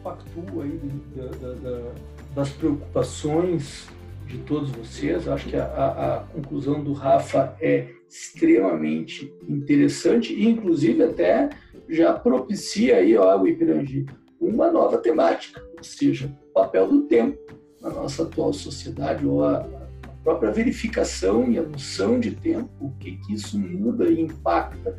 pactuo 0.03 0.63
aí 0.63 0.81
da, 1.15 1.25
da, 1.25 1.53
da, 1.53 1.91
das 2.33 2.49
preocupações 2.49 3.87
de 4.25 4.39
todos 4.39 4.71
vocês. 4.71 5.27
Acho 5.27 5.47
que 5.47 5.55
a, 5.55 5.65
a, 5.65 6.15
a, 6.15 6.19
conclusão 6.21 6.83
do 6.83 6.93
Rafa 6.93 7.55
é 7.61 7.89
extremamente 8.09 9.31
interessante 9.47 10.33
e, 10.33 10.47
inclusive, 10.47 11.03
até 11.03 11.49
já 11.87 12.13
propicia 12.13 12.95
aí, 12.95 13.15
ó, 13.15 13.39
o 13.39 13.47
Ipirangi, 13.47 14.07
uma 14.41 14.71
nova 14.71 14.97
temática, 14.97 15.63
ou 15.77 15.83
seja, 15.83 16.35
o 16.49 16.51
papel 16.51 16.87
do 16.87 17.03
tempo 17.03 17.37
na 17.79 17.91
nossa 17.91 18.23
atual 18.23 18.51
sociedade, 18.51 19.23
ou 19.23 19.45
a 19.45 19.84
própria 20.25 20.51
verificação 20.51 21.49
e 21.51 21.59
a 21.59 21.61
noção 21.61 22.19
de 22.19 22.31
tempo, 22.31 22.67
o 22.81 22.89
que, 22.99 23.11
que 23.17 23.35
isso 23.35 23.59
muda 23.59 24.09
e 24.09 24.19
impacta, 24.19 24.97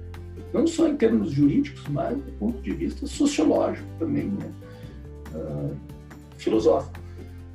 não 0.55 0.66
só 0.68 0.89
em 0.89 0.97
termos 0.97 1.33
jurídicos, 1.33 1.83
mas 1.91 2.16
do 2.16 2.33
ponto 2.39 2.62
de 2.62 2.72
vista 2.72 3.07
sociológico 3.09 3.89
também, 3.99 4.29
né? 4.29 4.53
uh, 5.35 5.77
filosófico. 6.39 7.01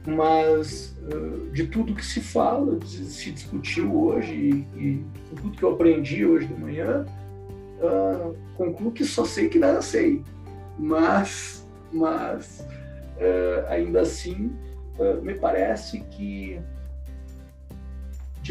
Mas 0.05 0.97
uh, 1.03 1.49
de 1.51 1.67
tudo 1.67 1.95
que 1.95 2.05
se 2.05 2.19
fala, 2.19 2.77
se 2.85 3.31
discutiu 3.31 3.95
hoje 3.95 4.33
e, 4.33 4.49
e 4.77 5.05
tudo 5.29 5.51
que 5.51 5.63
eu 5.63 5.71
aprendi 5.71 6.25
hoje 6.25 6.47
de 6.47 6.59
manhã, 6.59 7.05
uh, 7.79 8.35
concluo 8.57 8.91
que 8.91 9.05
só 9.05 9.23
sei 9.23 9.47
que 9.47 9.57
nada 9.57 9.81
sei. 9.81 10.21
Mas 10.77 11.65
mas 11.93 12.65
ainda 13.67 14.01
assim 14.01 14.51
me 15.21 15.35
parece 15.35 15.99
que 15.99 16.57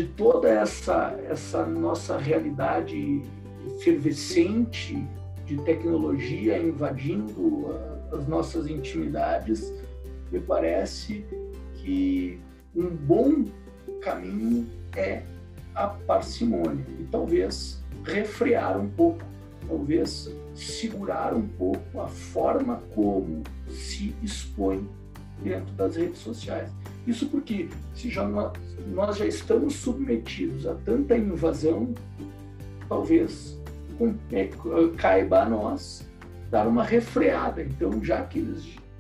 de 0.01 0.07
toda 0.09 0.49
essa 0.49 1.15
essa 1.29 1.67
nossa 1.67 2.17
realidade 2.17 3.23
efervescente 3.67 5.07
de 5.45 5.59
tecnologia 5.59 6.59
invadindo 6.59 7.67
as 8.11 8.27
nossas 8.27 8.67
intimidades, 8.67 9.71
me 10.33 10.41
parece 10.41 11.27
que 11.75 12.41
um 12.75 12.89
bom 12.89 13.45
caminho 14.01 14.67
é 14.97 15.23
a 15.75 15.89
parcimônia 15.89 16.85
e 16.99 17.05
talvez 17.05 17.85
refrear 18.03 18.81
um 18.81 18.89
pouco, 18.89 19.23
talvez 19.69 20.35
segurar 20.55 21.35
um 21.35 21.47
pouco 21.47 22.01
a 22.01 22.09
forma 22.09 22.83
como 22.95 23.43
se 23.69 24.15
expõe 24.23 24.89
dentro 25.43 25.75
das 25.75 25.97
redes 25.97 26.21
sociais. 26.21 26.80
Isso 27.07 27.29
porque 27.29 27.69
se 27.95 28.11
já 28.11 28.29
nós 28.29 29.17
já 29.17 29.27
estamos 29.27 29.75
submetidos 29.75 30.67
a 30.67 30.75
tanta 30.75 31.17
invasão, 31.17 31.95
talvez 32.89 33.59
é, 34.33 34.49
caiba 34.97 35.43
a 35.43 35.49
nós 35.49 36.07
dar 36.51 36.67
uma 36.67 36.85
refreada. 36.85 37.63
Então, 37.63 38.03
já 38.03 38.25
que, 38.25 38.45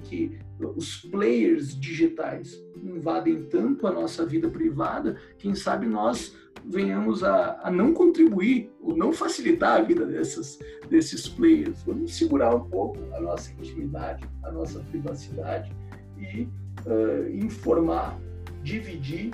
que 0.04 0.38
os 0.60 1.02
players 1.02 1.78
digitais 1.78 2.62
invadem 2.82 3.44
tanto 3.44 3.86
a 3.86 3.92
nossa 3.92 4.24
vida 4.24 4.48
privada, 4.48 5.16
quem 5.38 5.54
sabe 5.54 5.86
nós 5.86 6.36
venhamos 6.64 7.24
a, 7.24 7.60
a 7.62 7.70
não 7.70 7.92
contribuir 7.92 8.70
ou 8.80 8.96
não 8.96 9.12
facilitar 9.12 9.80
a 9.80 9.82
vida 9.82 10.04
dessas, 10.04 10.58
desses 10.88 11.28
players. 11.28 11.82
Vamos 11.84 12.14
segurar 12.14 12.54
um 12.54 12.68
pouco 12.68 12.98
a 13.14 13.20
nossa 13.20 13.50
intimidade, 13.52 14.28
a 14.42 14.52
nossa 14.52 14.80
privacidade 14.80 15.72
e 16.18 16.46
uh, 16.86 17.28
informar, 17.34 18.18
dividir 18.62 19.32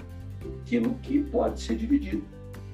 aquilo 0.62 0.94
que 1.02 1.23
pode 1.23 1.60
ser 1.60 1.77
dividido 1.77 2.23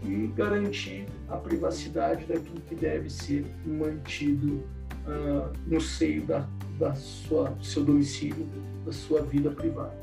e 0.05 0.27
garantir 0.36 1.07
a 1.28 1.36
privacidade 1.36 2.24
daquilo 2.27 2.61
que 2.69 2.74
deve 2.74 3.09
ser 3.09 3.47
mantido 3.65 4.62
uh, 5.07 5.53
no 5.66 5.81
seio 5.81 6.23
da, 6.23 6.47
da 6.78 6.94
sua, 6.94 7.51
do 7.51 7.65
seu 7.65 7.85
domicílio, 7.85 8.47
da 8.85 8.93
sua 8.93 9.23
vida 9.23 9.51
privada. 9.51 9.97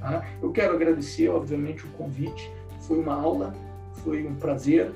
Tá? 0.00 0.28
Eu 0.42 0.50
quero 0.50 0.74
agradecer, 0.74 1.28
obviamente, 1.28 1.84
o 1.84 1.88
convite. 1.90 2.50
Foi 2.80 2.98
uma 2.98 3.14
aula 3.14 3.54
foi 4.02 4.26
um 4.26 4.34
prazer 4.34 4.92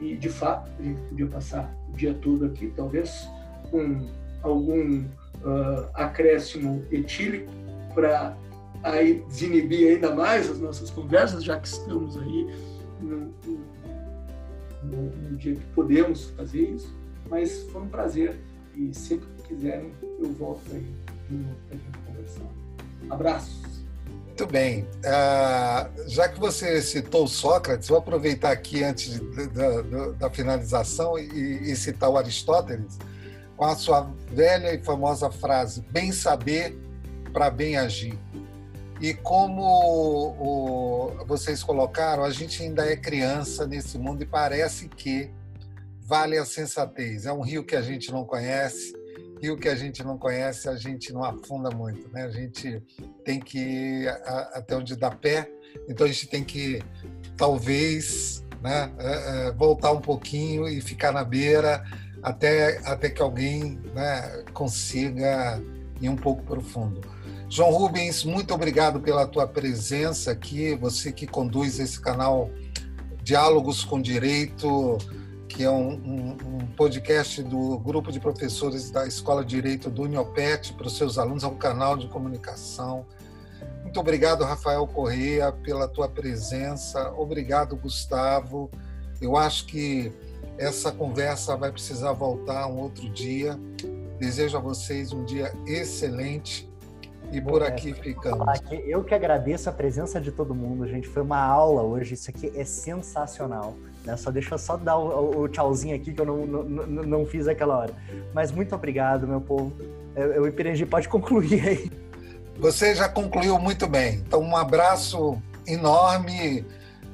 e, 0.00 0.16
de 0.16 0.28
fato, 0.28 0.70
a 0.78 0.82
gente 0.82 1.00
podia 1.08 1.26
passar 1.26 1.74
o 1.88 1.96
dia 1.96 2.14
todo 2.14 2.46
aqui, 2.46 2.72
talvez 2.76 3.28
com 3.70 4.06
algum 4.42 5.00
uh, 5.00 5.88
acréscimo 5.94 6.84
etílico 6.90 7.50
para 7.94 8.36
aí 8.82 9.24
desinibir 9.28 9.94
ainda 9.94 10.14
mais 10.14 10.50
as 10.50 10.58
nossas 10.58 10.90
conversas, 10.90 11.44
já 11.44 11.58
que 11.58 11.68
estamos 11.68 12.16
aí 12.16 12.54
no, 13.00 13.34
no, 14.82 15.10
no 15.10 15.36
dia 15.36 15.54
que 15.54 15.66
podemos 15.74 16.30
fazer 16.30 16.70
isso. 16.70 16.94
Mas 17.28 17.62
foi 17.70 17.82
um 17.82 17.88
prazer 17.88 18.38
e 18.76 18.94
sempre 18.94 19.26
que 19.36 19.48
quiserem 19.48 19.92
eu 20.20 20.32
volto 20.34 20.62
aí 20.72 20.94
para 21.68 21.76
gente 21.76 21.98
conversar. 22.06 22.46
Abraços. 23.10 23.66
Muito 24.38 24.52
bem. 24.52 24.82
Uh, 24.82 26.08
já 26.08 26.28
que 26.28 26.38
você 26.38 26.82
citou 26.82 27.26
Sócrates, 27.26 27.88
vou 27.88 27.96
aproveitar 27.96 28.50
aqui 28.50 28.84
antes 28.84 29.18
de, 29.18 29.46
da, 29.46 29.80
da, 30.12 30.30
finalização 30.30 31.18
e, 31.18 31.70
e, 31.70 31.74
citar 31.74 32.10
o 32.10 32.18
Aristóteles 32.18 32.98
com 33.56 33.64
a 33.64 33.74
sua 33.74 34.12
velha 34.30 34.74
e 34.74 34.82
famosa 34.82 35.30
frase: 35.30 35.80
bem 35.90 36.12
saber 36.12 36.78
para 37.32 37.48
bem 37.48 37.78
agir. 37.78 38.18
E 39.00 39.12
como 39.12 39.62
o, 39.62 41.24
vocês 41.26 41.62
colocaram, 41.62 42.24
a 42.24 42.30
gente 42.30 42.62
ainda 42.62 42.86
é 42.86 42.96
criança 42.96 43.66
nesse 43.66 43.98
mundo 43.98 44.22
e 44.22 44.26
parece 44.26 44.88
que 44.88 45.30
vale 46.00 46.38
a 46.38 46.44
sensatez. 46.44 47.26
É 47.26 47.32
um 47.32 47.42
rio 47.42 47.64
que 47.64 47.76
a 47.76 47.82
gente 47.82 48.10
não 48.10 48.24
conhece, 48.24 48.94
rio 49.40 49.56
que 49.56 49.68
a 49.68 49.74
gente 49.74 50.02
não 50.02 50.16
conhece, 50.16 50.68
a 50.68 50.76
gente 50.76 51.12
não 51.12 51.22
afunda 51.22 51.68
muito, 51.70 52.08
né? 52.10 52.22
A 52.22 52.30
gente 52.30 52.82
tem 53.24 53.38
que 53.38 53.58
ir 53.58 54.08
até 54.54 54.76
onde 54.76 54.96
dá 54.96 55.10
pé, 55.10 55.50
então 55.88 56.06
a 56.06 56.08
gente 56.08 56.26
tem 56.28 56.42
que, 56.42 56.80
talvez, 57.36 58.42
né, 58.62 58.92
é, 58.98 59.48
é, 59.48 59.52
voltar 59.52 59.92
um 59.92 60.00
pouquinho 60.00 60.66
e 60.66 60.80
ficar 60.80 61.12
na 61.12 61.22
beira 61.22 61.84
até, 62.22 62.78
até 62.84 63.10
que 63.10 63.20
alguém 63.20 63.78
né, 63.94 64.44
consiga 64.54 65.62
ir 66.00 66.08
um 66.08 66.16
pouco 66.16 66.42
profundo. 66.44 67.15
João 67.48 67.70
Rubens, 67.70 68.24
muito 68.24 68.52
obrigado 68.52 69.00
pela 69.00 69.26
tua 69.26 69.46
presença 69.46 70.32
aqui, 70.32 70.74
você 70.74 71.12
que 71.12 71.26
conduz 71.26 71.78
esse 71.78 72.00
canal 72.00 72.50
Diálogos 73.22 73.84
com 73.84 74.00
Direito, 74.00 74.98
que 75.48 75.62
é 75.62 75.70
um, 75.70 75.92
um, 75.92 76.30
um, 76.30 76.66
podcast 76.76 77.42
do 77.44 77.78
grupo 77.78 78.10
de 78.10 78.18
professores 78.18 78.90
da 78.90 79.06
Escola 79.06 79.44
de 79.44 79.54
Direito 79.54 79.88
do 79.88 80.02
Uniopet 80.02 80.72
para 80.74 80.88
os 80.88 80.96
seus 80.96 81.18
alunos, 81.18 81.44
é 81.44 81.46
um 81.46 81.56
canal 81.56 81.96
de 81.96 82.08
comunicação. 82.08 83.06
Muito 83.82 84.00
obrigado, 84.00 84.44
Rafael 84.44 84.84
Correia, 84.86 85.52
pela 85.52 85.86
tua 85.86 86.08
presença. 86.08 87.12
Obrigado, 87.12 87.76
Gustavo. 87.76 88.68
Eu 89.20 89.36
acho 89.36 89.66
que 89.66 90.12
essa 90.58 90.90
conversa 90.90 91.56
vai 91.56 91.70
precisar 91.70 92.12
voltar 92.12 92.66
um 92.66 92.80
outro 92.80 93.08
dia. 93.08 93.58
Desejo 94.18 94.56
a 94.56 94.60
vocês 94.60 95.12
um 95.12 95.24
dia 95.24 95.54
excelente 95.64 96.65
e 97.32 97.40
por 97.40 97.62
aqui 97.62 97.92
ficamos. 97.92 98.46
Eu 98.86 99.02
que 99.02 99.14
agradeço 99.14 99.68
a 99.68 99.72
presença 99.72 100.20
de 100.20 100.30
todo 100.30 100.54
mundo, 100.54 100.86
gente. 100.86 101.08
Foi 101.08 101.22
uma 101.22 101.38
aula 101.38 101.82
hoje. 101.82 102.14
Isso 102.14 102.30
aqui 102.30 102.52
é 102.54 102.64
sensacional. 102.64 103.76
Né? 104.04 104.16
Só 104.16 104.30
deixa 104.30 104.54
eu 104.54 104.58
só 104.58 104.76
dar 104.76 104.96
o, 104.96 105.42
o, 105.42 105.48
tchauzinho 105.48 105.96
aqui 105.96 106.12
que 106.12 106.20
eu 106.20 106.26
não, 106.26 106.46
não, 106.46 106.86
não 106.86 107.26
fiz 107.26 107.48
aquela 107.48 107.76
hora. 107.76 107.94
Mas 108.32 108.52
muito 108.52 108.74
obrigado, 108.74 109.26
meu 109.26 109.40
povo. 109.40 109.72
O 110.40 110.46
Ipirangi 110.46 110.86
pode 110.86 111.08
concluir 111.08 111.68
aí. 111.68 111.90
Você 112.58 112.94
já 112.94 113.08
concluiu 113.08 113.58
muito 113.58 113.86
bem. 113.86 114.22
Então, 114.26 114.40
um 114.40 114.56
abraço 114.56 115.40
enorme. 115.66 116.64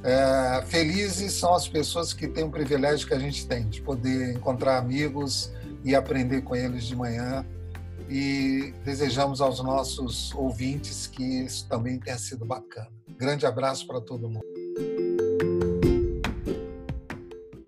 É, 0.05 0.63
felizes 0.67 1.33
são 1.33 1.55
as 1.55 1.67
pessoas 1.69 2.13
que 2.13 2.29
têm 2.29 2.45
o 2.45 2.51
privilégio 2.51 3.07
que 3.07 3.15
a 3.15 3.19
gente 3.19 3.47
tem 3.47 3.69
de 3.69 3.81
poder 3.81 4.35
encontrar 4.35 4.79
amigos 4.79 5.53
e 5.85 5.95
aprender 5.95 6.43
com 6.43 6.55
eles 6.55 6.85
de 6.85 6.95
manhã. 6.95 7.45
E 8.15 8.75
desejamos 8.85 9.41
aos 9.41 9.65
nossos 9.65 10.35
ouvintes 10.35 11.07
que 11.07 11.23
isso 11.23 11.67
também 11.67 11.99
tenha 11.99 12.19
sido 12.19 12.45
bacana. 12.45 12.91
Grande 13.17 13.47
abraço 13.47 13.87
para 13.87 14.03
todo 14.03 14.29
mundo. 14.29 14.45